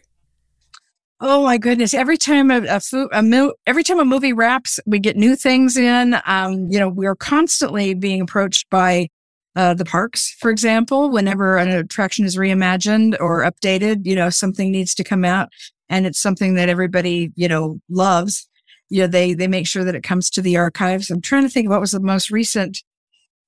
Oh 1.26 1.42
my 1.42 1.58
goodness! 1.58 1.94
Every 1.94 2.18
time 2.18 2.52
a, 2.52 2.64
a, 2.64 2.82
a 3.14 3.24
mo- 3.24 3.54
every 3.66 3.82
time 3.82 3.98
a 3.98 4.04
movie 4.04 4.34
wraps, 4.34 4.78
we 4.86 5.00
get 5.00 5.16
new 5.16 5.38
things 5.38 5.78
in. 5.78 6.18
Um, 6.26 6.68
you 6.70 6.78
know, 6.78 6.90
we're 6.90 7.16
constantly 7.16 7.94
being 7.94 8.20
approached 8.20 8.70
by 8.70 9.08
uh, 9.56 9.74
the 9.74 9.86
parks, 9.86 10.36
for 10.42 10.52
example. 10.52 11.10
Whenever 11.10 11.56
an 11.56 11.70
attraction 11.70 12.26
is 12.26 12.36
reimagined 12.36 13.16
or 13.22 13.42
updated, 13.44 14.06
you 14.06 14.18
know, 14.18 14.30
something 14.30 14.70
needs 14.70 14.94
to 14.96 15.04
come 15.06 15.24
out, 15.24 15.48
and 15.88 16.06
it's 16.06 16.20
something 16.20 16.56
that 16.56 16.68
everybody 16.68 17.32
you 17.38 17.48
know 17.48 17.80
loves. 17.90 18.46
You 18.90 19.04
know, 19.04 19.08
they 19.08 19.34
they 19.34 19.48
make 19.48 19.66
sure 19.66 19.86
that 19.86 19.96
it 19.96 20.04
comes 20.04 20.30
to 20.32 20.42
the 20.42 20.58
archives. 20.58 21.10
I'm 21.10 21.22
trying 21.22 21.44
to 21.44 21.50
think 21.50 21.68
of 21.68 21.72
what 21.72 21.80
was 21.80 21.92
the 21.92 22.02
most 22.02 22.32
recent 22.32 22.84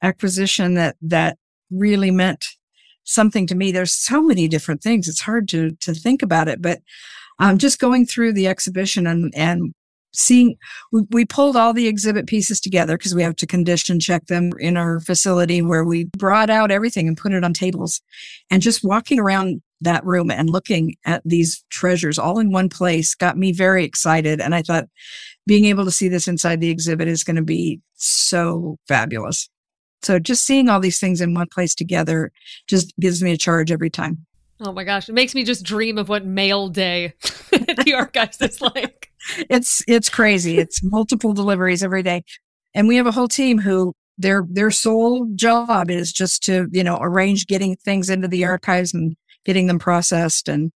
acquisition 0.02 0.76
that 0.76 0.96
that 1.02 1.38
really 1.72 2.12
meant 2.12 2.46
something 3.04 3.48
to 3.48 3.56
me. 3.56 3.72
There's 3.72 3.94
so 3.94 4.22
many 4.22 4.48
different 4.48 4.82
things; 4.82 5.10
it's 5.10 5.22
hard 5.22 5.50
to 5.50 5.72
to 5.82 5.94
think 5.94 6.22
about 6.22 6.48
it, 6.48 6.62
but 6.62 6.80
um, 7.40 7.58
just 7.58 7.80
going 7.80 8.06
through 8.06 8.34
the 8.34 8.48
exhibition 8.48 9.08
and, 9.08 9.34
and 9.36 9.74
seeing, 10.14 10.56
we, 10.92 11.02
we 11.12 11.26
pulled 11.26 11.56
all 11.56 11.74
the 11.74 11.88
exhibit 11.88 12.28
pieces 12.28 12.60
together 12.60 12.98
because 12.98 13.14
we 13.14 13.24
have 13.24 13.36
to 13.38 13.48
condition 13.48 14.00
check 14.00 14.26
them 14.28 14.52
in 14.60 14.78
our 14.78 15.00
facility 15.00 15.62
where 15.62 15.84
we 15.84 16.06
brought 16.18 16.50
out 16.50 16.72
everything 16.72 17.08
and 17.08 17.18
put 17.18 17.34
it 17.34 17.44
on 17.44 17.54
tables 17.54 18.02
and 18.50 18.62
just 18.62 18.84
walking 18.84 19.20
around 19.20 19.62
that 19.82 20.06
room 20.06 20.32
and 20.32 20.50
looking 20.50 20.96
at 21.06 21.22
these 21.26 21.64
treasures 21.70 22.18
all 22.18 22.40
in 22.40 22.52
one 22.52 22.70
place 22.70 23.14
got 23.14 23.38
me 23.38 23.52
very 23.52 23.84
excited. 23.84 24.40
And 24.40 24.56
I 24.56 24.62
thought 24.62 24.86
being 25.46 25.66
able 25.66 25.86
to 25.86 25.92
see 25.92 26.08
this 26.08 26.28
inside 26.28 26.62
the 26.62 26.70
exhibit 26.70 27.08
is 27.08 27.24
going 27.24 27.36
to 27.36 27.44
be 27.44 27.82
so 27.94 28.78
fabulous. 28.88 29.50
So 30.02 30.20
just 30.20 30.46
seeing 30.46 30.70
all 30.70 30.80
these 30.80 31.00
things 31.00 31.22
in 31.22 31.34
one 31.34 31.48
place 31.52 31.76
together 31.76 32.32
just 32.68 32.94
gives 33.00 33.22
me 33.22 33.32
a 33.32 33.38
charge 33.38 33.72
every 33.72 33.90
time. 33.90 34.26
Oh 34.62 34.72
my 34.72 34.84
gosh, 34.84 35.10
it 35.10 35.14
makes 35.14 35.36
me 35.36 35.44
just 35.44 35.64
dream 35.64 35.98
of 35.98 36.08
what 36.08 36.26
mail 36.26 36.70
day 36.70 37.14
at 37.52 37.78
the 37.86 37.94
archives 37.94 38.42
is 38.42 38.62
like. 38.62 39.10
It's 39.50 39.84
it's 39.88 40.08
crazy. 40.08 40.60
It's 40.60 40.84
multiple 40.84 41.34
deliveries 41.34 41.82
every 41.82 42.04
day. 42.04 42.22
And 42.76 42.88
we 42.88 42.98
have 42.98 43.08
a 43.08 43.12
whole 43.12 43.28
team 43.28 43.58
who 43.58 43.96
their 44.20 44.46
their 44.48 44.70
sole 44.70 45.26
job 45.34 45.90
is 45.90 46.14
just 46.14 46.44
to, 46.44 46.68
you 46.72 46.84
know, 46.84 47.00
arrange 47.02 47.48
getting 47.48 47.76
things 47.78 48.12
into 48.12 48.28
the 48.28 48.46
archives 48.46 48.94
and 48.94 49.16
getting 49.44 49.66
them 49.66 49.80
processed 49.80 50.48
and 50.48 50.72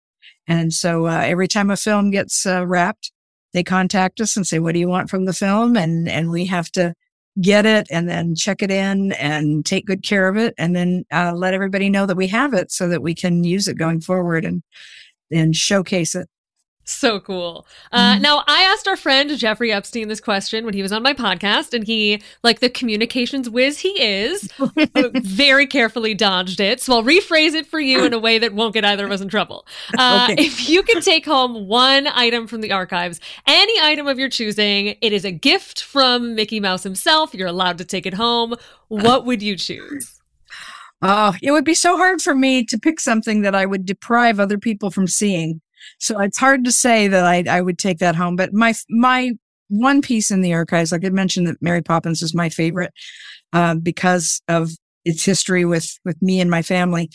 and 0.47 0.73
so 0.73 1.05
uh, 1.05 1.21
every 1.23 1.47
time 1.47 1.69
a 1.69 1.77
film 1.77 2.09
gets 2.09 2.43
uh, 2.47 2.65
wrapped, 2.65 3.11
they 3.53 3.63
contact 3.63 4.19
us 4.19 4.35
and 4.35 4.47
say, 4.47 4.57
"What 4.57 4.73
do 4.73 4.79
you 4.79 4.89
want 4.89 5.11
from 5.11 5.25
the 5.25 5.33
film?" 5.33 5.77
and 5.77 6.09
and 6.09 6.31
we 6.31 6.47
have 6.47 6.71
to 6.71 6.95
get 7.41 7.65
it 7.65 7.87
and 7.89 8.09
then 8.09 8.35
check 8.35 8.61
it 8.61 8.71
in 8.71 9.11
and 9.13 9.65
take 9.65 9.85
good 9.85 10.03
care 10.03 10.27
of 10.27 10.37
it 10.37 10.53
and 10.57 10.75
then 10.75 11.05
uh, 11.11 11.33
let 11.33 11.53
everybody 11.53 11.89
know 11.89 12.05
that 12.05 12.17
we 12.17 12.27
have 12.27 12.53
it 12.53 12.71
so 12.71 12.87
that 12.87 13.01
we 13.01 13.15
can 13.15 13.43
use 13.43 13.67
it 13.67 13.77
going 13.77 14.01
forward 14.01 14.45
and 14.45 14.63
and 15.31 15.55
showcase 15.55 16.15
it. 16.15 16.27
So 16.89 17.19
cool. 17.19 17.67
Uh, 17.91 18.13
mm-hmm. 18.13 18.23
Now, 18.23 18.43
I 18.47 18.63
asked 18.63 18.87
our 18.87 18.97
friend 18.97 19.29
Jeffrey 19.37 19.71
Epstein 19.71 20.07
this 20.07 20.19
question 20.19 20.65
when 20.65 20.73
he 20.73 20.81
was 20.81 20.91
on 20.91 21.03
my 21.03 21.13
podcast, 21.13 21.71
and 21.71 21.85
he, 21.85 22.19
like 22.41 22.61
the 22.61 22.69
communications 22.69 23.47
whiz 23.47 23.77
he 23.77 23.89
is, 24.01 24.49
very 25.21 25.67
carefully 25.67 26.15
dodged 26.15 26.59
it. 26.59 26.81
So 26.81 26.95
I'll 26.95 27.03
rephrase 27.03 27.53
it 27.53 27.67
for 27.67 27.79
you 27.79 28.05
in 28.05 28.13
a 28.13 28.17
way 28.17 28.39
that 28.39 28.55
won't 28.55 28.73
get 28.73 28.85
either 28.85 29.05
of 29.05 29.11
us 29.11 29.21
in 29.21 29.29
trouble. 29.29 29.67
Uh, 29.99 30.29
okay. 30.31 30.43
If 30.43 30.67
you 30.67 30.81
could 30.81 31.03
take 31.03 31.25
home 31.25 31.67
one 31.67 32.07
item 32.07 32.47
from 32.47 32.61
the 32.61 32.71
archives, 32.71 33.19
any 33.45 33.79
item 33.81 34.07
of 34.07 34.17
your 34.17 34.29
choosing, 34.29 34.95
it 34.99 35.13
is 35.13 35.23
a 35.23 35.31
gift 35.31 35.83
from 35.83 36.33
Mickey 36.33 36.59
Mouse 36.59 36.81
himself. 36.81 37.35
You're 37.35 37.47
allowed 37.47 37.77
to 37.77 37.85
take 37.85 38.07
it 38.07 38.15
home. 38.15 38.55
What 38.87 39.25
would 39.25 39.43
you 39.43 39.55
choose? 39.55 40.19
Oh, 41.03 41.35
it 41.41 41.51
would 41.51 41.65
be 41.65 41.75
so 41.75 41.97
hard 41.97 42.19
for 42.19 42.33
me 42.33 42.65
to 42.65 42.79
pick 42.79 42.99
something 42.99 43.43
that 43.43 43.53
I 43.53 43.67
would 43.67 43.85
deprive 43.85 44.39
other 44.39 44.57
people 44.57 44.89
from 44.89 45.05
seeing. 45.05 45.61
So 45.99 46.19
it's 46.19 46.37
hard 46.37 46.65
to 46.65 46.71
say 46.71 47.07
that 47.07 47.25
I, 47.25 47.43
I 47.49 47.61
would 47.61 47.77
take 47.77 47.99
that 47.99 48.15
home. 48.15 48.35
But 48.35 48.53
my 48.53 48.73
my 48.89 49.31
one 49.69 50.01
piece 50.01 50.31
in 50.31 50.41
the 50.41 50.53
archives, 50.53 50.91
like 50.91 51.05
I 51.05 51.09
mentioned, 51.09 51.47
that 51.47 51.61
Mary 51.61 51.81
Poppins 51.81 52.21
is 52.21 52.33
my 52.33 52.49
favorite 52.49 52.91
uh, 53.53 53.75
because 53.75 54.41
of 54.47 54.71
its 55.05 55.23
history 55.23 55.65
with 55.65 55.97
with 56.05 56.21
me 56.21 56.41
and 56.41 56.49
my 56.49 56.61
family. 56.61 57.09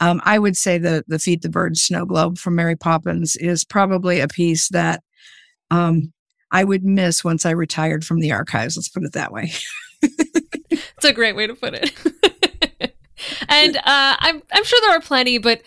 Um, 0.00 0.20
I 0.24 0.38
would 0.38 0.56
say 0.56 0.78
the 0.78 1.04
the 1.08 1.18
Feed 1.18 1.42
the 1.42 1.48
Birds 1.48 1.82
snow 1.82 2.04
globe 2.04 2.38
from 2.38 2.54
Mary 2.54 2.76
Poppins 2.76 3.36
is 3.36 3.64
probably 3.64 4.20
a 4.20 4.28
piece 4.28 4.68
that 4.68 5.02
um, 5.70 6.12
I 6.50 6.64
would 6.64 6.84
miss 6.84 7.22
once 7.22 7.46
I 7.46 7.50
retired 7.50 8.04
from 8.04 8.20
the 8.20 8.32
archives. 8.32 8.76
Let's 8.76 8.88
put 8.88 9.04
it 9.04 9.12
that 9.12 9.32
way. 9.32 9.52
it's 10.02 11.04
a 11.04 11.12
great 11.12 11.36
way 11.36 11.46
to 11.46 11.54
put 11.54 11.74
it. 11.74 11.92
and 13.48 13.76
uh, 13.76 13.80
I'm 13.86 14.42
I'm 14.52 14.64
sure 14.64 14.80
there 14.82 14.96
are 14.96 15.00
plenty, 15.00 15.38
but 15.38 15.62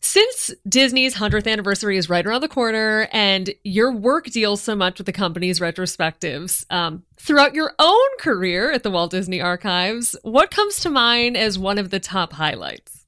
since 0.00 0.50
Disney's 0.68 1.14
100th 1.16 1.50
anniversary 1.50 1.96
is 1.96 2.08
right 2.08 2.26
around 2.26 2.40
the 2.40 2.48
corner, 2.48 3.08
and 3.12 3.50
your 3.64 3.92
work 3.92 4.26
deals 4.26 4.62
so 4.62 4.74
much 4.74 4.98
with 4.98 5.06
the 5.06 5.12
company's 5.12 5.60
retrospectives, 5.60 6.64
um, 6.72 7.02
throughout 7.18 7.54
your 7.54 7.74
own 7.78 8.08
career 8.18 8.72
at 8.72 8.82
the 8.82 8.90
Walt 8.90 9.10
Disney 9.10 9.40
Archives, 9.40 10.16
what 10.22 10.50
comes 10.50 10.76
to 10.80 10.90
mind 10.90 11.36
as 11.36 11.58
one 11.58 11.78
of 11.78 11.90
the 11.90 12.00
top 12.00 12.32
highlights? 12.32 13.04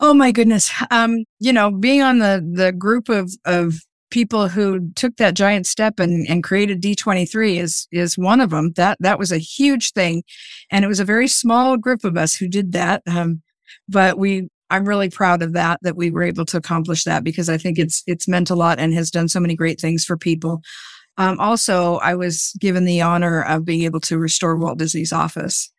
Oh 0.00 0.12
my 0.12 0.32
goodness! 0.32 0.70
Um, 0.90 1.24
you 1.38 1.52
know, 1.52 1.70
being 1.70 2.02
on 2.02 2.18
the 2.18 2.46
the 2.52 2.72
group 2.72 3.08
of 3.08 3.32
of 3.44 3.80
people 4.14 4.46
who 4.46 4.92
took 4.92 5.16
that 5.16 5.34
giant 5.34 5.66
step 5.66 5.98
and, 5.98 6.24
and 6.28 6.44
created 6.44 6.80
D23 6.80 7.60
is 7.60 7.88
is 7.90 8.16
one 8.16 8.40
of 8.40 8.50
them. 8.50 8.70
That 8.76 8.96
that 9.00 9.18
was 9.18 9.32
a 9.32 9.38
huge 9.38 9.92
thing, 9.92 10.22
and 10.70 10.84
it 10.84 10.88
was 10.88 11.00
a 11.00 11.04
very 11.04 11.26
small 11.26 11.76
group 11.76 12.04
of 12.04 12.16
us 12.16 12.36
who 12.36 12.46
did 12.46 12.70
that. 12.72 13.02
Um, 13.08 13.42
but 13.88 14.16
we, 14.16 14.48
I'm 14.70 14.88
really 14.88 15.10
proud 15.10 15.42
of 15.42 15.52
that 15.54 15.80
that 15.82 15.96
we 15.96 16.12
were 16.12 16.22
able 16.22 16.44
to 16.46 16.56
accomplish 16.56 17.02
that 17.04 17.24
because 17.24 17.48
I 17.48 17.58
think 17.58 17.76
it's 17.76 18.04
it's 18.06 18.28
meant 18.28 18.50
a 18.50 18.54
lot 18.54 18.78
and 18.78 18.94
has 18.94 19.10
done 19.10 19.26
so 19.28 19.40
many 19.40 19.56
great 19.56 19.80
things 19.80 20.04
for 20.04 20.16
people. 20.16 20.62
Um, 21.18 21.40
also, 21.40 21.96
I 21.96 22.14
was 22.14 22.52
given 22.60 22.84
the 22.84 23.02
honor 23.02 23.42
of 23.42 23.64
being 23.64 23.82
able 23.82 24.00
to 24.02 24.16
restore 24.16 24.56
Walt 24.56 24.78
Disney's 24.78 25.12
office. 25.12 25.72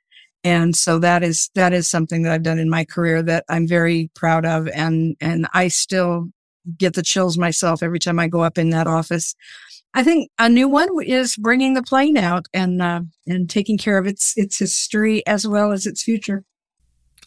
And 0.43 0.75
so 0.75 0.99
that 0.99 1.23
is 1.23 1.49
that 1.55 1.71
is 1.71 1.87
something 1.87 2.23
that 2.23 2.33
I've 2.33 2.43
done 2.43 2.59
in 2.59 2.69
my 2.69 2.83
career 2.83 3.23
that 3.23 3.45
I'm 3.47 3.65
very 3.65 4.11
proud 4.13 4.45
of 4.45 4.67
and 4.67 5.15
and 5.21 5.47
I 5.53 5.69
still 5.69 6.31
get 6.77 6.93
the 6.93 7.03
chills 7.03 7.37
myself 7.37 7.83
every 7.83 7.99
time 7.99 8.19
I 8.19 8.27
go 8.27 8.41
up 8.41 8.57
in 8.57 8.69
that 8.71 8.87
office. 8.87 9.35
I 9.93 10.03
think 10.03 10.29
a 10.37 10.49
new 10.49 10.67
one 10.67 10.89
is 11.05 11.37
bringing 11.37 11.73
the 11.73 11.83
plane 11.83 12.17
out 12.17 12.47
and 12.53 12.81
uh, 12.81 13.01
and 13.25 13.49
taking 13.49 13.77
care 13.77 13.97
of 13.97 14.05
its 14.05 14.33
its 14.35 14.59
history 14.59 15.25
as 15.25 15.47
well 15.47 15.71
as 15.71 15.85
its 15.85 16.03
future. 16.03 16.43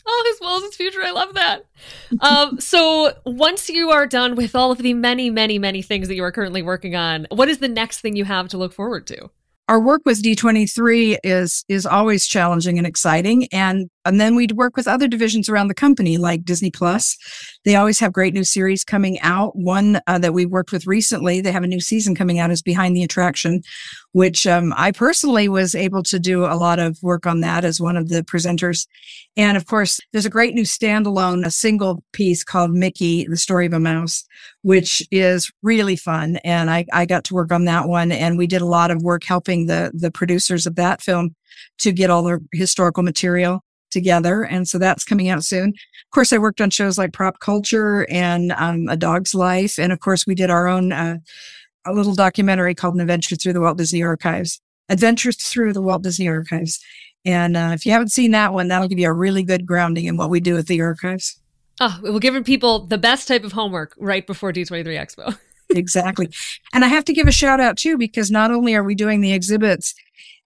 Oh, 0.06 0.32
as 0.34 0.40
well 0.40 0.56
as 0.56 0.64
its 0.64 0.76
future. 0.76 1.02
I 1.02 1.10
love 1.10 1.34
that. 1.34 1.66
um, 2.20 2.60
so 2.60 3.14
once 3.26 3.68
you 3.68 3.90
are 3.90 4.06
done 4.06 4.36
with 4.36 4.54
all 4.54 4.70
of 4.70 4.78
the 4.78 4.94
many, 4.94 5.28
many, 5.28 5.58
many 5.58 5.82
things 5.82 6.08
that 6.08 6.14
you 6.14 6.24
are 6.24 6.32
currently 6.32 6.62
working 6.62 6.96
on, 6.96 7.26
what 7.30 7.48
is 7.48 7.58
the 7.58 7.68
next 7.68 8.00
thing 8.00 8.16
you 8.16 8.24
have 8.24 8.48
to 8.48 8.58
look 8.58 8.72
forward 8.72 9.06
to? 9.08 9.30
our 9.68 9.80
work 9.80 10.00
with 10.04 10.22
D23 10.22 11.18
is 11.22 11.64
is 11.68 11.86
always 11.86 12.26
challenging 12.26 12.78
and 12.78 12.86
exciting 12.86 13.48
and 13.52 13.90
and 14.08 14.20
then 14.20 14.34
we'd 14.34 14.52
work 14.52 14.76
with 14.76 14.88
other 14.88 15.06
divisions 15.06 15.48
around 15.48 15.68
the 15.68 15.74
company 15.74 16.16
like 16.16 16.44
Disney 16.44 16.70
Plus. 16.70 17.16
They 17.64 17.76
always 17.76 18.00
have 18.00 18.12
great 18.12 18.34
new 18.34 18.44
series 18.44 18.82
coming 18.82 19.20
out. 19.20 19.54
One 19.54 20.00
uh, 20.06 20.18
that 20.18 20.32
we 20.32 20.46
worked 20.46 20.72
with 20.72 20.86
recently, 20.86 21.40
they 21.40 21.52
have 21.52 21.62
a 21.62 21.68
new 21.68 21.80
season 21.80 22.14
coming 22.14 22.38
out 22.38 22.50
is 22.50 22.62
Behind 22.62 22.96
the 22.96 23.02
Attraction, 23.02 23.62
which 24.12 24.46
um, 24.46 24.72
I 24.76 24.90
personally 24.90 25.48
was 25.48 25.74
able 25.74 26.02
to 26.04 26.18
do 26.18 26.44
a 26.44 26.56
lot 26.56 26.78
of 26.78 26.98
work 27.02 27.26
on 27.26 27.40
that 27.42 27.64
as 27.64 27.80
one 27.80 27.96
of 27.96 28.08
the 28.08 28.22
presenters. 28.22 28.86
And 29.36 29.56
of 29.56 29.66
course, 29.66 30.00
there's 30.12 30.26
a 30.26 30.30
great 30.30 30.54
new 30.54 30.64
standalone, 30.64 31.44
a 31.44 31.50
single 31.50 32.02
piece 32.12 32.42
called 32.42 32.72
Mickey, 32.72 33.26
the 33.28 33.36
story 33.36 33.66
of 33.66 33.74
a 33.74 33.80
mouse, 33.80 34.24
which 34.62 35.06
is 35.10 35.52
really 35.62 35.96
fun. 35.96 36.36
And 36.44 36.70
I, 36.70 36.86
I 36.92 37.06
got 37.06 37.24
to 37.24 37.34
work 37.34 37.52
on 37.52 37.66
that 37.66 37.88
one. 37.88 38.10
And 38.10 38.38
we 38.38 38.46
did 38.46 38.62
a 38.62 38.66
lot 38.66 38.90
of 38.90 39.02
work 39.02 39.24
helping 39.24 39.66
the, 39.66 39.92
the 39.94 40.10
producers 40.10 40.66
of 40.66 40.76
that 40.76 41.02
film 41.02 41.34
to 41.78 41.92
get 41.92 42.10
all 42.10 42.22
the 42.22 42.40
historical 42.52 43.02
material 43.02 43.62
together. 43.90 44.42
And 44.42 44.68
so 44.68 44.78
that's 44.78 45.04
coming 45.04 45.28
out 45.28 45.44
soon. 45.44 45.68
Of 45.68 46.10
course, 46.12 46.32
I 46.32 46.38
worked 46.38 46.60
on 46.60 46.70
shows 46.70 46.98
like 46.98 47.12
Prop 47.12 47.40
Culture 47.40 48.06
and 48.10 48.52
um, 48.52 48.88
A 48.88 48.96
Dog's 48.96 49.34
Life. 49.34 49.78
And 49.78 49.92
of 49.92 50.00
course, 50.00 50.26
we 50.26 50.34
did 50.34 50.50
our 50.50 50.68
own 50.68 50.92
uh, 50.92 51.18
a 51.86 51.92
little 51.92 52.14
documentary 52.14 52.74
called 52.74 52.94
An 52.94 53.00
Adventure 53.00 53.36
Through 53.36 53.54
the 53.54 53.60
Walt 53.60 53.78
Disney 53.78 54.02
Archives. 54.02 54.60
Adventures 54.88 55.36
Through 55.36 55.72
the 55.72 55.82
Walt 55.82 56.02
Disney 56.02 56.28
Archives. 56.28 56.80
And 57.24 57.56
uh, 57.56 57.70
if 57.74 57.84
you 57.84 57.92
haven't 57.92 58.12
seen 58.12 58.30
that 58.30 58.52
one, 58.52 58.68
that'll 58.68 58.88
give 58.88 58.98
you 58.98 59.08
a 59.08 59.12
really 59.12 59.42
good 59.42 59.66
grounding 59.66 60.06
in 60.06 60.16
what 60.16 60.30
we 60.30 60.40
do 60.40 60.56
at 60.56 60.66
the 60.66 60.80
archives. 60.80 61.38
Oh, 61.80 61.98
we're 62.02 62.18
giving 62.18 62.44
people 62.44 62.86
the 62.86 62.98
best 62.98 63.28
type 63.28 63.44
of 63.44 63.52
homework 63.52 63.94
right 63.98 64.26
before 64.26 64.52
D23 64.52 64.84
Expo. 64.84 65.38
exactly. 65.70 66.30
And 66.72 66.84
I 66.84 66.88
have 66.88 67.04
to 67.04 67.12
give 67.12 67.28
a 67.28 67.32
shout 67.32 67.60
out 67.60 67.76
too, 67.76 67.96
because 67.98 68.30
not 68.30 68.50
only 68.50 68.74
are 68.74 68.82
we 68.82 68.94
doing 68.94 69.20
the 69.20 69.32
exhibits 69.32 69.94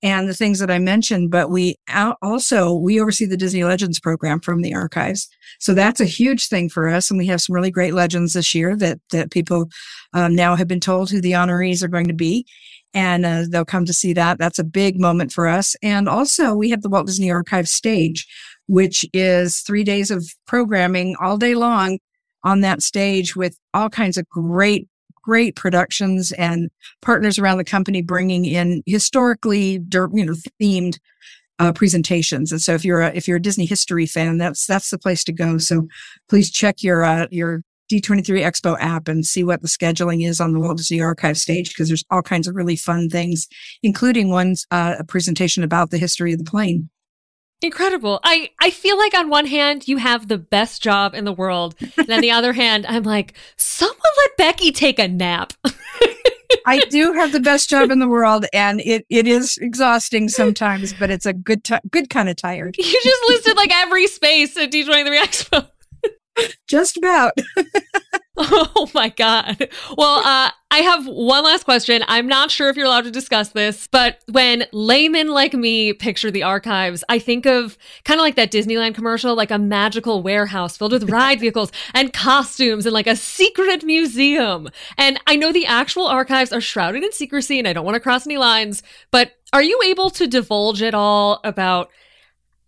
and 0.03 0.29
the 0.29 0.35
things 0.35 0.59
that 0.59 0.71
I 0.71 0.81
mentioned, 0.81 1.31
but 1.31 1.49
we 1.51 1.77
also, 2.23 2.75
we 2.75 3.01
oversee 3.01 3.25
the 3.25 3.37
Disney 3.37 3.63
Legends 3.63 4.01
program 4.01 4.41
from 4.41 4.61
the 4.61 4.75
archives. 4.75 5.29
So 5.61 5.75
that's 5.75 6.01
a 6.01 6.05
huge 6.07 6.49
thing 6.49 6.69
for 6.69 6.89
us. 6.89 7.09
And 7.09 7.19
we 7.19 7.27
have 7.29 7.41
some 7.41 7.55
really 7.55 7.71
great 7.71 7.95
legends 7.95 8.33
this 8.33 8.53
year 8.53 8.77
that, 8.77 8.99
that 9.13 9.31
people 9.31 9.71
um, 10.13 10.35
now 10.35 10.57
have 10.57 10.67
been 10.67 10.81
told 10.81 11.11
who 11.11 11.21
the 11.21 11.33
honorees 11.33 11.85
are 11.85 11.89
going 11.89 12.09
to 12.09 12.15
be. 12.15 12.45
And 12.95 13.25
uh, 13.25 13.45
they'll 13.49 13.65
come 13.65 13.87
to 13.87 13.93
see 13.93 14.13
that. 14.15 14.39
That's 14.39 14.59
a 14.59 14.65
big 14.65 15.01
moment 15.01 15.33
for 15.33 15.47
us. 15.47 15.77
And 15.83 16.09
also 16.09 16.55
we 16.55 16.71
have 16.71 16.83
the 16.83 16.91
Walt 16.91 17.07
Disney 17.07 17.31
Archive 17.31 17.69
stage, 17.69 18.27
which 18.67 19.07
is 19.13 19.61
three 19.61 19.85
days 19.85 20.11
of 20.11 20.27
programming 20.47 21.15
all 21.21 21.39
day 21.39 21.55
long 21.55 22.01
on 22.45 22.61
that 22.63 22.83
stage 22.83 23.37
with 23.37 23.57
all 23.73 23.89
kinds 23.89 24.17
of 24.17 24.29
great 24.29 24.89
great 25.23 25.57
productions 25.57 26.33
and 26.33 26.71
partners 27.01 27.39
around 27.39 27.59
the 27.59 27.65
company 27.65 28.03
bringing 28.03 28.45
in 28.45 28.83
historically, 28.87 29.81
you 29.93 30.25
know, 30.25 30.35
themed 30.61 30.99
uh, 31.59 31.73
presentations. 31.73 32.51
And 32.51 32.61
so 32.61 32.75
if 32.75 32.85
you're 32.85 33.03
a, 33.03 33.13
if 33.15 33.29
you're 33.29 33.37
a 33.37 33.43
Disney 33.43 33.67
history 33.67 34.07
fan, 34.07 34.39
that's, 34.39 34.67
that's 34.67 34.91
the 34.91 34.99
place 34.99 35.25
to 35.25 35.33
go. 35.33 35.59
So 35.59 35.87
please 36.29 36.51
check 36.51 36.83
your, 36.83 37.05
uh, 37.05 37.27
your 37.31 37.63
D23 37.93 38.43
Expo 38.43 38.77
app 38.81 39.07
and 39.07 39.25
see 39.25 39.45
what 39.45 39.61
the 39.61 39.69
scheduling 39.69 40.27
is 40.27 40.41
on 40.41 40.53
the 40.53 40.61
Walt 40.61 40.79
Disney 40.79 41.01
Archive 41.01 41.37
stage 41.37 41.69
because 41.69 41.89
there's 41.89 42.05
all 42.11 42.23
kinds 42.23 42.49
of 42.49 42.55
really 42.55 42.77
fun 42.77 43.09
things, 43.09 43.47
including 43.83 44.31
one's 44.31 44.67
uh, 44.71 44.97
a 44.99 45.05
presentation 45.05 45.63
about 45.63 45.91
the 45.91 45.99
history 45.99 46.33
of 46.33 46.39
the 46.39 46.51
plane. 46.51 46.89
Incredible. 47.63 48.19
I, 48.25 48.51
I 48.61 48.71
feel 48.71 48.99
like 48.99 49.15
on 49.15 49.29
one 49.29 49.47
hand, 49.47 49.87
you 49.87 49.97
have 49.99 50.27
the 50.27 50.37
best 50.39 50.83
job 50.83 51.15
in 51.15 51.25
the 51.25 51.33
world. 51.33 51.77
And 51.97 52.11
on 52.11 52.21
the 52.21 52.31
other 52.33 52.53
hand, 52.53 52.85
I'm 52.89 53.05
like, 53.05 53.35
someone 53.57 53.97
let 54.19 54.37
Becky 54.37 54.73
take 54.73 54.99
a 54.99 55.07
nap. 55.07 55.53
I 56.67 56.81
do 56.91 57.13
have 57.13 57.33
the 57.33 57.41
best 57.41 57.71
job 57.71 57.91
in 57.91 57.99
the 57.99 58.09
world 58.09 58.47
and 58.53 58.81
it, 58.81 59.07
it 59.09 59.27
is 59.27 59.57
exhausting 59.59 60.29
sometimes, 60.29 60.93
but 60.93 61.11
it's 61.11 61.25
a 61.25 61.33
good, 61.33 61.65
t- 61.65 61.79
good 61.91 62.11
kind 62.11 62.29
of 62.29 62.37
tired. 62.37 62.77
You 62.79 63.01
just 63.03 63.23
listed 63.29 63.57
like 63.57 63.73
every 63.73 64.07
space 64.07 64.57
at 64.57 64.71
D23 64.71 65.19
Expo. 65.19 65.69
Just 66.69 66.97
about. 66.97 67.33
oh 68.39 68.89
my 68.95 69.11
God. 69.11 69.69
Well, 69.99 70.21
uh, 70.21 70.51
I 70.71 70.79
have 70.79 71.07
one 71.07 71.45
last 71.45 71.65
question. 71.65 72.03
I'm 72.09 72.27
not 72.27 72.51
sure 72.51 72.71
if 72.71 72.77
you're 72.77 72.87
allowed 72.87 73.05
to 73.05 73.11
discuss 73.11 73.51
this, 73.51 73.87
but 73.89 74.21
when 74.31 74.65
laymen 74.73 75.29
like 75.29 75.53
me 75.53 75.93
picture 75.93 76.31
the 76.31 76.43
archives, 76.43 77.05
I 77.11 77.19
think 77.19 77.45
of 77.45 77.77
kind 78.05 78.19
of 78.19 78.23
like 78.23 78.37
that 78.37 78.51
Disneyland 78.51 78.95
commercial, 78.95 79.35
like 79.35 79.51
a 79.51 79.59
magical 79.59 80.23
warehouse 80.23 80.79
filled 80.79 80.93
with 80.93 81.11
ride 81.11 81.41
vehicles 81.41 81.73
and 81.93 82.15
costumes 82.15 82.87
and 82.87 82.95
like 82.95 83.07
a 83.07 83.17
secret 83.17 83.85
museum. 83.85 84.71
And 84.97 85.21
I 85.27 85.37
know 85.37 85.53
the 85.53 85.67
actual 85.67 86.07
archives 86.07 86.55
are 86.55 86.61
shrouded 86.63 87.05
in 87.05 87.13
secrecy 87.13 87.59
and 87.59 87.69
I 87.69 87.75
don't 87.75 87.85
want 87.85 87.97
to 87.97 88.01
cross 88.01 88.27
any 88.27 88.39
lines, 88.39 88.83
but 89.11 89.33
are 89.53 89.63
you 89.63 89.79
able 89.85 90.09
to 90.09 90.27
divulge 90.27 90.81
at 90.81 90.95
all 90.95 91.41
about 91.45 91.91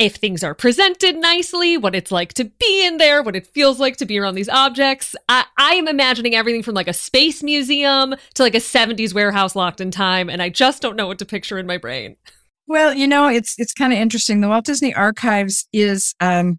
if 0.05 0.17
things 0.17 0.45
are 0.45 0.55
presented 0.55 1.17
nicely, 1.17 1.79
what 1.79 1.95
it's 1.95 2.13
like 2.13 2.35
to 2.35 2.45
be 2.45 2.87
in 2.87 2.99
there, 2.99 3.23
what 3.23 3.35
it 3.35 3.47
feels 3.47 3.81
like 3.81 3.97
to 3.97 4.05
be 4.05 4.19
around 4.19 4.35
these 4.35 4.51
objects. 4.51 5.17
I, 5.31 5.47
I, 5.57 5.77
am 5.77 5.89
imagining 5.89 6.35
everything 6.35 6.63
from 6.63 6.75
like 6.75 6.89
a 6.89 6.93
space 6.93 7.43
museum 7.43 8.15
to 8.35 8.43
like 8.43 8.55
a 8.55 8.59
70s 8.59 9.15
warehouse 9.15 9.57
locked 9.57 9.81
in 9.81 9.91
time, 9.91 10.29
and 10.29 10.43
I 10.43 10.51
just 10.51 10.83
don't 10.83 10.95
know 10.95 11.07
what 11.07 11.19
to 11.21 11.25
picture 11.25 11.59
in 11.59 11.67
my 11.67 11.79
brain. 11.79 12.17
Well, 12.67 12.93
you 12.93 13.07
know, 13.07 13.29
it's 13.29 13.59
it's 13.59 13.73
kind 13.73 13.95
of 13.95 13.99
interesting. 13.99 14.43
The 14.43 14.49
Walt 14.49 14.67
Disney 14.67 14.95
Archives 14.95 15.67
is 15.73 16.15
um, 16.21 16.59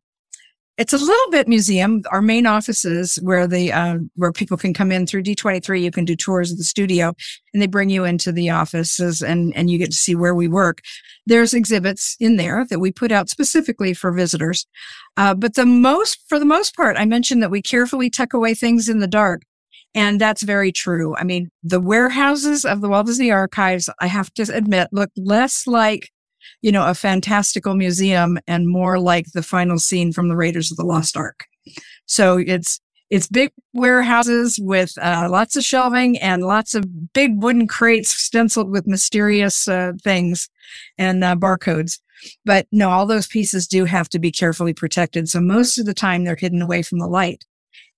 it's 0.77 0.93
a 0.93 0.97
little 0.97 1.31
bit 1.31 1.47
museum. 1.47 2.03
Our 2.11 2.21
main 2.21 2.45
offices 2.45 3.17
where 3.21 3.47
the 3.47 3.71
um, 3.71 4.11
where 4.15 4.31
people 4.31 4.57
can 4.57 4.73
come 4.73 4.91
in 4.91 5.07
through 5.07 5.23
D23, 5.23 5.81
you 5.81 5.91
can 5.91 6.03
do 6.03 6.15
tours 6.15 6.51
of 6.51 6.57
the 6.57 6.63
studio, 6.63 7.13
and 7.53 7.61
they 7.61 7.67
bring 7.67 7.89
you 7.89 8.03
into 8.03 8.31
the 8.31 8.49
offices 8.49 9.21
and 9.21 9.55
and 9.55 9.69
you 9.69 9.77
get 9.77 9.91
to 9.91 9.97
see 9.97 10.15
where 10.15 10.35
we 10.35 10.47
work. 10.47 10.81
There's 11.25 11.53
exhibits 11.53 12.17
in 12.19 12.35
there 12.35 12.65
that 12.69 12.79
we 12.79 12.91
put 12.91 13.11
out 13.11 13.29
specifically 13.29 13.93
for 13.93 14.11
visitors, 14.11 14.67
uh, 15.17 15.33
but 15.33 15.55
the 15.55 15.65
most 15.65 16.19
for 16.27 16.39
the 16.39 16.45
most 16.45 16.75
part, 16.75 16.97
I 16.97 17.05
mentioned 17.05 17.41
that 17.41 17.51
we 17.51 17.61
carefully 17.61 18.09
tuck 18.09 18.33
away 18.33 18.53
things 18.53 18.89
in 18.89 18.99
the 18.99 19.07
dark. 19.07 19.43
And 19.97 20.19
that's 20.19 20.43
very 20.43 20.73
true. 20.73 21.15
I 21.15 21.23
mean, 21.23 21.49
the 21.63 21.79
warehouses 21.79 22.65
of 22.65 22.81
the 22.81 22.89
Walt 22.89 23.05
Disney 23.05 23.31
Archives, 23.31 23.89
I 24.01 24.07
have 24.07 24.29
to 24.33 24.41
admit, 24.53 24.89
look 24.91 25.09
less 25.15 25.65
like 25.67 26.09
you 26.61 26.71
know, 26.71 26.87
a 26.87 26.93
fantastical 26.93 27.75
museum 27.75 28.37
and 28.47 28.67
more 28.67 28.99
like 28.99 29.25
the 29.33 29.43
final 29.43 29.77
scene 29.77 30.11
from 30.11 30.29
the 30.29 30.35
Raiders 30.35 30.71
of 30.71 30.77
the 30.77 30.85
Lost 30.85 31.17
Ark. 31.17 31.45
So 32.05 32.37
it's, 32.37 32.79
it's 33.09 33.27
big 33.27 33.51
warehouses 33.73 34.59
with 34.59 34.93
uh, 34.99 35.27
lots 35.29 35.55
of 35.55 35.63
shelving 35.63 36.17
and 36.17 36.43
lots 36.43 36.73
of 36.73 37.13
big 37.13 37.41
wooden 37.41 37.67
crates 37.67 38.09
stenciled 38.09 38.71
with 38.71 38.87
mysterious 38.87 39.67
uh, 39.67 39.93
things 40.03 40.49
and 40.97 41.23
uh, 41.23 41.35
barcodes. 41.35 41.99
But 42.45 42.67
no, 42.71 42.89
all 42.89 43.05
those 43.05 43.27
pieces 43.27 43.67
do 43.67 43.85
have 43.85 44.09
to 44.09 44.19
be 44.19 44.31
carefully 44.31 44.73
protected. 44.73 45.29
So 45.29 45.39
most 45.39 45.77
of 45.77 45.85
the 45.85 45.93
time 45.93 46.23
they're 46.23 46.35
hidden 46.35 46.61
away 46.61 46.81
from 46.81 46.99
the 46.99 47.07
light. 47.07 47.45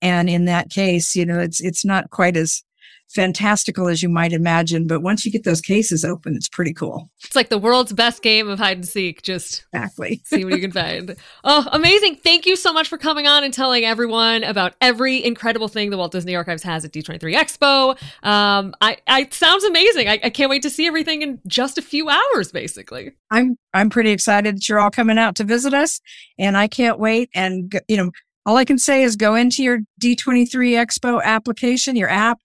And 0.01 0.29
in 0.29 0.45
that 0.45 0.69
case, 0.69 1.15
you 1.15 1.25
know, 1.25 1.39
it's, 1.39 1.61
it's 1.61 1.85
not 1.85 2.09
quite 2.09 2.35
as 2.35 2.63
fantastical 3.09 3.87
as 3.87 4.03
you 4.03 4.09
might 4.09 4.33
imagine. 4.33 4.87
But 4.87 5.01
once 5.01 5.25
you 5.25 5.31
get 5.31 5.43
those 5.43 5.61
cases 5.61 6.03
open, 6.03 6.35
it's 6.35 6.49
pretty 6.49 6.73
cool. 6.73 7.09
It's 7.23 7.35
like 7.35 7.49
the 7.49 7.57
world's 7.57 7.93
best 7.93 8.21
game 8.21 8.49
of 8.49 8.59
hide 8.59 8.77
and 8.77 8.87
seek. 8.87 9.21
Just 9.21 9.65
exactly 9.73 10.21
see 10.25 10.43
what 10.43 10.53
you 10.53 10.61
can 10.61 10.71
find. 10.71 11.15
Oh, 11.43 11.67
amazing. 11.71 12.17
Thank 12.17 12.45
you 12.45 12.55
so 12.55 12.73
much 12.73 12.87
for 12.87 12.97
coming 12.97 13.27
on 13.27 13.43
and 13.43 13.53
telling 13.53 13.85
everyone 13.85 14.43
about 14.43 14.75
every 14.81 15.23
incredible 15.23 15.67
thing 15.67 15.89
the 15.89 15.97
Walt 15.97 16.11
Disney 16.11 16.35
Archives 16.35 16.63
has 16.63 16.83
at 16.85 16.91
D23 16.91 17.35
Expo. 17.35 17.91
Um, 18.27 18.73
I, 18.81 18.97
I 19.07 19.27
sounds 19.31 19.63
amazing. 19.63 20.07
I, 20.07 20.19
I 20.23 20.29
can't 20.29 20.49
wait 20.49 20.61
to 20.63 20.69
see 20.69 20.87
everything 20.87 21.21
in 21.21 21.39
just 21.47 21.77
a 21.77 21.81
few 21.81 22.09
hours, 22.09 22.51
basically. 22.51 23.11
I'm, 23.31 23.57
I'm 23.73 23.89
pretty 23.89 24.11
excited 24.11 24.57
that 24.57 24.69
you're 24.69 24.79
all 24.79 24.91
coming 24.91 25.17
out 25.17 25.35
to 25.37 25.43
visit 25.43 25.73
us 25.73 26.01
and 26.37 26.57
I 26.57 26.67
can't 26.67 26.99
wait. 26.99 27.29
And, 27.33 27.79
you 27.87 27.97
know, 27.97 28.11
all 28.45 28.55
I 28.55 28.63
can 28.63 28.77
say 28.77 29.03
is 29.03 29.17
go 29.17 29.35
into 29.35 29.61
your 29.61 29.79
D23 29.99 30.47
Expo 30.47 31.21
application, 31.21 31.97
your 31.97 32.09
app, 32.09 32.39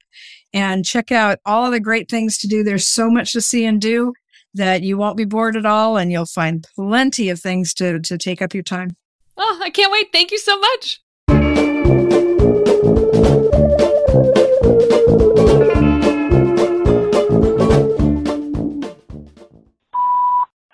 and 0.52 0.84
check 0.84 1.10
out 1.10 1.38
all 1.44 1.66
of 1.66 1.72
the 1.72 1.80
great 1.80 2.10
things 2.10 2.38
to 2.38 2.48
do. 2.48 2.62
There's 2.62 2.86
so 2.86 3.10
much 3.10 3.32
to 3.32 3.40
see 3.40 3.64
and 3.64 3.80
do 3.80 4.12
that 4.54 4.82
you 4.82 4.98
won't 4.98 5.16
be 5.16 5.24
bored 5.24 5.56
at 5.56 5.64
all, 5.64 5.96
and 5.96 6.12
you'll 6.12 6.26
find 6.26 6.66
plenty 6.74 7.30
of 7.30 7.40
things 7.40 7.72
to, 7.74 8.00
to 8.00 8.18
take 8.18 8.42
up 8.42 8.52
your 8.52 8.62
time. 8.62 8.96
Oh, 9.36 9.60
I 9.62 9.70
can't 9.70 9.90
wait. 9.90 10.08
Thank 10.12 10.30
you 10.30 10.38
so 10.38 10.58
much. 10.58 11.00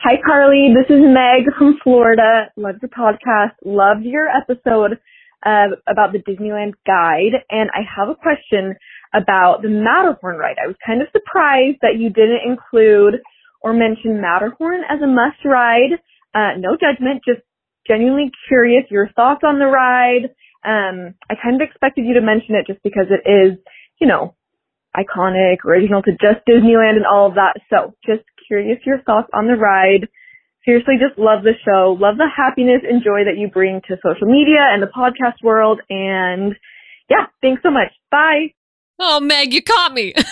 Hi, 0.00 0.16
Carlye. 0.26 0.74
This 0.74 0.88
is 0.88 1.02
Meg 1.02 1.54
from 1.58 1.78
Florida. 1.84 2.50
Love 2.56 2.76
your 2.80 2.88
podcast. 2.88 3.52
Loved 3.62 4.04
your 4.04 4.26
episode 4.26 4.98
uh, 5.44 5.76
about 5.86 6.12
the 6.12 6.18
Disneyland 6.18 6.72
guide. 6.86 7.44
And 7.50 7.70
I 7.74 7.80
have 7.96 8.08
a 8.08 8.14
question 8.14 8.74
about 9.14 9.62
the 9.62 9.68
Matterhorn 9.68 10.36
ride. 10.36 10.56
I 10.62 10.66
was 10.66 10.76
kind 10.84 11.02
of 11.02 11.09
surprised 11.12 11.78
that 11.82 11.98
you 11.98 12.11
didn't 12.11 12.44
include 12.46 13.20
or 13.61 13.72
mention 13.72 14.20
Matterhorn 14.20 14.82
as 14.88 15.00
a 15.02 15.06
must 15.06 15.44
ride. 15.44 15.98
Uh, 16.34 16.59
no 16.59 16.76
judgment, 16.76 17.22
just 17.26 17.40
genuinely 17.86 18.30
curious 18.48 18.84
your 18.90 19.09
thoughts 19.16 19.42
on 19.44 19.59
the 19.59 19.66
ride. 19.66 20.30
Um, 20.64 21.14
I 21.30 21.34
kind 21.42 21.61
of 21.61 21.66
expected 21.66 22.04
you 22.04 22.14
to 22.14 22.20
mention 22.20 22.54
it 22.54 22.66
just 22.66 22.82
because 22.82 23.06
it 23.11 23.28
is, 23.28 23.59
you 24.00 24.06
know, 24.06 24.34
iconic, 24.96 25.64
original 25.64 26.02
to 26.02 26.12
just 26.12 26.44
Disneyland 26.48 26.96
and 26.96 27.06
all 27.06 27.28
of 27.28 27.34
that. 27.34 27.54
So 27.70 27.94
just 28.04 28.24
curious 28.46 28.78
your 28.84 29.00
thoughts 29.02 29.28
on 29.32 29.46
the 29.46 29.56
ride. 29.56 30.09
Seriously, 30.64 30.94
just 31.00 31.18
love 31.18 31.44
the 31.44 31.54
show. 31.64 31.96
Love 31.98 32.16
the 32.18 32.28
happiness 32.28 32.82
and 32.84 33.02
joy 33.02 33.24
that 33.24 33.38
you 33.38 33.48
bring 33.48 33.80
to 33.88 33.96
social 34.04 34.26
media 34.28 34.61
and 34.61 34.82
the 34.82 34.90
podcast 34.90 35.42
world. 35.42 35.80
And 35.88 36.54
yeah, 37.09 37.26
thanks 37.40 37.62
so 37.62 37.70
much. 37.70 37.92
Bye. 38.11 38.57
Oh, 38.99 39.20
Meg, 39.20 39.55
you 39.55 39.62
caught 39.62 39.94
me. 39.94 40.12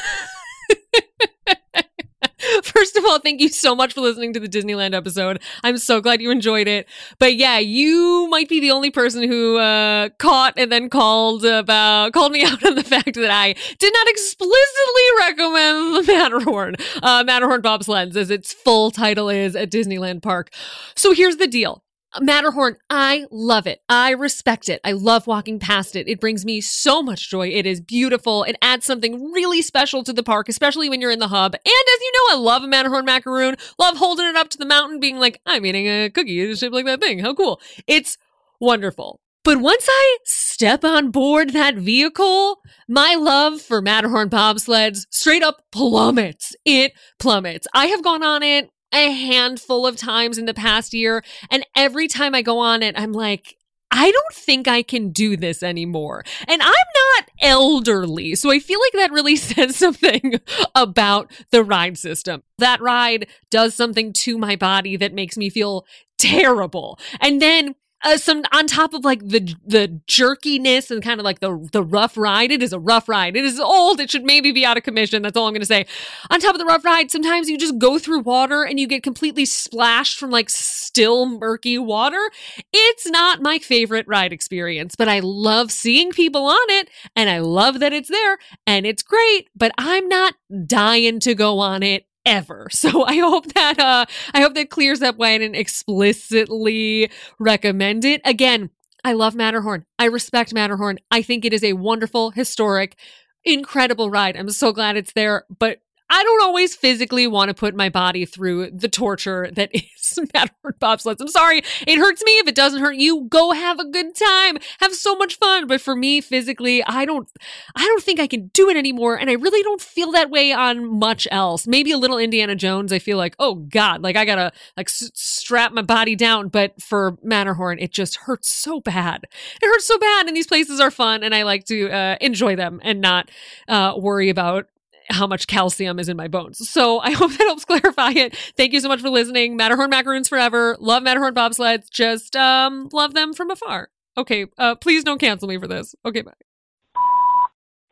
First 2.62 2.96
of 2.96 3.04
all, 3.04 3.18
thank 3.18 3.40
you 3.40 3.48
so 3.48 3.74
much 3.74 3.92
for 3.92 4.00
listening 4.00 4.32
to 4.34 4.40
the 4.40 4.48
Disneyland 4.48 4.94
episode. 4.94 5.40
I'm 5.64 5.78
so 5.78 6.00
glad 6.00 6.20
you 6.20 6.30
enjoyed 6.30 6.68
it. 6.68 6.86
But 7.18 7.36
yeah, 7.36 7.58
you 7.58 8.28
might 8.28 8.48
be 8.48 8.60
the 8.60 8.70
only 8.70 8.90
person 8.90 9.28
who 9.28 9.56
uh, 9.56 10.10
caught 10.18 10.54
and 10.56 10.70
then 10.70 10.90
called 10.90 11.44
about 11.44 12.12
called 12.12 12.32
me 12.32 12.44
out 12.46 12.64
on 12.64 12.74
the 12.74 12.84
fact 12.84 13.14
that 13.14 13.30
I 13.30 13.54
did 13.78 13.92
not 13.92 14.08
explicitly 14.08 15.02
recommend 15.20 15.96
the 15.96 16.12
Matterhorn, 16.12 16.76
uh, 17.02 17.24
Matterhorn 17.26 17.62
bobsleds, 17.62 18.16
as 18.16 18.30
its 18.30 18.52
full 18.52 18.90
title 18.90 19.28
is 19.28 19.56
at 19.56 19.70
Disneyland 19.70 20.22
Park. 20.22 20.50
So 20.94 21.12
here's 21.12 21.36
the 21.36 21.46
deal. 21.46 21.82
Matterhorn, 22.20 22.76
I 22.90 23.26
love 23.30 23.66
it. 23.66 23.80
I 23.88 24.10
respect 24.10 24.68
it. 24.68 24.80
I 24.84 24.92
love 24.92 25.26
walking 25.26 25.58
past 25.58 25.96
it. 25.96 26.08
It 26.08 26.20
brings 26.20 26.44
me 26.44 26.60
so 26.60 27.02
much 27.02 27.30
joy. 27.30 27.48
It 27.48 27.66
is 27.66 27.80
beautiful. 27.80 28.44
It 28.44 28.56
adds 28.62 28.86
something 28.86 29.32
really 29.32 29.62
special 29.62 30.04
to 30.04 30.12
the 30.12 30.22
park, 30.22 30.48
especially 30.48 30.88
when 30.88 31.00
you're 31.00 31.10
in 31.10 31.18
the 31.18 31.28
hub. 31.28 31.54
And 31.54 31.62
as 31.64 32.00
you 32.00 32.12
know, 32.12 32.36
I 32.36 32.40
love 32.40 32.62
a 32.62 32.68
Matterhorn 32.68 33.04
macaroon. 33.04 33.56
Love 33.78 33.96
holding 33.96 34.26
it 34.26 34.36
up 34.36 34.48
to 34.50 34.58
the 34.58 34.66
mountain, 34.66 35.00
being 35.00 35.18
like, 35.18 35.40
I'm 35.46 35.66
eating 35.66 35.86
a 35.86 36.10
cookie 36.10 36.54
shaped 36.54 36.74
like 36.74 36.86
that 36.86 37.00
thing. 37.00 37.18
How 37.18 37.34
cool. 37.34 37.60
It's 37.86 38.18
wonderful. 38.60 39.20
But 39.44 39.60
once 39.60 39.86
I 39.88 40.18
step 40.24 40.82
on 40.84 41.12
board 41.12 41.50
that 41.50 41.76
vehicle, 41.76 42.58
my 42.88 43.14
love 43.14 43.60
for 43.60 43.80
Matterhorn 43.80 44.28
bobsleds 44.28 45.06
straight 45.10 45.44
up 45.44 45.62
plummets. 45.70 46.56
It 46.64 46.94
plummets. 47.20 47.68
I 47.72 47.86
have 47.86 48.02
gone 48.02 48.24
on 48.24 48.42
it 48.42 48.70
a 48.96 49.12
handful 49.12 49.86
of 49.86 49.96
times 49.96 50.38
in 50.38 50.46
the 50.46 50.54
past 50.54 50.94
year. 50.94 51.22
And 51.50 51.66
every 51.76 52.08
time 52.08 52.34
I 52.34 52.42
go 52.42 52.58
on 52.58 52.82
it, 52.82 52.98
I'm 52.98 53.12
like, 53.12 53.56
I 53.90 54.10
don't 54.10 54.34
think 54.34 54.66
I 54.66 54.82
can 54.82 55.10
do 55.10 55.36
this 55.36 55.62
anymore. 55.62 56.24
And 56.48 56.60
I'm 56.60 56.68
not 56.68 57.30
elderly. 57.40 58.34
So 58.34 58.50
I 58.50 58.58
feel 58.58 58.80
like 58.80 58.92
that 58.94 59.12
really 59.12 59.36
says 59.36 59.76
something 59.76 60.40
about 60.74 61.30
the 61.50 61.62
ride 61.62 61.98
system. 61.98 62.42
That 62.58 62.80
ride 62.80 63.28
does 63.50 63.74
something 63.74 64.12
to 64.14 64.38
my 64.38 64.56
body 64.56 64.96
that 64.96 65.14
makes 65.14 65.36
me 65.36 65.50
feel 65.50 65.86
terrible. 66.18 66.98
And 67.20 67.40
then 67.40 67.74
uh, 68.06 68.16
some 68.16 68.44
on 68.52 68.68
top 68.68 68.94
of 68.94 69.04
like 69.04 69.18
the 69.26 69.52
the 69.66 70.00
jerkiness 70.06 70.92
and 70.92 71.02
kind 71.02 71.18
of 71.18 71.24
like 71.24 71.40
the 71.40 71.68
the 71.72 71.82
rough 71.82 72.16
ride. 72.16 72.52
It 72.52 72.62
is 72.62 72.72
a 72.72 72.78
rough 72.78 73.08
ride. 73.08 73.36
It 73.36 73.44
is 73.44 73.58
old. 73.58 73.98
It 73.98 74.10
should 74.10 74.24
maybe 74.24 74.52
be 74.52 74.64
out 74.64 74.76
of 74.76 74.84
commission. 74.84 75.22
That's 75.22 75.36
all 75.36 75.48
I'm 75.48 75.52
going 75.52 75.60
to 75.60 75.66
say. 75.66 75.86
On 76.30 76.38
top 76.38 76.54
of 76.54 76.60
the 76.60 76.64
rough 76.64 76.84
ride, 76.84 77.10
sometimes 77.10 77.48
you 77.48 77.58
just 77.58 77.78
go 77.78 77.98
through 77.98 78.20
water 78.20 78.62
and 78.62 78.78
you 78.78 78.86
get 78.86 79.02
completely 79.02 79.44
splashed 79.44 80.18
from 80.18 80.30
like 80.30 80.48
still 80.48 81.26
murky 81.26 81.78
water. 81.78 82.30
It's 82.72 83.06
not 83.06 83.42
my 83.42 83.58
favorite 83.58 84.06
ride 84.06 84.32
experience, 84.32 84.94
but 84.94 85.08
I 85.08 85.18
love 85.18 85.72
seeing 85.72 86.12
people 86.12 86.46
on 86.46 86.70
it 86.70 86.88
and 87.16 87.28
I 87.28 87.40
love 87.40 87.80
that 87.80 87.92
it's 87.92 88.08
there 88.08 88.38
and 88.68 88.86
it's 88.86 89.02
great, 89.02 89.48
but 89.56 89.72
I'm 89.78 90.08
not 90.08 90.34
dying 90.66 91.18
to 91.20 91.34
go 91.34 91.58
on 91.58 91.82
it 91.82 92.06
ever. 92.26 92.68
So 92.76 93.04
I 93.04 93.16
hope 93.16 93.46
that 93.54 93.78
uh 93.78 94.04
I 94.34 94.40
hope 94.42 94.54
that 94.54 94.70
clears 94.70 95.02
up 95.02 95.16
why 95.16 95.30
I 95.30 95.38
didn't 95.38 95.56
explicitly 95.56 97.10
recommend 97.38 98.04
it. 98.04 98.20
Again, 98.24 98.70
I 99.04 99.14
love 99.14 99.34
Matterhorn. 99.34 99.86
I 99.98 100.06
respect 100.06 100.52
Matterhorn. 100.52 100.98
I 101.10 101.22
think 101.22 101.44
it 101.44 101.52
is 101.52 101.64
a 101.64 101.72
wonderful, 101.72 102.32
historic, 102.32 102.96
incredible 103.44 104.10
ride. 104.10 104.36
I'm 104.36 104.50
so 104.50 104.72
glad 104.72 104.96
it's 104.96 105.12
there, 105.14 105.44
but 105.58 105.78
I 106.08 106.22
don't 106.22 106.42
always 106.42 106.76
physically 106.76 107.26
want 107.26 107.48
to 107.48 107.54
put 107.54 107.74
my 107.74 107.88
body 107.88 108.24
through 108.24 108.70
the 108.70 108.88
torture 108.88 109.50
that 109.52 109.70
is 109.74 110.18
Matterhorn 110.32 110.74
bobsleds. 110.80 111.20
I'm 111.20 111.28
sorry. 111.28 111.62
It 111.86 111.98
hurts 111.98 112.22
me. 112.24 112.32
If 112.38 112.46
it 112.46 112.54
doesn't 112.54 112.80
hurt 112.80 112.96
you, 112.96 113.26
go 113.28 113.52
have 113.52 113.80
a 113.80 113.84
good 113.84 114.14
time. 114.14 114.58
Have 114.80 114.94
so 114.94 115.16
much 115.16 115.36
fun. 115.36 115.66
But 115.66 115.80
for 115.80 115.96
me, 115.96 116.20
physically, 116.20 116.82
I 116.84 117.04
don't, 117.04 117.28
I 117.74 117.84
don't 117.84 118.02
think 118.02 118.20
I 118.20 118.26
can 118.26 118.48
do 118.48 118.68
it 118.68 118.76
anymore. 118.76 119.18
And 119.18 119.28
I 119.28 119.34
really 119.34 119.62
don't 119.62 119.80
feel 119.80 120.12
that 120.12 120.30
way 120.30 120.52
on 120.52 120.98
much 120.98 121.26
else. 121.30 121.66
Maybe 121.66 121.90
a 121.90 121.98
little 121.98 122.18
Indiana 122.18 122.54
Jones. 122.54 122.92
I 122.92 122.98
feel 123.00 123.18
like, 123.18 123.34
oh 123.38 123.56
God, 123.56 124.02
like 124.02 124.16
I 124.16 124.24
gotta 124.24 124.52
like 124.76 124.88
s- 124.88 125.10
strap 125.14 125.72
my 125.72 125.82
body 125.82 126.14
down. 126.14 126.48
But 126.48 126.80
for 126.80 127.18
Matterhorn, 127.22 127.78
it 127.80 127.90
just 127.90 128.16
hurts 128.16 128.52
so 128.52 128.80
bad. 128.80 129.24
It 129.60 129.66
hurts 129.66 129.86
so 129.86 129.98
bad. 129.98 130.26
And 130.28 130.36
these 130.36 130.46
places 130.46 130.78
are 130.78 130.90
fun. 130.90 131.24
And 131.24 131.34
I 131.34 131.42
like 131.42 131.64
to 131.64 131.90
uh, 131.90 132.16
enjoy 132.20 132.54
them 132.54 132.80
and 132.84 133.00
not 133.00 133.30
uh, 133.66 133.94
worry 133.96 134.30
about 134.30 134.68
how 135.08 135.26
much 135.26 135.46
calcium 135.46 135.98
is 135.98 136.08
in 136.08 136.16
my 136.16 136.28
bones. 136.28 136.68
So 136.68 137.00
I 137.00 137.10
hope 137.12 137.30
that 137.32 137.40
helps 137.40 137.64
clarify 137.64 138.10
it. 138.10 138.36
Thank 138.56 138.72
you 138.72 138.80
so 138.80 138.88
much 138.88 139.00
for 139.00 139.10
listening. 139.10 139.56
Matterhorn 139.56 139.90
macaroons 139.90 140.28
forever. 140.28 140.76
Love 140.80 141.02
Matterhorn 141.02 141.34
bobsleds. 141.34 141.90
Just 141.90 142.36
um 142.36 142.88
love 142.92 143.14
them 143.14 143.32
from 143.32 143.50
afar. 143.50 143.88
Okay, 144.16 144.46
uh 144.58 144.74
please 144.76 145.04
don't 145.04 145.18
cancel 145.18 145.48
me 145.48 145.58
for 145.58 145.66
this. 145.66 145.94
Okay, 146.04 146.22
bye. 146.22 146.32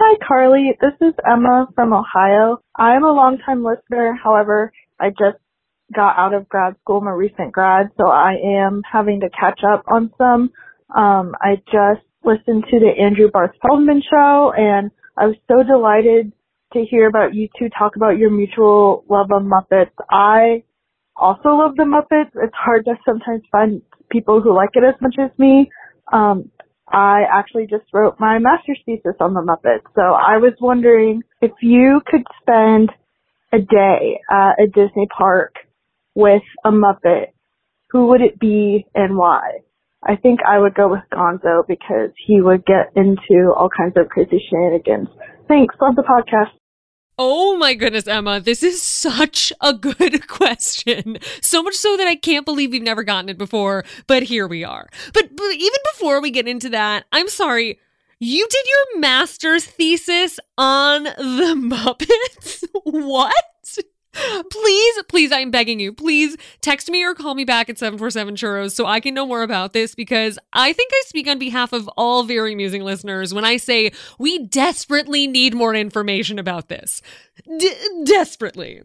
Hi 0.00 0.16
Carlye, 0.28 0.76
this 0.80 0.94
is 1.00 1.14
Emma 1.24 1.68
from 1.74 1.92
Ohio. 1.92 2.60
I'm 2.76 3.04
a 3.04 3.12
longtime 3.12 3.64
listener. 3.64 4.18
However, 4.22 4.72
I 4.98 5.10
just 5.10 5.38
got 5.94 6.16
out 6.18 6.34
of 6.34 6.48
grad 6.48 6.74
school. 6.80 6.98
I'm 6.98 7.06
a 7.06 7.16
recent 7.16 7.52
grad, 7.52 7.90
so 7.96 8.08
I 8.08 8.34
am 8.44 8.82
having 8.90 9.20
to 9.20 9.28
catch 9.30 9.60
up 9.64 9.84
on 9.86 10.10
some. 10.18 10.50
Um, 10.94 11.34
I 11.40 11.56
just 11.66 12.04
listened 12.24 12.64
to 12.70 12.80
the 12.80 12.90
Andrew 13.00 13.30
Barth 13.30 13.52
Feldman 13.62 14.02
show, 14.08 14.52
and 14.56 14.90
I 15.16 15.26
was 15.26 15.36
so 15.48 15.62
delighted 15.62 16.32
to 16.74 16.84
hear 16.84 17.08
about 17.08 17.34
you 17.34 17.48
two 17.58 17.68
talk 17.76 17.96
about 17.96 18.18
your 18.18 18.30
mutual 18.30 19.04
love 19.08 19.30
of 19.32 19.42
Muppets. 19.42 19.90
I 20.10 20.64
also 21.16 21.50
love 21.50 21.76
the 21.76 21.84
Muppets. 21.84 22.30
It's 22.34 22.54
hard 22.54 22.84
to 22.84 22.94
sometimes 23.06 23.42
find 23.50 23.82
people 24.10 24.40
who 24.42 24.54
like 24.54 24.70
it 24.74 24.84
as 24.84 25.00
much 25.00 25.16
as 25.18 25.30
me. 25.38 25.70
Um, 26.12 26.50
I 26.86 27.22
actually 27.32 27.66
just 27.66 27.84
wrote 27.92 28.16
my 28.20 28.38
master's 28.38 28.80
thesis 28.84 29.16
on 29.20 29.34
the 29.34 29.40
Muppets. 29.40 29.86
So 29.94 30.02
I 30.02 30.36
was 30.36 30.52
wondering 30.60 31.22
if 31.40 31.52
you 31.62 32.00
could 32.06 32.24
spend 32.42 32.90
a 33.52 33.58
day 33.58 34.20
at 34.30 34.62
a 34.62 34.66
Disney 34.66 35.08
park 35.16 35.54
with 36.14 36.42
a 36.64 36.70
Muppet, 36.70 37.28
who 37.90 38.08
would 38.08 38.20
it 38.20 38.38
be 38.38 38.86
and 38.94 39.16
why? 39.16 39.60
I 40.06 40.16
think 40.16 40.40
I 40.46 40.58
would 40.58 40.74
go 40.74 40.88
with 40.88 41.00
Gonzo 41.12 41.66
because 41.66 42.10
he 42.26 42.40
would 42.40 42.66
get 42.66 42.92
into 42.94 43.52
all 43.56 43.70
kinds 43.74 43.96
of 43.96 44.08
crazy 44.08 44.42
shenanigans. 44.50 45.08
Thanks. 45.48 45.74
Love 45.80 45.96
the 45.96 46.02
podcast. 46.02 46.52
Oh 47.16 47.56
my 47.56 47.74
goodness, 47.74 48.08
Emma, 48.08 48.40
this 48.40 48.62
is 48.62 48.82
such 48.82 49.52
a 49.60 49.72
good 49.72 50.26
question. 50.28 51.18
So 51.40 51.62
much 51.62 51.74
so 51.74 51.96
that 51.96 52.08
I 52.08 52.16
can't 52.16 52.44
believe 52.44 52.72
we've 52.72 52.82
never 52.82 53.04
gotten 53.04 53.28
it 53.28 53.38
before, 53.38 53.84
but 54.06 54.24
here 54.24 54.48
we 54.48 54.64
are. 54.64 54.88
But, 55.12 55.36
but 55.36 55.52
even 55.52 55.78
before 55.92 56.20
we 56.20 56.30
get 56.30 56.48
into 56.48 56.68
that, 56.70 57.04
I'm 57.12 57.28
sorry. 57.28 57.78
You 58.18 58.46
did 58.48 58.66
your 58.66 59.00
master's 59.00 59.64
thesis 59.64 60.40
on 60.56 61.04
the 61.04 61.54
Muppets? 61.56 62.64
what? 62.84 63.34
Please, 64.50 65.02
please, 65.08 65.32
I'm 65.32 65.50
begging 65.50 65.80
you, 65.80 65.92
please 65.92 66.36
text 66.60 66.90
me 66.90 67.04
or 67.04 67.14
call 67.14 67.34
me 67.34 67.44
back 67.44 67.68
at 67.68 67.78
747 67.78 68.36
churros 68.36 68.72
so 68.72 68.86
I 68.86 69.00
can 69.00 69.14
know 69.14 69.26
more 69.26 69.42
about 69.42 69.72
this 69.72 69.94
because 69.94 70.38
I 70.52 70.72
think 70.72 70.90
I 70.92 71.02
speak 71.06 71.28
on 71.28 71.38
behalf 71.38 71.72
of 71.72 71.88
all 71.96 72.22
very 72.24 72.52
amusing 72.52 72.82
listeners 72.82 73.34
when 73.34 73.44
I 73.44 73.56
say 73.56 73.92
we 74.18 74.46
desperately 74.46 75.26
need 75.26 75.54
more 75.54 75.74
information 75.74 76.38
about 76.38 76.68
this. 76.68 77.02
D- 77.58 77.74
desperately. 78.04 78.82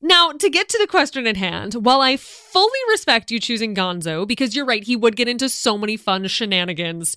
Now, 0.00 0.30
to 0.30 0.48
get 0.48 0.68
to 0.68 0.78
the 0.78 0.86
question 0.86 1.26
at 1.26 1.36
hand, 1.36 1.74
while 1.74 2.00
I 2.00 2.16
fully 2.16 2.78
respect 2.90 3.32
you 3.32 3.40
choosing 3.40 3.74
Gonzo, 3.74 4.28
because 4.28 4.54
you're 4.54 4.64
right, 4.64 4.84
he 4.84 4.94
would 4.94 5.16
get 5.16 5.26
into 5.26 5.48
so 5.48 5.76
many 5.76 5.96
fun 5.96 6.26
shenanigans, 6.28 7.16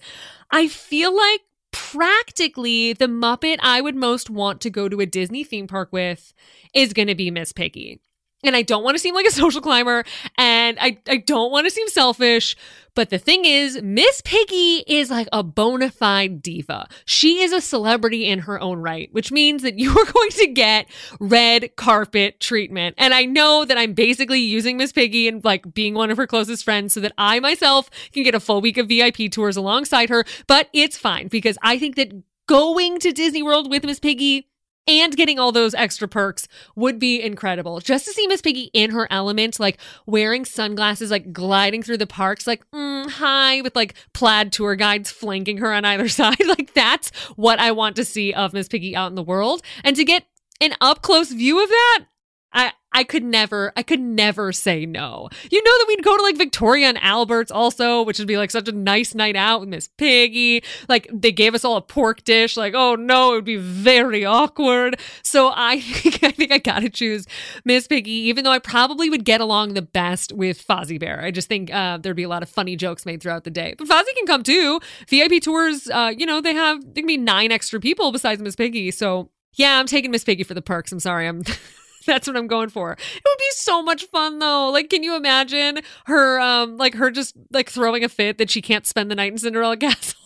I 0.49 0.67
feel 0.67 1.15
like 1.15 1.41
practically 1.71 2.93
the 2.93 3.07
Muppet 3.07 3.57
I 3.61 3.81
would 3.81 3.95
most 3.95 4.29
want 4.29 4.61
to 4.61 4.69
go 4.69 4.89
to 4.89 4.99
a 4.99 5.05
Disney 5.05 5.43
theme 5.43 5.67
park 5.67 5.89
with 5.91 6.33
is 6.73 6.93
going 6.93 7.07
to 7.07 7.15
be 7.15 7.31
Miss 7.31 7.53
Piggy. 7.53 7.99
And 8.43 8.55
I 8.55 8.61
don't 8.61 8.83
want 8.83 8.95
to 8.95 8.99
seem 8.99 9.15
like 9.15 9.25
a 9.25 9.31
social 9.31 9.61
climber 9.61 10.03
and 10.37 10.77
I, 10.79 10.97
I 11.07 11.17
don't 11.17 11.51
want 11.51 11.65
to 11.65 11.71
seem 11.71 11.87
selfish. 11.87 12.55
But 12.93 13.09
the 13.09 13.17
thing 13.17 13.45
is, 13.45 13.81
Miss 13.81 14.21
Piggy 14.21 14.83
is 14.85 15.09
like 15.09 15.29
a 15.31 15.43
bona 15.43 15.91
fide 15.91 16.41
diva. 16.41 16.89
She 17.05 17.41
is 17.41 17.53
a 17.53 17.61
celebrity 17.61 18.25
in 18.25 18.39
her 18.39 18.59
own 18.59 18.79
right, 18.79 19.07
which 19.13 19.31
means 19.31 19.63
that 19.63 19.79
you 19.79 19.91
are 19.91 20.11
going 20.11 20.29
to 20.31 20.47
get 20.47 20.87
red 21.19 21.75
carpet 21.77 22.39
treatment. 22.39 22.95
And 22.97 23.13
I 23.13 23.25
know 23.25 23.63
that 23.65 23.77
I'm 23.77 23.93
basically 23.93 24.39
using 24.39 24.77
Miss 24.77 24.91
Piggy 24.91 25.27
and 25.27 25.43
like 25.43 25.73
being 25.73 25.93
one 25.93 26.11
of 26.11 26.17
her 26.17 26.27
closest 26.27 26.65
friends 26.65 26.93
so 26.93 26.99
that 26.99 27.13
I 27.17 27.39
myself 27.39 27.89
can 28.11 28.23
get 28.23 28.35
a 28.35 28.39
full 28.39 28.61
week 28.61 28.77
of 28.77 28.89
VIP 28.89 29.31
tours 29.31 29.55
alongside 29.55 30.09
her. 30.09 30.25
But 30.47 30.67
it's 30.73 30.97
fine 30.97 31.29
because 31.29 31.57
I 31.61 31.79
think 31.79 31.95
that 31.95 32.11
going 32.47 32.99
to 32.99 33.13
Disney 33.13 33.41
World 33.41 33.69
with 33.69 33.85
Miss 33.85 33.99
Piggy 33.99 34.50
and 34.87 35.15
getting 35.15 35.39
all 35.39 35.51
those 35.51 35.73
extra 35.73 36.07
perks 36.07 36.47
would 36.75 36.99
be 36.99 37.21
incredible. 37.21 37.79
Just 37.79 38.05
to 38.05 38.11
see 38.11 38.27
Miss 38.27 38.41
Piggy 38.41 38.71
in 38.73 38.91
her 38.91 39.07
element, 39.11 39.59
like 39.59 39.77
wearing 40.05 40.45
sunglasses, 40.45 41.11
like 41.11 41.31
gliding 41.31 41.83
through 41.83 41.97
the 41.97 42.07
parks, 42.07 42.47
like 42.47 42.69
mm, 42.71 43.09
hi, 43.09 43.61
with 43.61 43.75
like 43.75 43.95
plaid 44.13 44.51
tour 44.51 44.75
guides 44.75 45.11
flanking 45.11 45.57
her 45.57 45.71
on 45.71 45.85
either 45.85 46.07
side. 46.09 46.45
like 46.47 46.73
that's 46.73 47.09
what 47.35 47.59
I 47.59 47.71
want 47.71 47.95
to 47.97 48.05
see 48.05 48.33
of 48.33 48.53
Miss 48.53 48.67
Piggy 48.67 48.95
out 48.95 49.11
in 49.11 49.15
the 49.15 49.23
world. 49.23 49.61
And 49.83 49.95
to 49.95 50.03
get 50.03 50.25
an 50.59 50.73
up 50.81 51.01
close 51.01 51.31
view 51.31 51.61
of 51.61 51.69
that, 51.69 52.05
I 52.53 52.73
I 52.93 53.03
could 53.03 53.23
never, 53.23 53.71
I 53.77 53.83
could 53.83 54.01
never 54.01 54.51
say 54.51 54.85
no. 54.85 55.29
You 55.49 55.63
know 55.63 55.71
that 55.79 55.85
we'd 55.87 56.03
go 56.03 56.17
to 56.17 56.23
like 56.23 56.37
Victoria 56.37 56.87
and 56.87 57.01
Albert's 57.01 57.51
also, 57.51 58.01
which 58.03 58.19
would 58.19 58.27
be 58.27 58.37
like 58.37 58.51
such 58.51 58.67
a 58.67 58.73
nice 58.73 59.15
night 59.15 59.37
out 59.37 59.61
with 59.61 59.69
Miss 59.69 59.87
Piggy. 59.97 60.63
Like 60.89 61.09
they 61.11 61.31
gave 61.31 61.55
us 61.55 61.63
all 61.63 61.77
a 61.77 61.81
pork 61.81 62.23
dish. 62.23 62.57
Like, 62.57 62.73
oh 62.75 62.95
no, 62.95 63.31
it 63.31 63.35
would 63.35 63.45
be 63.45 63.55
very 63.55 64.25
awkward. 64.25 64.99
So 65.23 65.51
I 65.55 65.79
think 65.79 66.23
I 66.23 66.31
think 66.31 66.51
I 66.51 66.57
gotta 66.57 66.89
choose 66.89 67.25
Miss 67.63 67.87
Piggy, 67.87 68.11
even 68.11 68.43
though 68.43 68.51
I 68.51 68.59
probably 68.59 69.09
would 69.09 69.23
get 69.23 69.39
along 69.39 69.73
the 69.73 69.81
best 69.81 70.33
with 70.33 70.65
Fozzie 70.65 70.99
Bear. 70.99 71.21
I 71.23 71.31
just 71.31 71.47
think 71.47 71.73
uh, 71.73 71.97
there'd 71.97 72.15
be 72.15 72.23
a 72.23 72.29
lot 72.29 72.43
of 72.43 72.49
funny 72.49 72.75
jokes 72.75 73.05
made 73.05 73.21
throughout 73.21 73.45
the 73.45 73.51
day. 73.51 73.73
But 73.77 73.87
Fozzie 73.87 74.15
can 74.17 74.27
come 74.27 74.43
too. 74.43 74.81
VIP 75.07 75.41
tours, 75.41 75.87
uh, 75.89 76.13
you 76.15 76.25
know, 76.25 76.41
they 76.41 76.53
have 76.53 76.81
there 76.83 77.01
can 77.01 77.07
be 77.07 77.17
nine 77.17 77.51
extra 77.53 77.79
people 77.79 78.11
besides 78.11 78.41
Miss 78.41 78.55
Piggy. 78.57 78.91
So 78.91 79.29
yeah, 79.53 79.79
I'm 79.79 79.85
taking 79.85 80.11
Miss 80.11 80.23
Piggy 80.23 80.43
for 80.43 80.53
the 80.53 80.61
perks. 80.61 80.91
I'm 80.91 80.99
sorry, 80.99 81.27
I'm. 81.27 81.43
That's 82.05 82.27
what 82.27 82.37
I'm 82.37 82.47
going 82.47 82.69
for. 82.69 82.91
It 82.91 83.23
would 83.25 83.37
be 83.37 83.51
so 83.51 83.81
much 83.83 84.05
fun 84.05 84.39
though. 84.39 84.69
Like, 84.69 84.89
can 84.89 85.03
you 85.03 85.15
imagine 85.15 85.79
her, 86.05 86.39
um, 86.39 86.77
like 86.77 86.95
her 86.95 87.11
just 87.11 87.35
like 87.51 87.69
throwing 87.69 88.03
a 88.03 88.09
fit 88.09 88.37
that 88.37 88.49
she 88.49 88.61
can't 88.61 88.85
spend 88.85 89.11
the 89.11 89.15
night 89.15 89.31
in 89.31 89.37
Cinderella 89.37 89.77
Castle? 89.77 90.17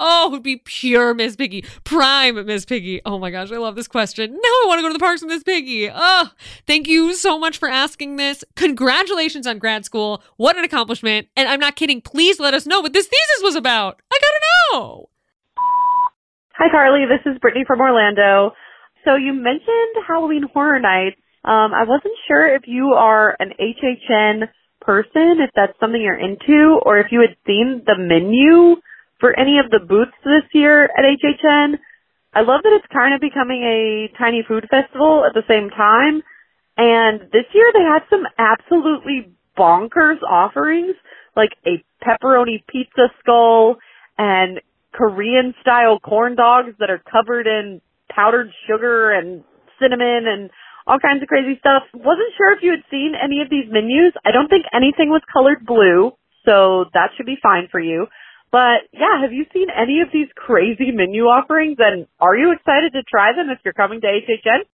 oh, 0.00 0.26
it 0.26 0.30
would 0.32 0.42
be 0.42 0.56
pure 0.56 1.14
Miss 1.14 1.36
Piggy, 1.36 1.64
prime 1.84 2.44
Miss 2.46 2.64
Piggy. 2.64 3.00
Oh 3.04 3.18
my 3.18 3.30
gosh, 3.30 3.52
I 3.52 3.56
love 3.56 3.76
this 3.76 3.88
question. 3.88 4.32
Now 4.32 4.38
I 4.38 4.64
want 4.66 4.78
to 4.78 4.82
go 4.82 4.88
to 4.88 4.92
the 4.92 4.98
parks 4.98 5.22
with 5.22 5.30
Miss 5.30 5.42
Piggy. 5.42 5.90
Oh, 5.92 6.30
thank 6.66 6.88
you 6.88 7.14
so 7.14 7.38
much 7.38 7.58
for 7.58 7.68
asking 7.68 8.16
this. 8.16 8.44
Congratulations 8.56 9.46
on 9.46 9.58
grad 9.58 9.84
school. 9.84 10.22
What 10.36 10.56
an 10.58 10.64
accomplishment. 10.64 11.28
And 11.36 11.48
I'm 11.48 11.60
not 11.60 11.76
kidding. 11.76 12.00
Please 12.00 12.40
let 12.40 12.54
us 12.54 12.66
know 12.66 12.80
what 12.80 12.92
this 12.92 13.06
thesis 13.06 13.42
was 13.42 13.54
about. 13.54 14.00
I 14.12 14.18
gotta 14.20 14.80
know. 14.82 15.08
Hi, 16.56 16.68
Carlye. 16.68 17.08
This 17.08 17.32
is 17.32 17.38
Brittany 17.38 17.64
from 17.66 17.80
Orlando. 17.80 18.52
So 19.04 19.16
you 19.16 19.32
mentioned 19.32 20.04
Halloween 20.06 20.44
Horror 20.52 20.80
Nights. 20.80 21.16
Um, 21.44 21.72
I 21.72 21.84
wasn't 21.84 22.14
sure 22.28 22.54
if 22.54 22.62
you 22.66 22.92
are 22.92 23.36
an 23.38 23.52
HHN 23.58 24.48
person, 24.80 25.40
if 25.40 25.50
that's 25.54 25.78
something 25.80 26.00
you're 26.00 26.18
into, 26.18 26.78
or 26.84 26.98
if 26.98 27.06
you 27.10 27.20
had 27.20 27.36
seen 27.46 27.82
the 27.86 27.96
menu 27.96 28.76
for 29.20 29.38
any 29.38 29.58
of 29.58 29.70
the 29.70 29.80
booths 29.80 30.16
this 30.24 30.44
year 30.52 30.84
at 30.84 31.04
HHN. 31.04 31.78
I 32.32 32.40
love 32.40 32.60
that 32.62 32.72
it's 32.72 32.92
kind 32.92 33.14
of 33.14 33.20
becoming 33.20 33.62
a 33.62 34.18
tiny 34.18 34.44
food 34.46 34.66
festival 34.70 35.24
at 35.26 35.34
the 35.34 35.42
same 35.48 35.70
time. 35.70 36.22
And 36.76 37.20
this 37.32 37.44
year 37.52 37.70
they 37.72 37.82
had 37.82 38.02
some 38.08 38.24
absolutely 38.38 39.32
bonkers 39.58 40.22
offerings, 40.22 40.94
like 41.36 41.50
a 41.66 41.82
pepperoni 42.04 42.64
pizza 42.66 43.08
skull 43.20 43.76
and 44.16 44.60
Korean 44.92 45.54
style 45.60 45.98
corn 45.98 46.34
dogs 46.34 46.72
that 46.78 46.90
are 46.90 47.02
covered 47.10 47.46
in 47.46 47.80
powdered 48.14 48.50
sugar 48.68 49.12
and 49.12 49.44
cinnamon 49.80 50.26
and 50.26 50.50
all 50.86 50.98
kinds 50.98 51.22
of 51.22 51.28
crazy 51.28 51.58
stuff. 51.58 51.84
Wasn't 51.94 52.34
sure 52.36 52.52
if 52.52 52.62
you 52.62 52.70
had 52.74 52.84
seen 52.90 53.14
any 53.14 53.40
of 53.42 53.48
these 53.48 53.70
menus. 53.70 54.12
I 54.24 54.32
don't 54.32 54.48
think 54.48 54.66
anything 54.74 55.08
was 55.08 55.22
colored 55.32 55.64
blue, 55.64 56.12
so 56.44 56.90
that 56.92 57.14
should 57.16 57.26
be 57.26 57.38
fine 57.40 57.68
for 57.70 57.80
you. 57.80 58.06
But 58.50 58.90
yeah, 58.92 59.22
have 59.22 59.32
you 59.32 59.46
seen 59.54 59.68
any 59.70 60.00
of 60.02 60.10
these 60.12 60.26
crazy 60.34 60.90
menu 60.90 61.30
offerings 61.30 61.78
and 61.78 62.06
are 62.18 62.34
you 62.36 62.52
excited 62.52 62.92
to 62.98 63.06
try 63.06 63.30
them 63.32 63.48
if 63.48 63.62
you're 63.64 63.74
coming 63.74 64.00
to 64.00 64.06
HHN? 64.10 64.66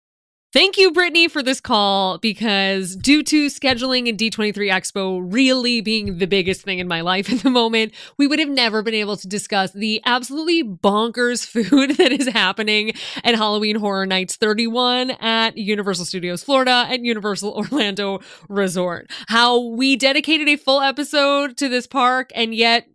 Thank 0.54 0.78
you, 0.78 0.92
Brittany, 0.92 1.26
for 1.26 1.42
this 1.42 1.60
call 1.60 2.18
because 2.18 2.94
due 2.94 3.24
to 3.24 3.46
scheduling 3.46 4.08
and 4.08 4.16
D23 4.16 4.54
Expo 4.54 5.20
really 5.20 5.80
being 5.80 6.18
the 6.18 6.28
biggest 6.28 6.62
thing 6.62 6.78
in 6.78 6.86
my 6.86 7.00
life 7.00 7.32
at 7.32 7.40
the 7.40 7.50
moment, 7.50 7.92
we 8.18 8.28
would 8.28 8.38
have 8.38 8.48
never 8.48 8.80
been 8.80 8.94
able 8.94 9.16
to 9.16 9.26
discuss 9.26 9.72
the 9.72 10.00
absolutely 10.04 10.62
bonkers 10.62 11.44
food 11.70 11.96
that 11.96 12.12
is 12.12 12.28
happening 12.28 12.92
at 13.24 13.34
Halloween 13.34 13.74
Horror 13.74 14.06
Nights 14.06 14.36
31 14.36 15.10
at 15.18 15.58
Universal 15.58 16.04
Studios 16.04 16.44
Florida 16.44 16.86
and 16.88 17.04
Universal 17.04 17.52
Orlando 17.56 18.20
Resort. 18.48 19.10
How 19.26 19.58
we 19.58 19.96
dedicated 19.96 20.48
a 20.48 20.54
full 20.54 20.82
episode 20.82 21.56
to 21.56 21.68
this 21.68 21.88
park 21.88 22.30
and 22.32 22.54
yet 22.54 22.86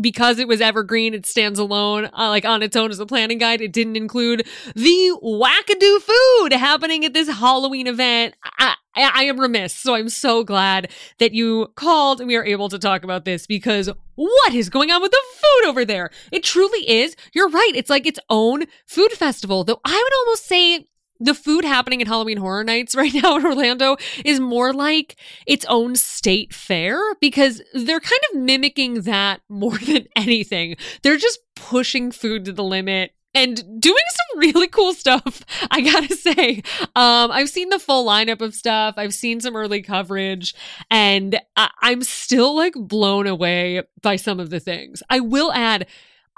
because 0.00 0.38
it 0.38 0.48
was 0.48 0.60
evergreen, 0.60 1.14
it 1.14 1.26
stands 1.26 1.58
alone, 1.58 2.06
uh, 2.06 2.28
like 2.28 2.44
on 2.44 2.62
its 2.62 2.76
own 2.76 2.90
as 2.90 2.98
a 2.98 3.06
planning 3.06 3.38
guide. 3.38 3.60
It 3.60 3.72
didn't 3.72 3.96
include 3.96 4.46
the 4.74 5.16
wackadoo 5.22 6.00
food 6.00 6.52
happening 6.52 7.04
at 7.04 7.12
this 7.12 7.28
Halloween 7.28 7.86
event. 7.86 8.34
I, 8.58 8.74
I, 8.94 9.10
I 9.14 9.24
am 9.24 9.38
remiss. 9.38 9.74
So 9.74 9.94
I'm 9.94 10.08
so 10.08 10.44
glad 10.44 10.90
that 11.18 11.32
you 11.32 11.68
called 11.76 12.20
and 12.20 12.28
we 12.28 12.36
are 12.36 12.44
able 12.44 12.68
to 12.68 12.78
talk 12.78 13.04
about 13.04 13.24
this 13.24 13.46
because 13.46 13.90
what 14.14 14.54
is 14.54 14.68
going 14.68 14.90
on 14.90 15.02
with 15.02 15.10
the 15.10 15.22
food 15.34 15.68
over 15.68 15.84
there? 15.84 16.10
It 16.30 16.42
truly 16.42 16.88
is. 16.88 17.16
You're 17.32 17.50
right. 17.50 17.72
It's 17.74 17.90
like 17.90 18.06
its 18.06 18.20
own 18.30 18.64
food 18.86 19.12
festival, 19.12 19.64
though 19.64 19.80
I 19.84 19.92
would 19.92 20.26
almost 20.26 20.46
say 20.46 20.86
the 21.22 21.34
food 21.34 21.64
happening 21.64 22.02
at 22.02 22.08
Halloween 22.08 22.38
Horror 22.38 22.64
Nights 22.64 22.94
right 22.96 23.12
now 23.14 23.36
in 23.36 23.46
Orlando 23.46 23.96
is 24.24 24.40
more 24.40 24.72
like 24.72 25.16
its 25.46 25.64
own 25.68 25.96
state 25.96 26.52
fair 26.52 27.00
because 27.20 27.62
they're 27.72 28.00
kind 28.00 28.20
of 28.32 28.40
mimicking 28.40 29.02
that 29.02 29.40
more 29.48 29.78
than 29.78 30.06
anything. 30.16 30.76
They're 31.02 31.16
just 31.16 31.38
pushing 31.54 32.10
food 32.10 32.44
to 32.46 32.52
the 32.52 32.64
limit 32.64 33.12
and 33.34 33.56
doing 33.80 34.04
some 34.10 34.40
really 34.40 34.68
cool 34.68 34.92
stuff. 34.92 35.42
I 35.70 35.80
gotta 35.80 36.14
say, 36.14 36.62
um, 36.94 37.30
I've 37.30 37.48
seen 37.48 37.70
the 37.70 37.78
full 37.78 38.06
lineup 38.06 38.40
of 38.42 38.54
stuff. 38.54 38.94
I've 38.98 39.14
seen 39.14 39.40
some 39.40 39.56
early 39.56 39.80
coverage, 39.80 40.54
and 40.90 41.40
I- 41.56 41.70
I'm 41.80 42.02
still 42.02 42.54
like 42.54 42.74
blown 42.76 43.26
away 43.26 43.82
by 44.02 44.16
some 44.16 44.38
of 44.38 44.50
the 44.50 44.60
things. 44.60 45.02
I 45.08 45.20
will 45.20 45.52
add, 45.52 45.86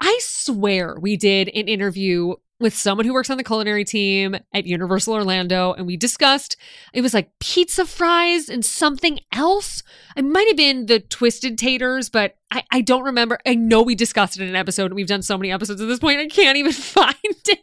I 0.01 0.17
swear 0.21 0.97
we 0.99 1.17
did 1.17 1.49
an 1.49 1.67
interview 1.67 2.35
with 2.59 2.73
someone 2.73 3.05
who 3.05 3.13
works 3.13 3.29
on 3.29 3.37
the 3.37 3.43
culinary 3.43 3.83
team 3.83 4.35
at 4.53 4.65
Universal 4.65 5.13
Orlando, 5.13 5.73
and 5.73 5.85
we 5.85 5.97
discussed 5.97 6.55
it 6.93 7.01
was 7.01 7.13
like 7.13 7.29
pizza 7.39 7.85
fries 7.85 8.47
and 8.47 8.63
something 8.63 9.19
else. 9.33 9.83
It 10.15 10.23
might 10.23 10.47
have 10.47 10.55
been 10.55 10.85
the 10.85 11.01
twisted 11.01 11.57
taters, 11.57 12.09
but 12.09 12.35
I, 12.51 12.63
I 12.71 12.81
don't 12.81 13.03
remember. 13.03 13.39
I 13.45 13.55
know 13.55 13.81
we 13.81 13.95
discussed 13.95 14.39
it 14.39 14.43
in 14.43 14.49
an 14.49 14.55
episode, 14.55 14.85
and 14.85 14.95
we've 14.95 15.07
done 15.07 15.21
so 15.21 15.37
many 15.37 15.51
episodes 15.51 15.81
at 15.81 15.87
this 15.87 15.99
point. 15.99 16.19
I 16.19 16.27
can't 16.27 16.57
even 16.57 16.71
find 16.71 17.15
it. 17.23 17.59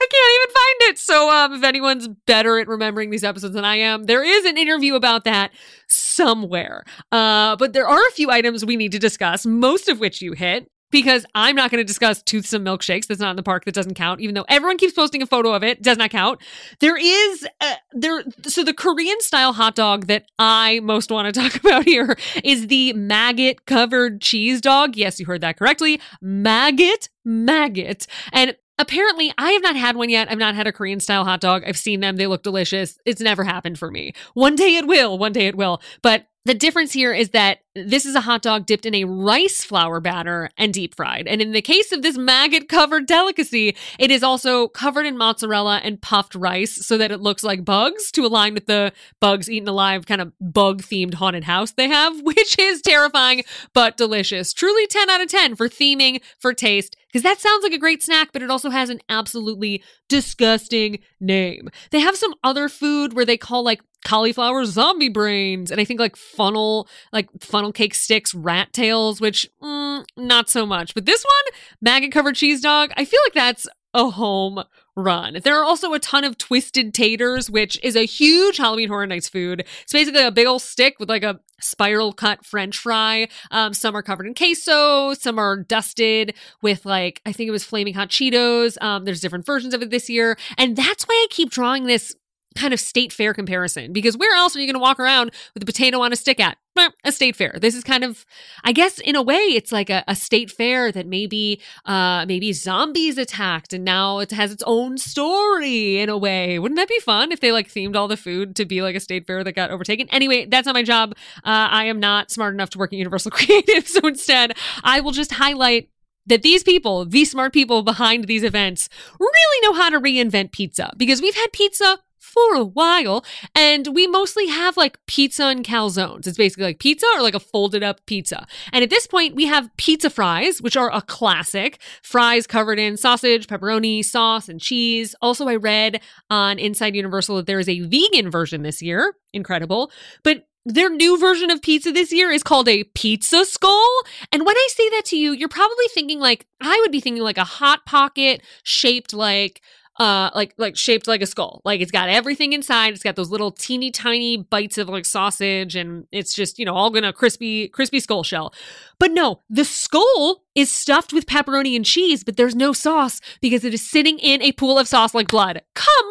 I 0.00 0.06
can't 0.10 0.34
even 0.34 0.54
find 0.54 0.90
it. 0.90 0.98
So, 0.98 1.30
um, 1.30 1.52
if 1.52 1.62
anyone's 1.62 2.08
better 2.26 2.58
at 2.58 2.66
remembering 2.66 3.10
these 3.10 3.22
episodes 3.22 3.54
than 3.54 3.64
I 3.64 3.76
am, 3.76 4.04
there 4.04 4.24
is 4.24 4.44
an 4.44 4.58
interview 4.58 4.94
about 4.96 5.24
that 5.24 5.52
somewhere. 5.88 6.84
Uh, 7.12 7.54
but 7.56 7.72
there 7.72 7.86
are 7.86 8.08
a 8.08 8.12
few 8.12 8.30
items 8.30 8.64
we 8.64 8.76
need 8.76 8.92
to 8.92 8.98
discuss, 8.98 9.46
most 9.46 9.88
of 9.88 10.00
which 10.00 10.20
you 10.20 10.32
hit 10.32 10.68
because 10.90 11.24
I'm 11.34 11.56
not 11.56 11.70
going 11.70 11.80
to 11.80 11.86
discuss 11.86 12.22
toothsome 12.22 12.64
milkshakes. 12.64 13.06
That's 13.06 13.20
not 13.20 13.30
in 13.30 13.36
the 13.36 13.42
park. 13.42 13.64
That 13.64 13.74
doesn't 13.74 13.94
count. 13.94 14.20
Even 14.20 14.34
though 14.34 14.44
everyone 14.48 14.76
keeps 14.76 14.92
posting 14.92 15.22
a 15.22 15.26
photo 15.26 15.52
of 15.52 15.62
it, 15.62 15.82
does 15.82 15.96
not 15.96 16.10
count. 16.10 16.40
There 16.80 16.96
is 16.96 17.46
uh, 17.60 17.74
there. 17.92 18.24
So 18.46 18.64
the 18.64 18.74
Korean 18.74 19.20
style 19.20 19.52
hot 19.52 19.74
dog 19.74 20.06
that 20.06 20.26
I 20.38 20.80
most 20.80 21.10
want 21.10 21.32
to 21.32 21.40
talk 21.40 21.56
about 21.56 21.84
here 21.84 22.16
is 22.44 22.66
the 22.66 22.92
maggot 22.94 23.66
covered 23.66 24.20
cheese 24.20 24.60
dog. 24.60 24.96
Yes, 24.96 25.20
you 25.20 25.26
heard 25.26 25.40
that 25.40 25.56
correctly. 25.58 26.00
Maggot, 26.20 27.08
maggot, 27.24 28.06
and. 28.32 28.56
Apparently, 28.78 29.30
I 29.36 29.50
have 29.50 29.62
not 29.62 29.76
had 29.76 29.94
one 29.94 30.08
yet. 30.08 30.30
I've 30.30 30.38
not 30.38 30.54
had 30.54 30.66
a 30.66 30.72
Korean 30.72 31.00
style 31.00 31.26
hot 31.26 31.42
dog. 31.42 31.64
I've 31.66 31.76
seen 31.76 32.00
them. 32.00 32.16
They 32.16 32.26
look 32.26 32.42
delicious. 32.42 32.98
It's 33.04 33.20
never 33.20 33.44
happened 33.44 33.78
for 33.78 33.90
me. 33.90 34.14
One 34.32 34.56
day 34.56 34.76
it 34.76 34.86
will. 34.86 35.18
One 35.18 35.32
day 35.32 35.48
it 35.48 35.54
will. 35.54 35.82
But 36.00 36.28
the 36.46 36.54
difference 36.54 36.92
here 36.92 37.12
is 37.12 37.30
that 37.30 37.58
this 37.74 38.04
is 38.04 38.16
a 38.16 38.20
hot 38.20 38.42
dog 38.42 38.66
dipped 38.66 38.84
in 38.84 38.94
a 38.94 39.04
rice 39.04 39.62
flour 39.62 40.00
batter 40.00 40.50
and 40.58 40.74
deep 40.74 40.94
fried. 40.94 41.28
And 41.28 41.40
in 41.40 41.52
the 41.52 41.62
case 41.62 41.92
of 41.92 42.02
this 42.02 42.18
maggot 42.18 42.68
covered 42.68 43.06
delicacy, 43.06 43.76
it 43.98 44.10
is 44.10 44.22
also 44.22 44.68
covered 44.68 45.06
in 45.06 45.16
mozzarella 45.16 45.80
and 45.84 46.02
puffed 46.02 46.34
rice 46.34 46.84
so 46.84 46.98
that 46.98 47.12
it 47.12 47.20
looks 47.20 47.44
like 47.44 47.64
bugs 47.64 48.10
to 48.12 48.26
align 48.26 48.54
with 48.54 48.66
the 48.66 48.92
bugs 49.20 49.48
eaten 49.48 49.68
alive 49.68 50.06
kind 50.06 50.20
of 50.20 50.32
bug 50.40 50.82
themed 50.82 51.14
haunted 51.14 51.44
house 51.44 51.72
they 51.72 51.88
have, 51.88 52.20
which 52.22 52.58
is 52.58 52.82
terrifying 52.82 53.44
but 53.72 53.96
delicious. 53.96 54.52
Truly 54.52 54.86
10 54.88 55.08
out 55.08 55.20
of 55.20 55.28
10 55.28 55.54
for 55.54 55.68
theming, 55.68 56.20
for 56.38 56.52
taste, 56.52 56.96
because 57.06 57.22
that 57.22 57.40
sounds 57.40 57.62
like 57.62 57.72
a 57.72 57.78
great 57.78 58.02
snack, 58.02 58.30
but 58.32 58.42
it 58.42 58.50
also 58.50 58.70
has 58.70 58.88
an 58.90 59.00
absolutely 59.08 59.82
disgusting 60.08 60.98
name. 61.20 61.70
They 61.90 62.00
have 62.00 62.16
some 62.16 62.34
other 62.42 62.68
food 62.68 63.14
where 63.14 63.24
they 63.24 63.36
call 63.36 63.62
like 63.62 63.80
cauliflower 64.04 64.64
zombie 64.64 65.10
brains 65.10 65.70
and 65.70 65.78
I 65.78 65.84
think 65.84 66.00
like 66.00 66.16
funnel 66.16 66.88
like 67.12 67.28
funnel 67.40 67.59
cake 67.72 67.94
sticks 67.94 68.34
rat 68.34 68.72
tails 68.72 69.20
which 69.20 69.48
mm, 69.62 70.04
not 70.16 70.48
so 70.48 70.64
much 70.64 70.94
but 70.94 71.06
this 71.06 71.22
one 71.22 71.54
maggot 71.80 72.12
covered 72.12 72.34
cheese 72.34 72.60
dog 72.60 72.90
I 72.96 73.04
feel 73.04 73.20
like 73.26 73.34
that's 73.34 73.68
a 73.94 74.10
home 74.10 74.62
run. 74.96 75.38
There 75.42 75.58
are 75.58 75.64
also 75.64 75.92
a 75.92 75.98
ton 75.98 76.24
of 76.24 76.38
twisted 76.38 76.94
taters, 76.94 77.50
which 77.50 77.78
is 77.82 77.96
a 77.96 78.04
huge 78.04 78.58
Halloween 78.58 78.88
Horror 78.88 79.06
Nights 79.06 79.28
food. 79.28 79.64
It's 79.82 79.92
basically 79.92 80.22
a 80.22 80.30
big 80.30 80.46
old 80.46 80.62
stick 80.62 80.96
with 80.98 81.08
like 81.08 81.22
a 81.22 81.40
spiral 81.60 82.12
cut 82.12 82.44
French 82.44 82.76
fry. 82.78 83.28
Um, 83.50 83.74
some 83.74 83.96
are 83.96 84.02
covered 84.02 84.26
in 84.26 84.34
queso, 84.34 85.14
some 85.14 85.38
are 85.38 85.56
dusted 85.56 86.34
with 86.62 86.86
like 86.86 87.20
I 87.26 87.32
think 87.32 87.48
it 87.48 87.52
was 87.52 87.64
flaming 87.64 87.94
hot 87.94 88.10
Cheetos. 88.10 88.80
Um, 88.82 89.04
there's 89.04 89.20
different 89.20 89.46
versions 89.46 89.74
of 89.74 89.82
it 89.82 89.90
this 89.90 90.08
year, 90.08 90.36
and 90.56 90.76
that's 90.76 91.04
why 91.04 91.14
I 91.14 91.26
keep 91.30 91.50
drawing 91.50 91.84
this 91.84 92.14
kind 92.56 92.74
of 92.74 92.80
state 92.80 93.12
fair 93.12 93.32
comparison 93.32 93.92
because 93.92 94.16
where 94.16 94.36
else 94.36 94.56
are 94.56 94.60
you 94.60 94.66
going 94.66 94.74
to 94.74 94.80
walk 94.80 94.98
around 94.98 95.30
with 95.54 95.62
a 95.62 95.66
potato 95.66 96.00
on 96.00 96.12
a 96.12 96.16
stick 96.16 96.40
at? 96.40 96.58
A 97.04 97.12
state 97.12 97.36
fair. 97.36 97.58
This 97.60 97.74
is 97.74 97.84
kind 97.84 98.04
of, 98.04 98.24
I 98.64 98.72
guess, 98.72 99.00
in 99.00 99.14
a 99.14 99.20
way, 99.20 99.36
it's 99.36 99.70
like 99.70 99.90
a, 99.90 100.02
a 100.08 100.16
state 100.16 100.50
fair 100.50 100.90
that 100.92 101.06
maybe, 101.06 101.60
uh, 101.84 102.24
maybe 102.26 102.54
zombies 102.54 103.18
attacked, 103.18 103.74
and 103.74 103.84
now 103.84 104.20
it 104.20 104.30
has 104.30 104.50
its 104.50 104.62
own 104.66 104.96
story 104.96 105.98
in 105.98 106.08
a 106.08 106.16
way. 106.16 106.58
Wouldn't 106.58 106.78
that 106.78 106.88
be 106.88 106.98
fun 107.00 107.32
if 107.32 107.40
they 107.40 107.52
like 107.52 107.68
themed 107.68 107.96
all 107.96 108.08
the 108.08 108.16
food 108.16 108.56
to 108.56 108.64
be 108.64 108.80
like 108.80 108.96
a 108.96 109.00
state 109.00 109.26
fair 109.26 109.44
that 109.44 109.52
got 109.52 109.70
overtaken? 109.70 110.08
Anyway, 110.10 110.46
that's 110.46 110.64
not 110.64 110.74
my 110.74 110.82
job. 110.82 111.14
Uh, 111.38 111.68
I 111.70 111.84
am 111.84 112.00
not 112.00 112.30
smart 112.30 112.54
enough 112.54 112.70
to 112.70 112.78
work 112.78 112.94
at 112.94 112.98
Universal 112.98 113.30
Creative, 113.32 113.86
so 113.86 114.00
instead, 114.06 114.56
I 114.82 115.00
will 115.00 115.12
just 115.12 115.32
highlight 115.32 115.90
that 116.26 116.42
these 116.42 116.62
people, 116.62 117.04
these 117.04 117.30
smart 117.30 117.52
people 117.52 117.82
behind 117.82 118.24
these 118.24 118.44
events, 118.44 118.88
really 119.18 119.68
know 119.68 119.74
how 119.74 119.90
to 119.90 120.00
reinvent 120.00 120.52
pizza 120.52 120.92
because 120.96 121.20
we've 121.20 121.34
had 121.34 121.52
pizza 121.52 121.98
for 122.20 122.54
a 122.54 122.64
while. 122.64 123.24
And 123.54 123.88
we 123.94 124.06
mostly 124.06 124.46
have 124.46 124.76
like 124.76 124.98
pizza 125.06 125.46
and 125.46 125.64
calzones. 125.64 126.26
It's 126.26 126.36
basically 126.36 126.64
like 126.64 126.78
pizza 126.78 127.06
or 127.16 127.22
like 127.22 127.34
a 127.34 127.40
folded 127.40 127.82
up 127.82 128.04
pizza. 128.06 128.46
And 128.72 128.84
at 128.84 128.90
this 128.90 129.06
point, 129.06 129.34
we 129.34 129.46
have 129.46 129.74
pizza 129.76 130.10
fries, 130.10 130.62
which 130.62 130.76
are 130.76 130.94
a 130.94 131.02
classic. 131.02 131.80
Fries 132.02 132.46
covered 132.46 132.78
in 132.78 132.96
sausage, 132.96 133.46
pepperoni, 133.46 134.04
sauce, 134.04 134.48
and 134.48 134.60
cheese. 134.60 135.14
Also, 135.20 135.48
I 135.48 135.56
read 135.56 136.00
on 136.28 136.58
Inside 136.58 136.94
Universal 136.94 137.36
that 137.36 137.46
there 137.46 137.58
is 137.58 137.68
a 137.68 137.80
vegan 137.80 138.30
version 138.30 138.62
this 138.62 138.80
year. 138.80 139.14
Incredible. 139.32 139.90
But 140.22 140.46
their 140.66 140.90
new 140.90 141.18
version 141.18 141.50
of 141.50 141.62
pizza 141.62 141.90
this 141.90 142.12
year 142.12 142.30
is 142.30 142.42
called 142.42 142.68
a 142.68 142.84
pizza 142.84 143.44
skull. 143.46 144.02
And 144.30 144.44
when 144.44 144.56
I 144.56 144.68
say 144.70 144.88
that 144.90 145.06
to 145.06 145.16
you, 145.16 145.32
you're 145.32 145.48
probably 145.48 145.86
thinking 145.94 146.20
like, 146.20 146.46
I 146.60 146.78
would 146.82 146.92
be 146.92 147.00
thinking 147.00 147.22
like 147.22 147.38
a 147.38 147.44
hot 147.44 147.86
pocket 147.86 148.42
shaped 148.62 149.14
like 149.14 149.62
uh 150.00 150.30
like 150.34 150.54
like 150.56 150.76
shaped 150.78 151.06
like 151.06 151.20
a 151.20 151.26
skull. 151.26 151.60
Like 151.62 151.82
it's 151.82 151.90
got 151.90 152.08
everything 152.08 152.54
inside. 152.54 152.94
It's 152.94 153.02
got 153.02 153.16
those 153.16 153.30
little 153.30 153.52
teeny 153.52 153.90
tiny 153.90 154.38
bites 154.38 154.78
of 154.78 154.88
like 154.88 155.04
sausage 155.04 155.76
and 155.76 156.06
it's 156.10 156.34
just 156.34 156.58
you 156.58 156.64
know 156.64 156.74
all 156.74 156.88
gonna 156.88 157.12
crispy 157.12 157.68
crispy 157.68 158.00
skull 158.00 158.24
shell. 158.24 158.54
But 158.98 159.12
no 159.12 159.42
the 159.50 159.64
skull 159.64 160.42
is 160.54 160.70
stuffed 160.70 161.12
with 161.12 161.26
pepperoni 161.26 161.76
and 161.76 161.84
cheese 161.84 162.24
but 162.24 162.38
there's 162.38 162.56
no 162.56 162.72
sauce 162.72 163.20
because 163.42 163.62
it 163.62 163.74
is 163.74 163.88
sitting 163.88 164.18
in 164.18 164.40
a 164.40 164.52
pool 164.52 164.78
of 164.78 164.88
sauce 164.88 165.14
like 165.14 165.28
blood. 165.28 165.60
Come 165.74 166.06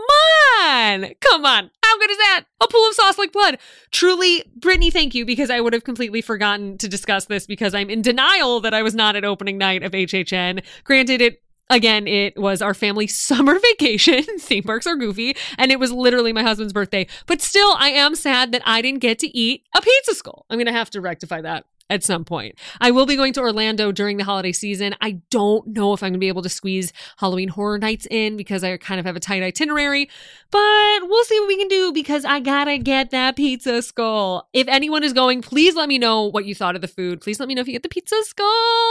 on! 0.61 1.15
Come 1.19 1.45
on! 1.45 1.71
How 1.83 1.97
good 1.97 2.11
is 2.11 2.17
that? 2.17 2.43
A 2.61 2.67
pool 2.67 2.87
of 2.87 2.93
sauce 2.93 3.17
like 3.17 3.31
blood. 3.31 3.57
Truly 3.91 4.43
brittany 4.55 4.91
thank 4.91 5.15
you 5.15 5.25
because 5.25 5.49
i 5.49 5.59
would 5.59 5.73
have 5.73 5.83
completely 5.83 6.21
forgotten 6.21 6.77
to 6.77 6.87
discuss 6.87 7.25
this 7.25 7.47
because 7.47 7.73
i'm 7.73 7.89
in 7.89 8.01
denial 8.01 8.59
that 8.59 8.73
i 8.73 8.83
was 8.83 8.93
not 8.93 9.15
at 9.15 9.23
opening 9.23 9.57
night 9.57 9.83
of 9.83 9.93
hhn 9.93 10.61
granted 10.83 11.21
it 11.21 11.41
Again, 11.69 12.07
it 12.07 12.37
was 12.37 12.61
our 12.61 12.73
family 12.73 13.07
summer 13.29 13.59
vacation. 13.59 14.23
Theme 14.39 14.63
parks 14.63 14.87
are 14.87 14.95
goofy. 14.95 15.35
And 15.57 15.71
it 15.71 15.79
was 15.79 15.91
literally 15.91 16.33
my 16.33 16.43
husband's 16.43 16.73
birthday. 16.73 17.07
But 17.25 17.41
still, 17.41 17.75
I 17.77 17.89
am 17.89 18.15
sad 18.15 18.51
that 18.51 18.61
I 18.65 18.81
didn't 18.81 19.01
get 19.01 19.19
to 19.19 19.37
eat 19.37 19.63
a 19.75 19.81
pizza 19.81 20.15
skull. 20.15 20.45
I'm 20.49 20.57
going 20.57 20.65
to 20.67 20.71
have 20.71 20.89
to 20.91 21.01
rectify 21.01 21.41
that 21.41 21.65
at 21.89 22.03
some 22.03 22.23
point. 22.23 22.55
I 22.79 22.91
will 22.91 23.05
be 23.05 23.15
going 23.15 23.33
to 23.33 23.41
Orlando 23.41 23.91
during 23.91 24.17
the 24.17 24.23
holiday 24.23 24.51
season. 24.51 24.95
I 25.01 25.19
don't 25.31 25.67
know 25.67 25.93
if 25.93 26.03
I'm 26.03 26.09
going 26.09 26.13
to 26.13 26.19
be 26.19 26.27
able 26.27 26.43
to 26.43 26.49
squeeze 26.49 26.93
Halloween 27.17 27.49
Horror 27.49 27.79
Nights 27.79 28.07
in 28.11 28.37
because 28.37 28.63
I 28.63 28.77
kind 28.77 28.99
of 28.99 29.05
have 29.05 29.15
a 29.15 29.19
tight 29.19 29.41
itinerary, 29.41 30.09
but 30.51 31.07
we'll 31.07 31.23
see 31.25 31.39
what 31.39 31.47
we 31.47 31.57
can 31.57 31.67
do 31.67 31.91
because 31.91 32.25
I 32.25 32.39
gotta 32.39 32.77
get 32.77 33.11
that 33.11 33.35
pizza 33.35 33.81
skull. 33.81 34.47
If 34.53 34.67
anyone 34.67 35.03
is 35.03 35.13
going, 35.13 35.41
please 35.41 35.75
let 35.75 35.87
me 35.87 35.97
know 35.97 36.23
what 36.23 36.45
you 36.45 36.55
thought 36.55 36.75
of 36.75 36.81
the 36.81 36.87
food. 36.87 37.21
Please 37.21 37.39
let 37.39 37.47
me 37.47 37.55
know 37.55 37.61
if 37.61 37.67
you 37.67 37.73
get 37.73 37.83
the 37.83 37.89
pizza 37.89 38.15
skull. 38.23 38.45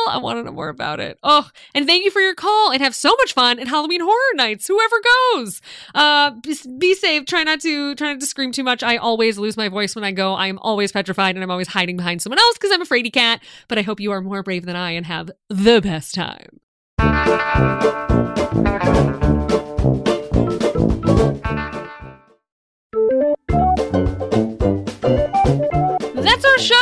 I 0.09 0.19
want 0.23 0.39
to 0.39 0.45
know 0.45 0.53
more 0.53 0.69
about 0.69 1.01
it. 1.01 1.19
Oh, 1.23 1.51
and 1.75 1.87
thank 1.87 2.05
you 2.05 2.11
for 2.11 2.21
your 2.21 2.35
call 2.35 2.71
and 2.71 2.81
have 2.83 2.95
so 2.95 3.11
much 3.11 3.33
fun 3.33 3.59
at 3.59 3.67
Halloween 3.69 4.01
Horror 4.01 4.35
Nights. 4.35 4.69
Whoever 4.69 4.97
goes, 5.35 5.61
uh, 5.95 6.31
be, 6.43 6.57
be 6.79 6.95
safe. 6.95 7.27
Try 7.27 7.43
not 7.43 7.61
to 7.61 7.95
try 7.97 8.13
not 8.13 8.21
to 8.21 8.27
scream 8.27 8.53
too 8.53 8.65
much. 8.65 8.83
I 8.83 8.97
always 8.97 9.39
lose 9.39 9.57
my 9.57 9.69
voice 9.69 9.95
when 9.95 10.05
I 10.05 10.13
go. 10.13 10.35
I 10.35 10.47
am 10.47 10.59
always 10.61 10.93
petrified 10.93 11.35
and 11.35 11.43
I'm 11.43 11.51
always 11.51 11.69
hiding 11.69 11.97
behind 11.97 12.23
someone 12.23 12.39
else 12.39 12.57
because 12.57 12.71
I'm 12.73 12.83
a 12.83 12.87
fraidy 12.87 13.13
cat. 13.13 13.43
But 13.67 13.79
I 13.79 13.83
hope 13.83 14.01
you 14.01 14.13
are 14.13 14.21
more 14.21 14.43
brave 14.43 14.65
than 14.67 14.77
I 14.77 14.93
and 14.93 15.07
have 15.07 15.31
the 15.49 15.81
best 15.81 16.15
time. 16.15 16.61
That's 25.09 26.45
our 26.45 26.59
show! 26.59 26.75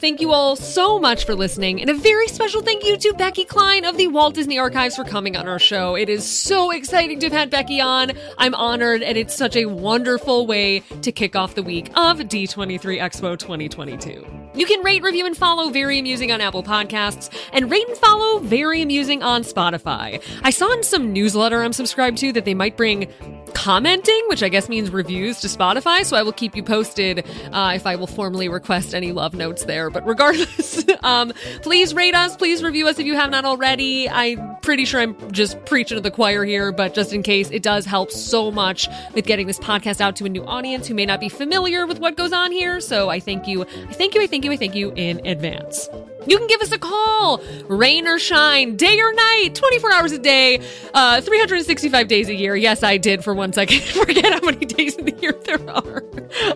Thank 0.00 0.20
you 0.20 0.32
all 0.32 0.56
so 0.56 0.98
much 0.98 1.24
for 1.24 1.34
listening, 1.34 1.80
and 1.80 1.90
a 1.90 1.94
very 1.94 2.28
special 2.28 2.62
thank 2.62 2.84
you 2.84 2.96
to 2.96 3.12
Becky 3.14 3.44
Cline 3.44 3.84
of 3.84 3.96
the 3.96 4.08
Walt 4.08 4.34
Disney 4.34 4.58
Archives 4.58 4.96
for 4.96 5.04
coming 5.04 5.36
on 5.36 5.46
our 5.48 5.58
show. 5.58 5.94
It 5.94 6.08
is 6.08 6.24
so 6.24 6.70
exciting 6.70 7.20
to 7.20 7.26
have 7.26 7.32
had 7.32 7.50
Becky 7.50 7.80
on. 7.80 8.12
I'm 8.38 8.54
honored, 8.54 9.02
and 9.02 9.18
it's 9.18 9.34
such 9.34 9.56
a 9.56 9.66
wonderful 9.66 10.46
way 10.46 10.80
to 11.02 11.12
kick 11.12 11.36
off 11.36 11.54
the 11.54 11.62
week 11.62 11.88
of 11.88 12.18
D23 12.18 12.98
Expo 12.98 13.38
2022. 13.38 14.26
You 14.54 14.64
can 14.66 14.82
rate, 14.82 15.02
review, 15.02 15.26
and 15.26 15.36
follow 15.36 15.70
Very 15.70 15.98
Amusing 15.98 16.32
on 16.32 16.40
Apple 16.40 16.62
Podcasts, 16.62 17.28
and 17.52 17.70
rate 17.70 17.86
and 17.86 17.96
follow 17.98 18.38
Very 18.38 18.80
Amusing 18.80 19.22
on 19.22 19.42
Spotify. 19.42 20.22
I 20.42 20.50
saw 20.50 20.72
in 20.72 20.82
some 20.82 21.12
newsletter 21.12 21.62
I'm 21.62 21.74
subscribed 21.74 22.16
to 22.18 22.32
that 22.32 22.46
they 22.46 22.54
might 22.54 22.76
bring 22.76 23.12
commenting, 23.56 24.22
which 24.28 24.42
I 24.42 24.50
guess 24.50 24.68
means 24.68 24.90
reviews 24.90 25.40
to 25.40 25.48
Spotify. 25.48 26.04
So 26.04 26.14
I 26.14 26.22
will 26.22 26.32
keep 26.32 26.54
you 26.54 26.62
posted 26.62 27.24
uh, 27.52 27.72
if 27.74 27.86
I 27.86 27.96
will 27.96 28.06
formally 28.06 28.50
request 28.50 28.94
any 28.94 29.12
love 29.12 29.32
notes 29.32 29.64
there. 29.64 29.88
But 29.88 30.06
regardless, 30.06 30.84
um, 31.02 31.32
please 31.62 31.94
rate 31.94 32.14
us, 32.14 32.36
please 32.36 32.62
review 32.62 32.86
us 32.86 32.98
if 32.98 33.06
you 33.06 33.14
have 33.14 33.30
not 33.30 33.46
already. 33.46 34.10
I'm 34.10 34.56
pretty 34.60 34.84
sure 34.84 35.00
I'm 35.00 35.16
just 35.32 35.64
preaching 35.64 35.96
to 35.96 36.02
the 36.02 36.10
choir 36.10 36.44
here, 36.44 36.70
but 36.70 36.92
just 36.92 37.14
in 37.14 37.22
case, 37.22 37.50
it 37.50 37.62
does 37.62 37.86
help 37.86 38.10
so 38.10 38.50
much 38.50 38.88
with 39.14 39.24
getting 39.24 39.46
this 39.46 39.58
podcast 39.58 40.02
out 40.02 40.16
to 40.16 40.26
a 40.26 40.28
new 40.28 40.44
audience 40.44 40.86
who 40.86 40.94
may 40.94 41.06
not 41.06 41.18
be 41.18 41.30
familiar 41.30 41.86
with 41.86 41.98
what 41.98 42.16
goes 42.16 42.34
on 42.34 42.52
here. 42.52 42.78
So 42.80 43.08
I 43.08 43.20
thank 43.20 43.48
you, 43.48 43.62
I 43.62 43.92
thank 43.94 44.14
you, 44.14 44.20
I 44.20 44.26
thank 44.26 44.44
you, 44.44 44.52
I 44.52 44.56
thank 44.58 44.74
you 44.74 44.92
in 44.96 45.26
advance. 45.26 45.88
You 46.26 46.38
can 46.38 46.46
give 46.46 46.60
us 46.60 46.72
a 46.72 46.78
call, 46.78 47.42
rain 47.68 48.06
or 48.06 48.18
shine, 48.18 48.76
day 48.76 48.98
or 49.00 49.12
night, 49.12 49.50
24 49.54 49.92
hours 49.92 50.12
a 50.12 50.18
day, 50.18 50.60
uh, 50.94 51.20
365 51.20 52.08
days 52.08 52.28
a 52.28 52.34
year. 52.34 52.56
Yes, 52.56 52.82
I 52.82 52.96
did 52.96 53.22
for 53.22 53.34
one 53.34 53.52
second 53.52 53.82
forget 53.82 54.32
how 54.32 54.40
many 54.40 54.66
days 54.66 54.96
in 54.96 55.04
the 55.04 55.14
year 55.20 55.32
there 55.44 55.60
are. 55.70 56.04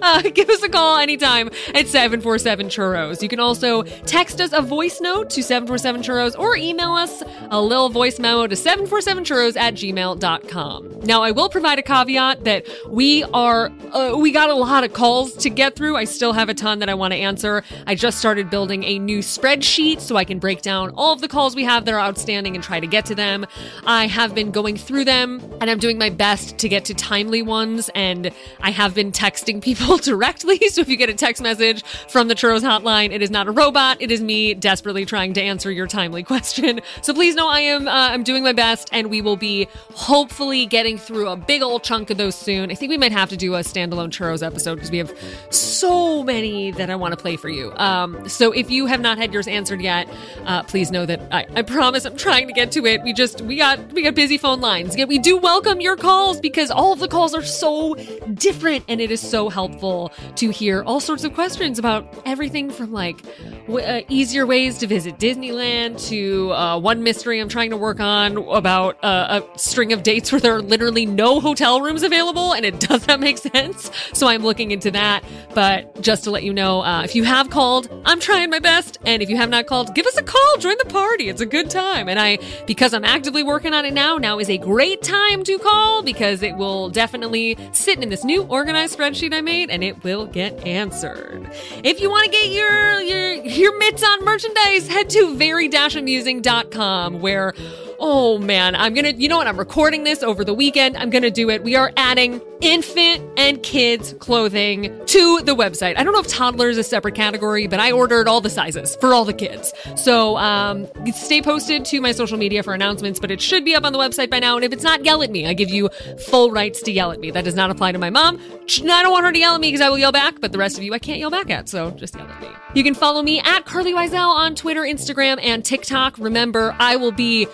Uh, 0.02 0.22
give 0.22 0.50
us 0.50 0.62
a 0.62 0.68
call 0.68 0.98
anytime 0.98 1.48
at 1.74 1.86
747 1.86 2.66
Churros. 2.66 3.22
You 3.22 3.28
can 3.28 3.40
also 3.40 3.82
text 3.82 4.40
us 4.40 4.52
a 4.52 4.60
voice 4.60 5.00
note 5.00 5.30
to 5.30 5.42
747 5.42 6.02
Churros 6.02 6.38
or 6.38 6.56
email 6.56 6.92
us 6.92 7.22
a 7.50 7.60
little 7.60 7.88
voice 7.88 8.18
memo 8.18 8.46
to 8.46 8.54
747churros 8.54 9.56
at 9.56 9.74
gmail.com. 9.74 11.00
Now, 11.02 11.22
I 11.22 11.30
will 11.30 11.48
provide 11.48 11.78
a 11.78 11.82
caveat 11.82 12.44
that 12.44 12.66
we 12.88 13.24
are, 13.24 13.70
uh, 13.92 14.16
we 14.16 14.32
got 14.32 14.50
a 14.50 14.54
lot 14.54 14.84
of 14.84 14.92
calls 14.92 15.32
to 15.34 15.50
get 15.50 15.76
through. 15.76 15.96
I 15.96 16.04
still 16.04 16.32
have 16.32 16.48
a 16.48 16.54
ton 16.54 16.78
that 16.80 16.88
I 16.88 16.94
want 16.94 17.12
to 17.12 17.18
answer. 17.18 17.62
I 17.86 17.94
just 17.94 18.18
started 18.18 18.50
building 18.50 18.84
a 18.84 18.98
new 18.98 19.22
spreadsheet 19.60 20.00
so 20.00 20.16
I 20.16 20.24
can 20.24 20.38
break 20.38 20.62
down 20.62 20.90
all 20.96 21.12
of 21.12 21.20
the 21.20 21.28
calls 21.28 21.54
we 21.54 21.64
have 21.64 21.84
that 21.84 21.94
are 21.94 22.00
outstanding 22.00 22.54
and 22.54 22.64
try 22.64 22.80
to 22.80 22.86
get 22.86 23.06
to 23.06 23.14
them. 23.14 23.46
I 23.86 24.06
have 24.06 24.34
been 24.34 24.50
going 24.50 24.76
through 24.76 25.04
them 25.04 25.40
and 25.60 25.70
I'm 25.70 25.78
doing 25.78 25.98
my 25.98 26.10
best 26.10 26.58
to 26.58 26.68
get 26.68 26.84
to 26.86 26.94
timely 26.94 27.42
ones 27.42 27.90
and 27.94 28.30
I 28.60 28.70
have 28.70 28.94
been 28.94 29.12
texting 29.12 29.62
people 29.62 29.96
directly. 29.98 30.58
So 30.70 30.80
if 30.80 30.88
you 30.88 30.96
get 30.96 31.08
a 31.08 31.14
text 31.14 31.42
message 31.42 31.84
from 32.08 32.28
the 32.28 32.34
Churros 32.34 32.62
hotline, 32.62 33.12
it 33.12 33.22
is 33.22 33.30
not 33.30 33.48
a 33.48 33.50
robot. 33.50 33.98
It 34.00 34.10
is 34.10 34.20
me 34.20 34.54
desperately 34.54 35.04
trying 35.04 35.34
to 35.34 35.42
answer 35.42 35.70
your 35.70 35.86
timely 35.86 36.22
question. 36.30 36.80
So 37.02 37.12
please 37.12 37.34
know 37.34 37.48
I 37.48 37.60
am, 37.60 37.88
uh, 37.88 37.90
I'm 37.90 38.22
doing 38.22 38.42
my 38.42 38.52
best 38.52 38.88
and 38.92 39.10
we 39.10 39.20
will 39.20 39.36
be 39.36 39.68
hopefully 39.94 40.66
getting 40.66 40.98
through 40.98 41.28
a 41.28 41.36
big 41.36 41.62
old 41.62 41.82
chunk 41.84 42.10
of 42.10 42.16
those 42.16 42.34
soon. 42.34 42.70
I 42.70 42.74
think 42.74 42.90
we 42.90 42.98
might 42.98 43.12
have 43.12 43.28
to 43.30 43.36
do 43.36 43.54
a 43.54 43.60
standalone 43.60 44.10
Churros 44.10 44.46
episode 44.46 44.76
because 44.76 44.90
we 44.90 44.98
have 44.98 45.12
so 45.50 46.22
many 46.22 46.70
that 46.72 46.90
I 46.90 46.96
want 46.96 47.12
to 47.12 47.16
play 47.16 47.36
for 47.36 47.48
you. 47.48 47.72
Um, 47.76 48.28
so 48.28 48.52
if 48.52 48.70
you 48.70 48.86
have 48.86 49.00
not 49.00 49.18
had 49.18 49.32
yours 49.32 49.46
answered 49.50 49.80
yet, 49.80 50.08
uh, 50.44 50.62
please 50.62 50.90
know 50.90 51.04
that 51.06 51.20
I, 51.32 51.46
I 51.54 51.62
promise 51.62 52.04
I'm 52.04 52.16
trying 52.16 52.46
to 52.46 52.52
get 52.52 52.72
to 52.72 52.86
it. 52.86 53.02
We 53.02 53.12
just, 53.12 53.40
we 53.42 53.56
got, 53.56 53.92
we 53.92 54.02
got 54.02 54.14
busy 54.14 54.38
phone 54.38 54.60
lines. 54.60 54.96
Yet 54.96 55.08
we 55.08 55.18
do 55.18 55.36
welcome 55.36 55.80
your 55.80 55.96
calls 55.96 56.40
because 56.40 56.70
all 56.70 56.92
of 56.92 57.00
the 57.00 57.08
calls 57.08 57.34
are 57.34 57.42
so 57.42 57.94
different 58.34 58.84
and 58.88 59.00
it 59.00 59.10
is 59.10 59.20
so 59.20 59.48
helpful 59.48 60.12
to 60.36 60.50
hear 60.50 60.82
all 60.84 61.00
sorts 61.00 61.24
of 61.24 61.34
questions 61.34 61.78
about 61.78 62.22
everything 62.24 62.70
from 62.70 62.92
like 62.92 63.22
w- 63.66 63.84
uh, 63.84 64.02
easier 64.08 64.46
ways 64.46 64.78
to 64.78 64.86
visit 64.86 65.18
Disneyland 65.18 66.00
to 66.08 66.52
uh, 66.52 66.78
one 66.78 67.02
mystery 67.02 67.40
I'm 67.40 67.48
trying 67.48 67.70
to 67.70 67.76
work 67.76 68.00
on 68.00 68.36
about 68.36 69.02
uh, 69.04 69.40
a 69.42 69.58
string 69.58 69.92
of 69.92 70.02
dates 70.02 70.32
where 70.32 70.40
there 70.40 70.54
are 70.54 70.62
literally 70.62 71.06
no 71.06 71.40
hotel 71.40 71.80
rooms 71.80 72.02
available 72.02 72.52
and 72.52 72.64
it 72.64 72.80
does 72.88 73.06
not 73.06 73.20
make 73.20 73.38
sense. 73.38 73.90
So 74.12 74.26
I'm 74.28 74.42
looking 74.42 74.70
into 74.70 74.90
that. 74.92 75.24
But 75.54 76.00
just 76.00 76.24
to 76.24 76.30
let 76.30 76.42
you 76.44 76.52
know, 76.52 76.82
uh, 76.82 77.02
if 77.02 77.14
you 77.14 77.24
have 77.24 77.50
called, 77.50 77.88
I'm 78.04 78.20
trying 78.20 78.50
my 78.50 78.58
best. 78.58 78.98
And 79.04 79.22
if 79.22 79.28
you 79.28 79.36
have 79.40 79.48
not 79.50 79.66
called, 79.66 79.94
give 79.94 80.06
us 80.06 80.16
a 80.18 80.22
call, 80.22 80.56
join 80.58 80.76
the 80.78 80.84
party. 80.84 81.28
It's 81.28 81.40
a 81.40 81.46
good 81.46 81.70
time. 81.70 82.08
And 82.08 82.20
I, 82.20 82.38
because 82.66 82.92
I'm 82.92 83.04
actively 83.04 83.42
working 83.42 83.72
on 83.72 83.86
it 83.86 83.94
now, 83.94 84.16
now 84.16 84.38
is 84.38 84.50
a 84.50 84.58
great 84.58 85.02
time 85.02 85.42
to 85.44 85.58
call 85.58 86.02
because 86.02 86.42
it 86.42 86.56
will 86.56 86.90
definitely 86.90 87.56
sit 87.72 88.02
in 88.02 88.10
this 88.10 88.22
new 88.22 88.44
organized 88.44 88.98
spreadsheet 88.98 89.32
I 89.32 89.40
made 89.40 89.70
and 89.70 89.82
it 89.82 90.04
will 90.04 90.26
get 90.26 90.66
answered. 90.66 91.48
If 91.82 92.00
you 92.00 92.10
want 92.10 92.26
to 92.26 92.30
get 92.30 92.50
your, 92.50 93.00
your, 93.00 93.32
your 93.44 93.78
mitts 93.78 94.04
on 94.04 94.24
merchandise, 94.24 94.88
head 94.88 95.08
to 95.10 95.34
very-amusing.com 95.36 97.20
where 97.20 97.54
Oh 98.02 98.38
man, 98.38 98.74
I'm 98.74 98.94
gonna, 98.94 99.10
you 99.10 99.28
know 99.28 99.36
what? 99.36 99.46
I'm 99.46 99.58
recording 99.58 100.04
this 100.04 100.22
over 100.22 100.42
the 100.42 100.54
weekend. 100.54 100.96
I'm 100.96 101.10
gonna 101.10 101.30
do 101.30 101.50
it. 101.50 101.62
We 101.62 101.76
are 101.76 101.92
adding 101.98 102.40
infant 102.62 103.22
and 103.36 103.62
kids 103.62 104.14
clothing 104.14 104.84
to 105.04 105.40
the 105.42 105.54
website. 105.54 105.98
I 105.98 106.02
don't 106.02 106.14
know 106.14 106.20
if 106.20 106.26
toddler 106.26 106.70
is 106.70 106.78
a 106.78 106.82
separate 106.82 107.14
category, 107.14 107.66
but 107.66 107.78
I 107.78 107.92
ordered 107.92 108.26
all 108.26 108.40
the 108.40 108.48
sizes 108.48 108.96
for 108.96 109.12
all 109.12 109.26
the 109.26 109.34
kids. 109.34 109.74
So, 109.96 110.38
um, 110.38 110.88
stay 111.12 111.42
posted 111.42 111.84
to 111.86 112.00
my 112.00 112.12
social 112.12 112.38
media 112.38 112.62
for 112.62 112.72
announcements, 112.72 113.20
but 113.20 113.30
it 113.30 113.40
should 113.40 113.66
be 113.66 113.74
up 113.74 113.84
on 113.84 113.92
the 113.92 113.98
website 113.98 114.30
by 114.30 114.38
now. 114.38 114.56
And 114.56 114.64
if 114.64 114.72
it's 114.72 114.84
not, 114.84 115.04
yell 115.04 115.22
at 115.22 115.30
me. 115.30 115.46
I 115.46 115.52
give 115.52 115.70
you 115.70 115.90
full 116.26 116.50
rights 116.50 116.80
to 116.82 116.92
yell 116.92 117.12
at 117.12 117.20
me. 117.20 117.30
That 117.30 117.44
does 117.44 117.54
not 117.54 117.70
apply 117.70 117.92
to 117.92 117.98
my 117.98 118.10
mom. 118.10 118.38
I 118.38 119.02
don't 119.02 119.12
want 119.12 119.26
her 119.26 119.32
to 119.32 119.38
yell 119.38 119.54
at 119.54 119.60
me 119.60 119.68
because 119.68 119.80
I 119.82 119.90
will 119.90 119.98
yell 119.98 120.12
back, 120.12 120.40
but 120.40 120.52
the 120.52 120.58
rest 120.58 120.78
of 120.78 120.84
you 120.84 120.94
I 120.94 120.98
can't 120.98 121.18
yell 121.18 121.30
back 121.30 121.50
at. 121.50 121.68
So 121.68 121.90
just 121.92 122.14
yell 122.14 122.26
at 122.26 122.40
me. 122.40 122.48
You 122.74 122.84
can 122.84 122.94
follow 122.94 123.20
me 123.22 123.40
at 123.40 123.66
Carlye 123.66 123.94
Wisel 123.94 124.30
on 124.30 124.54
Twitter, 124.54 124.82
Instagram, 124.82 125.38
and 125.42 125.64
TikTok. 125.64 126.16
Remember, 126.18 126.74
I 126.78 126.96
will 126.96 127.12
be 127.12 127.48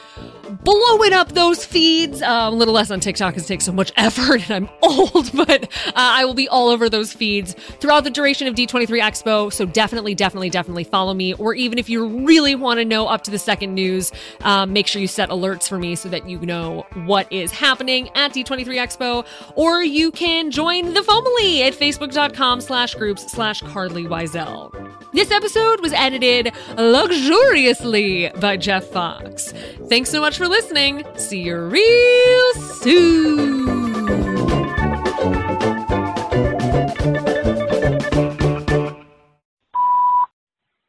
blowing 0.50 1.12
up 1.12 1.32
those 1.32 1.64
feeds. 1.64 2.22
Uh, 2.22 2.48
a 2.48 2.50
little 2.50 2.74
less 2.74 2.90
on 2.90 3.00
TikTok 3.00 3.34
because 3.34 3.44
it 3.44 3.48
takes 3.48 3.64
so 3.64 3.72
much 3.72 3.92
effort 3.96 4.48
and 4.50 4.66
I'm 4.66 4.68
old, 4.82 5.30
but 5.34 5.64
uh, 5.64 5.92
I 5.94 6.24
will 6.24 6.34
be 6.34 6.48
all 6.48 6.68
over 6.68 6.88
those 6.88 7.12
feeds 7.12 7.54
throughout 7.80 8.04
the 8.04 8.10
duration 8.10 8.46
of 8.46 8.54
D23 8.54 8.86
Expo. 9.00 9.52
So 9.52 9.66
definitely, 9.66 10.14
definitely, 10.14 10.50
definitely 10.50 10.84
follow 10.84 11.14
me. 11.14 11.34
Or 11.34 11.54
even 11.54 11.78
if 11.78 11.88
you 11.88 12.06
really 12.26 12.54
want 12.54 12.78
to 12.78 12.84
know 12.84 13.06
up 13.06 13.22
to 13.24 13.30
the 13.30 13.38
second 13.38 13.74
news, 13.74 14.12
um, 14.42 14.72
make 14.72 14.86
sure 14.86 15.00
you 15.00 15.08
set 15.08 15.30
alerts 15.30 15.68
for 15.68 15.78
me 15.78 15.94
so 15.94 16.08
that 16.08 16.28
you 16.28 16.38
know 16.40 16.86
what 17.04 17.30
is 17.32 17.50
happening 17.52 18.08
at 18.14 18.32
D23 18.32 18.66
Expo. 18.66 19.26
Or 19.54 19.82
you 19.82 20.10
can 20.10 20.50
join 20.50 20.94
the 20.94 21.02
family 21.02 21.62
at 21.62 21.74
facebook.com 21.74 22.60
slash 22.60 22.94
groups 22.94 23.30
slash 23.30 23.62
Carlye 23.62 24.06
Wisel. 24.06 24.72
This 25.12 25.30
episode 25.30 25.80
was 25.80 25.92
edited 25.92 26.52
luxuriously 26.76 28.30
by 28.40 28.56
Jeff 28.56 28.84
Fox. 28.84 29.52
Thanks 29.88 30.10
so 30.10 30.20
much 30.20 30.35
for 30.36 30.48
listening. 30.48 31.02
See 31.16 31.42
you 31.42 31.58
real 31.58 32.52
soon. 32.54 33.66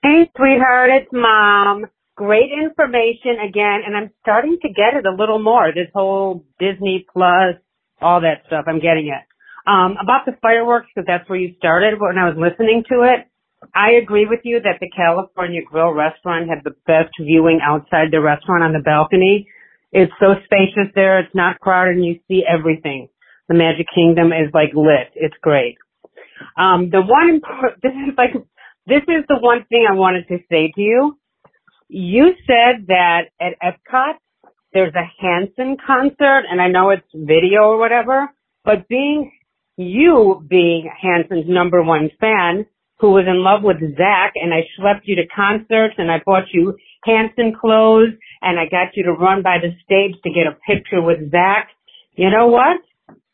Hey, 0.04 0.30
sweetheart, 0.36 0.90
it's 0.92 1.12
mom. 1.12 1.86
Great 2.16 2.50
information 2.52 3.38
again, 3.48 3.82
and 3.86 3.96
I'm 3.96 4.12
starting 4.22 4.58
to 4.62 4.70
get 4.70 4.96
it 4.98 5.06
a 5.06 5.16
little 5.16 5.40
more. 5.42 5.72
This 5.74 5.90
whole 5.94 6.46
Disney 6.60 7.06
Plus, 7.14 7.56
all 8.02 8.22
that 8.22 8.44
stuff, 8.48 8.66
I'm 8.68 8.80
getting 8.80 9.08
it. 9.08 9.24
Um, 9.70 9.98
about 10.02 10.26
the 10.26 10.32
fireworks, 10.42 10.88
because 10.94 11.06
that's 11.06 11.30
where 11.30 11.38
you 11.38 11.54
started 11.58 12.00
when 12.00 12.18
I 12.18 12.30
was 12.30 12.38
listening 12.38 12.84
to 12.90 13.04
it. 13.04 13.28
I 13.74 13.92
agree 14.02 14.28
with 14.30 14.42
you 14.44 14.60
that 14.62 14.80
the 14.80 14.90
California 14.90 15.62
Grill 15.64 15.92
restaurant 15.92 16.50
had 16.50 16.64
the 16.64 16.76
best 16.86 17.14
viewing 17.20 17.60
outside 17.64 18.10
the 18.12 18.22
restaurant 18.22 18.64
on 18.64 18.74
the 18.74 18.84
balcony. 18.84 19.48
It's 19.92 20.12
so 20.20 20.36
spacious 20.46 20.92
there. 20.96 21.20
It's 21.20 21.34
not 21.34 21.60
crowded 21.60 21.96
and 21.96 22.06
you 22.06 22.20
see 22.28 22.44
everything. 22.48 23.10
The 23.48 23.56
Magic 23.56 23.88
Kingdom 23.94 24.28
is 24.28 24.54
like 24.54 24.74
lit. 24.76 25.10
It's 25.16 25.36
great. 25.42 25.78
Um, 26.58 26.90
the 26.92 27.02
one, 27.02 27.42
this 27.82 27.94
is 27.94 28.14
like, 28.18 28.34
this 28.86 29.04
is 29.08 29.26
the 29.28 29.40
one 29.40 29.66
thing 29.70 29.88
I 29.90 29.96
wanted 29.96 30.28
to 30.28 30.38
say 30.50 30.72
to 30.76 30.82
you. 30.82 31.18
You 31.88 32.34
said 32.46 32.88
that 32.88 33.30
at 33.40 33.54
Epcot, 33.64 34.16
there's 34.74 34.94
a 34.94 35.10
Hanson 35.22 35.78
concert 35.86 36.44
and 36.50 36.62
I 36.62 36.68
know 36.68 36.90
it's 36.92 37.08
video 37.14 37.64
or 37.64 37.78
whatever, 37.78 38.30
but 38.64 38.88
being 38.88 39.32
you 39.78 40.44
being 40.48 40.92
Hanson's 41.02 41.46
number 41.48 41.82
one 41.82 42.10
fan, 42.20 42.66
who 43.00 43.12
was 43.12 43.26
in 43.28 43.44
love 43.44 43.62
with 43.62 43.78
Zac 43.96 44.34
and 44.36 44.54
I 44.54 44.66
schlepped 44.74 45.06
you 45.06 45.16
to 45.18 45.28
concerts 45.28 45.96
and 45.98 46.12
I 46.12 46.18
bought 46.26 46.50
you 46.52 46.76
Hanson 47.06 47.54
clothes 47.60 48.18
and 48.42 48.60
I 48.60 48.66
got 48.66 48.96
you 48.96 49.04
to 49.06 49.14
run 49.14 49.44
by 49.44 49.58
the 49.62 49.70
stage 49.86 50.20
to 50.24 50.30
get 50.34 50.50
a 50.50 50.58
picture 50.66 51.02
with 51.02 51.32
Zac. 51.32 51.70
You 52.16 52.32
know 52.32 52.48
what? 52.48 52.82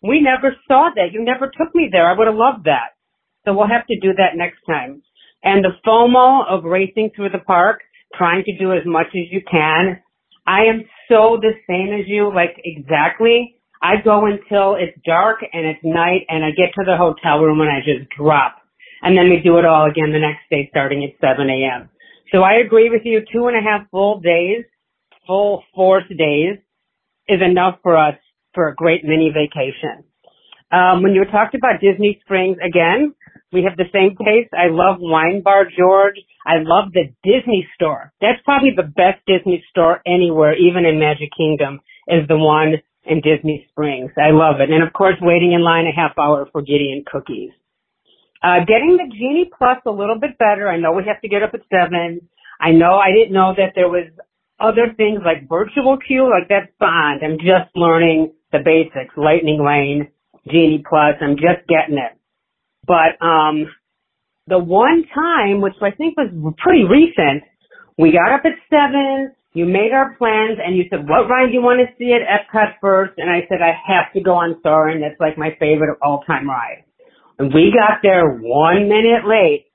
We 0.01 0.19
never 0.19 0.55
saw 0.67 0.89
that. 0.95 1.13
You 1.13 1.23
never 1.23 1.47
took 1.47 1.73
me 1.73 1.87
there. 1.91 2.09
I 2.09 2.17
would 2.17 2.27
have 2.27 2.35
loved 2.35 2.65
that. 2.65 2.99
So 3.45 3.53
we'll 3.53 3.71
have 3.71 3.87
to 3.87 3.99
do 3.99 4.13
that 4.17 4.35
next 4.35 4.59
time. 4.67 5.01
And 5.43 5.63
the 5.63 5.75
FOMO 5.87 6.45
of 6.47 6.65
racing 6.65 7.11
through 7.15 7.29
the 7.29 7.39
park, 7.39 7.81
trying 8.15 8.43
to 8.43 8.57
do 8.57 8.73
as 8.73 8.85
much 8.85 9.07
as 9.07 9.31
you 9.31 9.41
can. 9.49 10.01
I 10.45 10.65
am 10.65 10.83
so 11.07 11.39
the 11.39 11.51
same 11.67 11.97
as 11.97 12.07
you, 12.07 12.33
like 12.33 12.59
exactly. 12.63 13.55
I 13.81 13.95
go 14.03 14.25
until 14.25 14.75
it's 14.75 14.97
dark 15.05 15.39
and 15.51 15.65
it's 15.65 15.83
night 15.83 16.25
and 16.27 16.43
I 16.43 16.51
get 16.51 16.75
to 16.75 16.83
the 16.85 16.95
hotel 16.97 17.39
room 17.39 17.61
and 17.61 17.69
I 17.69 17.79
just 17.79 18.09
drop 18.17 18.62
and 19.03 19.17
then 19.17 19.29
we 19.29 19.41
do 19.43 19.57
it 19.57 19.65
all 19.65 19.85
again 19.89 20.11
the 20.11 20.19
next 20.19 20.49
day 20.49 20.67
starting 20.71 21.03
at 21.03 21.19
7 21.19 21.49
a.m. 21.49 21.89
So 22.31 22.41
I 22.41 22.63
agree 22.65 22.89
with 22.89 23.01
you. 23.03 23.21
Two 23.31 23.47
and 23.47 23.57
a 23.57 23.61
half 23.61 23.89
full 23.91 24.19
days, 24.19 24.65
full 25.27 25.63
force 25.75 26.07
days 26.09 26.57
is 27.27 27.41
enough 27.41 27.79
for 27.83 27.97
us 27.97 28.15
for 28.53 28.69
a 28.69 28.75
great 28.75 29.03
mini 29.03 29.31
vacation. 29.31 30.03
Um, 30.71 31.03
when 31.03 31.13
you 31.13 31.23
talked 31.25 31.53
about 31.53 31.81
Disney 31.81 32.19
Springs 32.23 32.57
again, 32.65 33.13
we 33.51 33.63
have 33.63 33.77
the 33.77 33.91
same 33.93 34.17
taste. 34.17 34.53
I 34.53 34.71
love 34.71 34.97
Wine 34.99 35.41
Bar 35.43 35.67
George. 35.77 36.15
I 36.45 36.57
love 36.65 36.91
the 36.91 37.13
Disney 37.23 37.67
store. 37.75 38.11
That's 38.19 38.41
probably 38.43 38.71
the 38.75 38.89
best 38.89 39.21
Disney 39.27 39.63
store 39.69 40.01
anywhere, 40.07 40.57
even 40.57 40.85
in 40.85 40.99
Magic 40.99 41.29
Kingdom, 41.37 41.79
is 42.07 42.27
the 42.27 42.37
one 42.37 42.81
in 43.05 43.21
Disney 43.21 43.67
Springs. 43.69 44.11
I 44.17 44.31
love 44.31 44.59
it. 44.59 44.71
And 44.71 44.81
of 44.81 44.91
course, 44.93 45.15
waiting 45.21 45.53
in 45.53 45.63
line 45.63 45.85
a 45.85 45.95
half 45.95 46.17
hour 46.17 46.47
for 46.51 46.61
Gideon 46.63 47.03
cookies. 47.05 47.51
Uh, 48.43 48.59
getting 48.67 48.97
the 48.97 49.07
Genie 49.09 49.49
Plus 49.57 49.77
a 49.85 49.91
little 49.91 50.19
bit 50.19 50.37
better. 50.37 50.67
I 50.67 50.77
know 50.77 50.91
we 50.91 51.03
have 51.07 51.21
to 51.21 51.29
get 51.29 51.43
up 51.43 51.53
at 51.53 51.61
seven. 51.71 52.27
I 52.59 52.71
know 52.71 52.95
I 52.97 53.11
didn't 53.13 53.33
know 53.33 53.53
that 53.55 53.71
there 53.73 53.87
was 53.87 54.11
other 54.59 54.93
things 54.95 55.21
like 55.25 55.47
virtual 55.47 55.97
queue, 55.97 56.29
like 56.29 56.49
that's 56.49 56.71
fine. 56.77 57.19
I'm 57.23 57.37
just 57.39 57.71
learning 57.75 58.33
the 58.51 58.59
basics. 58.59 59.15
Lightning 59.15 59.63
Lane, 59.65 60.09
Genie 60.47 60.83
Plus, 60.87 61.15
I'm 61.21 61.35
just 61.35 61.67
getting 61.67 61.97
it. 61.97 62.19
But, 62.85 63.15
um, 63.25 63.71
the 64.47 64.59
one 64.59 65.05
time, 65.13 65.61
which 65.61 65.75
I 65.81 65.91
think 65.91 66.17
was 66.17 66.29
pretty 66.57 66.83
recent, 66.83 67.43
we 67.97 68.11
got 68.11 68.33
up 68.33 68.41
at 68.43 68.59
seven, 68.69 69.31
you 69.53 69.65
made 69.65 69.93
our 69.93 70.15
plans, 70.15 70.59
and 70.63 70.75
you 70.75 70.83
said, 70.89 71.07
what 71.07 71.29
ride 71.29 71.47
do 71.47 71.53
you 71.53 71.61
want 71.61 71.79
to 71.79 71.95
see 71.97 72.11
at 72.11 72.27
Epcot 72.27 72.73
first? 72.81 73.13
And 73.17 73.29
I 73.29 73.47
said, 73.47 73.59
I 73.61 73.71
have 73.87 74.11
to 74.13 74.21
go 74.21 74.33
on 74.33 74.59
Soarin'. 74.61 74.99
That's 74.99 75.19
like 75.19 75.37
my 75.37 75.55
favorite 75.59 75.91
of 75.91 75.97
all-time 76.01 76.49
ride. 76.49 76.83
And 77.39 77.53
we 77.53 77.73
got 77.73 77.99
there 78.03 78.27
one 78.29 78.89
minute 78.89 79.25
late. 79.27 79.65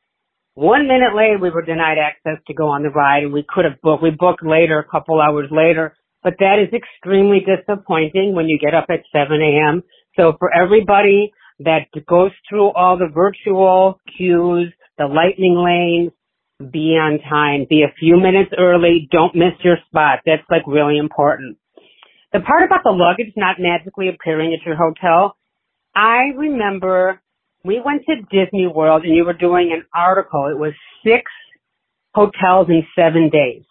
One 0.54 0.88
minute 0.88 1.14
late, 1.14 1.40
we 1.40 1.50
were 1.50 1.62
denied 1.62 1.98
access 1.98 2.42
to 2.46 2.54
go 2.54 2.68
on 2.68 2.82
the 2.82 2.90
ride, 2.90 3.22
and 3.22 3.32
we 3.32 3.44
could 3.48 3.64
have 3.64 3.80
booked. 3.82 4.02
We 4.02 4.10
booked 4.10 4.44
later, 4.44 4.78
a 4.78 4.84
couple 4.88 5.20
hours 5.20 5.48
later. 5.50 5.94
But 6.22 6.34
that 6.40 6.56
is 6.58 6.74
extremely 6.74 7.38
disappointing 7.40 8.34
when 8.34 8.48
you 8.48 8.58
get 8.58 8.74
up 8.74 8.86
at 8.90 9.00
7 9.12 9.40
a.m. 9.40 9.82
So 10.16 10.34
for 10.38 10.50
everybody 10.52 11.32
that 11.60 11.86
goes 12.08 12.32
through 12.48 12.70
all 12.72 12.98
the 12.98 13.08
virtual 13.12 14.00
queues, 14.16 14.72
the 14.96 15.06
lightning 15.06 15.54
lanes, 15.56 16.12
be 16.72 16.98
on 16.98 17.20
time, 17.20 17.66
be 17.70 17.82
a 17.82 17.94
few 17.98 18.16
minutes 18.16 18.50
early, 18.58 19.08
don't 19.12 19.34
miss 19.34 19.54
your 19.62 19.76
spot. 19.86 20.20
That's 20.26 20.42
like 20.50 20.62
really 20.66 20.98
important. 20.98 21.56
The 22.32 22.40
part 22.40 22.64
about 22.64 22.82
the 22.82 22.90
luggage 22.90 23.32
not 23.36 23.56
magically 23.58 24.08
appearing 24.08 24.56
at 24.58 24.66
your 24.66 24.76
hotel, 24.76 25.36
I 25.94 26.34
remember 26.36 27.20
we 27.64 27.80
went 27.84 28.02
to 28.06 28.16
Disney 28.30 28.66
World 28.66 29.04
and 29.04 29.14
you 29.14 29.24
were 29.24 29.32
doing 29.32 29.72
an 29.72 29.84
article. 29.94 30.46
It 30.46 30.58
was 30.58 30.72
six 31.04 31.30
hotels 32.14 32.68
in 32.68 32.86
seven 32.96 33.30
days. 33.30 33.64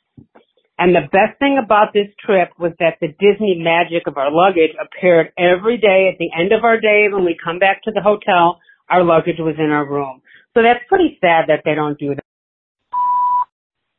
And 0.78 0.94
the 0.94 1.10
best 1.12 1.40
thing 1.40 1.60
about 1.64 1.92
this 1.94 2.08
trip 2.24 2.52
was 2.60 2.72
that 2.80 3.02
the 3.02 3.08
Disney 3.08 3.58
magic 3.58 4.06
of 4.06 4.18
our 4.18 4.30
luggage 4.30 4.78
appeared 4.78 5.34
every 5.38 5.78
day 5.78 6.10
at 6.12 6.20
the 6.20 6.30
end 6.38 6.54
of 6.54 6.64
our 6.64 6.80
day 6.80 7.08
when 7.12 7.26
we 7.26 7.36
come 7.44 7.58
back 7.58 7.82
to 7.84 7.92
the 7.92 8.02
hotel, 8.02 8.60
our 8.88 9.04
luggage 9.04 9.40
was 9.40 9.56
in 9.58 9.72
our 9.72 9.90
room. 9.90 10.22
So 10.54 10.62
that's 10.62 10.86
pretty 10.88 11.18
sad 11.20 11.50
that 11.50 11.62
they 11.66 11.74
don't 11.74 11.98
do 11.98 12.14
that. 12.14 12.24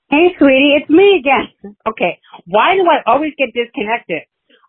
Hey 0.08 0.32
sweetie, 0.38 0.78
it's 0.80 0.90
me 0.90 1.18
again. 1.20 1.74
Okay. 1.88 2.20
Why 2.44 2.76
do 2.76 2.84
I 2.86 3.02
always 3.10 3.32
get 3.36 3.48
disconnected? 3.52 4.22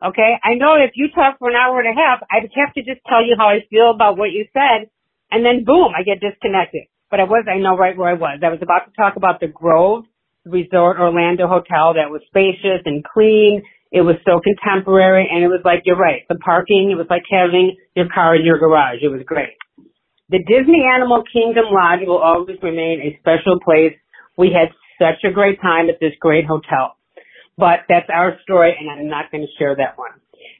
Okay. 0.03 0.33
I 0.43 0.55
know 0.55 0.75
if 0.75 0.91
you 0.95 1.09
talk 1.13 1.37
for 1.37 1.49
an 1.49 1.55
hour 1.55 1.79
and 1.79 1.87
a 1.87 1.93
half, 1.93 2.23
I'd 2.31 2.49
have 2.55 2.73
to 2.73 2.81
just 2.81 3.01
tell 3.07 3.23
you 3.23 3.35
how 3.37 3.49
I 3.49 3.59
feel 3.69 3.91
about 3.91 4.17
what 4.17 4.31
you 4.31 4.47
said 4.53 4.89
and 5.31 5.45
then 5.45 5.63
boom, 5.65 5.93
I 5.97 6.03
get 6.03 6.19
disconnected. 6.19 6.89
But 7.09 7.19
I 7.19 7.23
was, 7.23 7.45
I 7.49 7.57
know 7.57 7.75
right 7.75 7.97
where 7.97 8.09
I 8.09 8.13
was. 8.13 8.39
I 8.43 8.49
was 8.49 8.61
about 8.61 8.85
to 8.85 8.93
talk 8.93 9.15
about 9.15 9.39
the 9.39 9.47
Grove 9.47 10.05
Resort 10.45 10.97
Orlando 10.99 11.47
Hotel 11.47 11.97
that 11.97 12.13
was 12.13 12.21
spacious 12.27 12.85
and 12.85 13.03
clean. 13.03 13.63
It 13.91 14.01
was 14.01 14.17
so 14.25 14.39
contemporary 14.39 15.27
and 15.29 15.43
it 15.43 15.47
was 15.47 15.61
like, 15.65 15.81
you're 15.85 15.97
right. 15.97 16.21
The 16.29 16.37
parking, 16.37 16.91
it 16.93 16.97
was 16.97 17.07
like 17.09 17.25
having 17.29 17.77
your 17.95 18.07
car 18.13 18.35
in 18.35 18.45
your 18.45 18.59
garage. 18.59 19.01
It 19.01 19.09
was 19.09 19.21
great. 19.25 19.57
The 20.29 20.37
Disney 20.45 20.85
Animal 20.85 21.23
Kingdom 21.25 21.73
Lodge 21.73 22.05
will 22.05 22.21
always 22.21 22.57
remain 22.61 23.01
a 23.01 23.17
special 23.17 23.57
place. 23.65 23.97
We 24.37 24.53
had 24.53 24.69
such 25.01 25.25
a 25.25 25.33
great 25.33 25.59
time 25.61 25.89
at 25.89 25.99
this 25.99 26.13
great 26.19 26.45
hotel. 26.45 26.93
But 27.57 27.89
that's 27.89 28.09
our 28.13 28.37
story 28.43 28.77
and 28.79 28.89
I'm 28.89 29.09
not 29.09 29.31
going 29.31 29.41
to 29.41 29.53
share 29.57 29.75
that 29.75 29.97
one. 29.97 30.13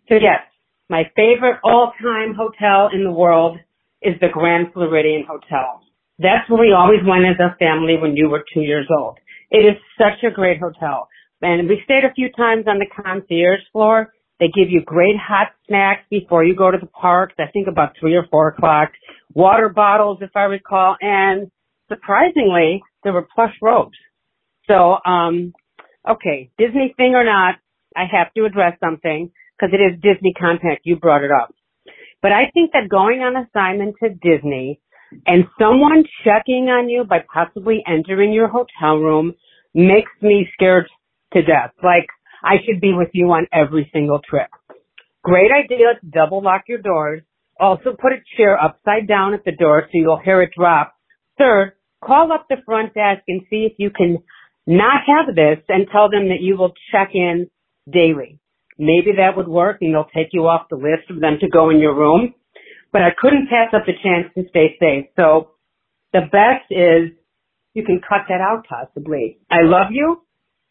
So 0.10 0.16
yes, 0.16 0.42
my 0.90 1.04
favorite 1.16 1.62
all-time 1.64 2.34
hotel 2.34 2.90
in 2.92 3.04
the 3.04 3.12
world 3.12 3.60
is 4.02 4.16
the 4.22 4.30
Grand 4.32 4.74
Floridian 4.74 5.26
Hotel. 5.28 5.82
That's 6.20 6.50
where 6.50 6.60
we 6.60 6.74
always 6.74 7.00
went 7.06 7.26
as 7.26 7.40
a 7.40 7.56
family 7.58 7.98
when 8.02 8.16
you 8.16 8.30
were 8.30 8.44
two 8.54 8.62
years 8.62 8.88
old. 8.92 9.18
It 9.52 9.60
is 9.66 9.78
such 9.98 10.24
a 10.24 10.34
great 10.34 10.60
hotel. 10.60 11.08
And 11.42 11.68
we 11.70 11.82
stayed 11.86 12.04
a 12.04 12.14
few 12.14 12.30
times 12.36 12.66
on 12.68 12.80
the 12.80 12.86
concierge 12.86 13.62
floor. 13.72 14.12
They 14.40 14.48
give 14.48 14.70
you 14.70 14.82
great 14.82 15.16
hot 15.18 15.48
snacks 15.68 16.04
before 16.10 16.44
you 16.44 16.56
go 16.56 16.72
to 16.72 16.78
the 16.78 16.88
parks. 16.88 17.36
I 17.40 17.52
think 17.52 17.68
about 17.68 17.94
three 18.00 18.16
or 18.16 18.26
four 18.30 18.50
o'clock. 18.50 18.92
Water 19.34 19.70
bottles, 19.70 20.20
if 20.22 20.32
I 20.36 20.44
recall. 20.44 20.96
And 21.02 21.50
surprisingly, 21.88 22.82
there 23.04 23.14
were 23.14 23.28
plush 23.34 23.54
robes. 23.62 23.98
So, 24.68 24.98
um, 25.06 25.54
okay, 26.10 26.52
Disney 26.58 26.94
thing 26.96 27.16
or 27.16 27.24
not, 27.24 27.56
I 27.96 28.04
have 28.12 28.34
to 28.36 28.46
address 28.46 28.78
something 28.80 29.32
because 29.58 29.74
it 29.74 29.82
is 29.82 30.00
Disney 30.02 30.34
content. 30.40 30.80
You 30.84 30.98
brought 30.98 31.24
it 31.24 31.32
up. 31.32 31.54
But 32.22 32.32
I 32.32 32.52
think 32.54 32.72
that 32.74 32.90
going 32.90 33.20
on 33.20 33.36
assignment 33.36 33.96
to 34.04 34.10
Disney 34.10 34.82
and 35.26 35.46
someone 35.60 36.04
checking 36.24 36.68
on 36.68 36.90
you 36.90 37.04
by 37.04 37.20
possibly 37.34 37.82
entering 37.88 38.34
your 38.34 38.48
hotel 38.48 38.98
room 38.98 39.34
makes 39.74 40.12
me 40.22 40.48
scared 40.54 40.88
to 41.34 41.42
death. 41.42 41.72
Like 41.84 42.08
I 42.44 42.56
should 42.66 42.82
be 42.82 42.94
with 42.94 43.10
you 43.14 43.28
on 43.28 43.48
every 43.54 43.90
single 43.94 44.20
trip. 44.28 44.50
Great 45.24 45.52
idea 45.52 46.00
to 46.00 46.08
double 46.08 46.42
lock 46.42 46.64
your 46.68 46.82
doors. 46.82 47.22
Also 47.60 47.92
put 48.00 48.14
a 48.14 48.24
chair 48.38 48.62
upside 48.62 49.08
down 49.08 49.34
at 49.34 49.44
the 49.44 49.52
door 49.52 49.84
so 49.84 49.90
you'll 49.94 50.22
hear 50.24 50.42
it 50.42 50.52
drop. 50.58 50.94
Third, 51.38 51.74
call 52.04 52.32
up 52.32 52.48
the 52.50 52.58
front 52.66 52.94
desk 52.94 53.24
and 53.28 53.42
see 53.50 53.68
if 53.70 53.74
you 53.78 53.90
can 53.90 54.20
not 54.66 55.02
have 55.08 55.36
this 55.36 55.64
and 55.68 55.88
tell 55.92 56.10
them 56.10 56.30
that 56.30 56.42
you 56.42 56.58
will 56.58 56.74
check 56.92 57.10
in 57.14 57.50
daily. 57.92 58.40
Maybe 58.80 59.12
that 59.18 59.36
would 59.36 59.48
work 59.50 59.78
and 59.82 59.94
they'll 59.94 60.10
take 60.16 60.30
you 60.32 60.48
off 60.48 60.68
the 60.70 60.78
list 60.78 61.08
for 61.08 61.20
them 61.20 61.38
to 61.42 61.50
go 61.50 61.70
in 61.70 61.80
your 61.80 61.94
room. 61.94 62.34
But 62.94 63.02
I 63.02 63.10
couldn't 63.20 63.50
pass 63.50 63.74
up 63.74 63.86
the 63.86 63.94
chance 64.02 64.34
to 64.36 64.50
stay 64.50 64.78
safe. 64.80 65.08
So 65.16 65.52
the 66.14 66.22
best 66.22 66.72
is 66.72 67.12
you 67.74 67.84
can 67.84 68.00
cut 68.00 68.22
that 68.30 68.42
out 68.42 68.66
possibly. 68.68 69.38
I 69.52 69.62
love 69.64 69.92
you. 69.92 70.22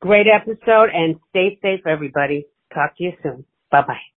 Great 0.00 0.26
episode 0.26 0.88
and 0.92 1.16
stay 1.30 1.58
safe 1.62 1.86
everybody. 1.86 2.46
Talk 2.74 2.96
to 2.96 3.04
you 3.04 3.12
soon. 3.22 3.44
Bye 3.70 3.82
bye. 3.82 4.00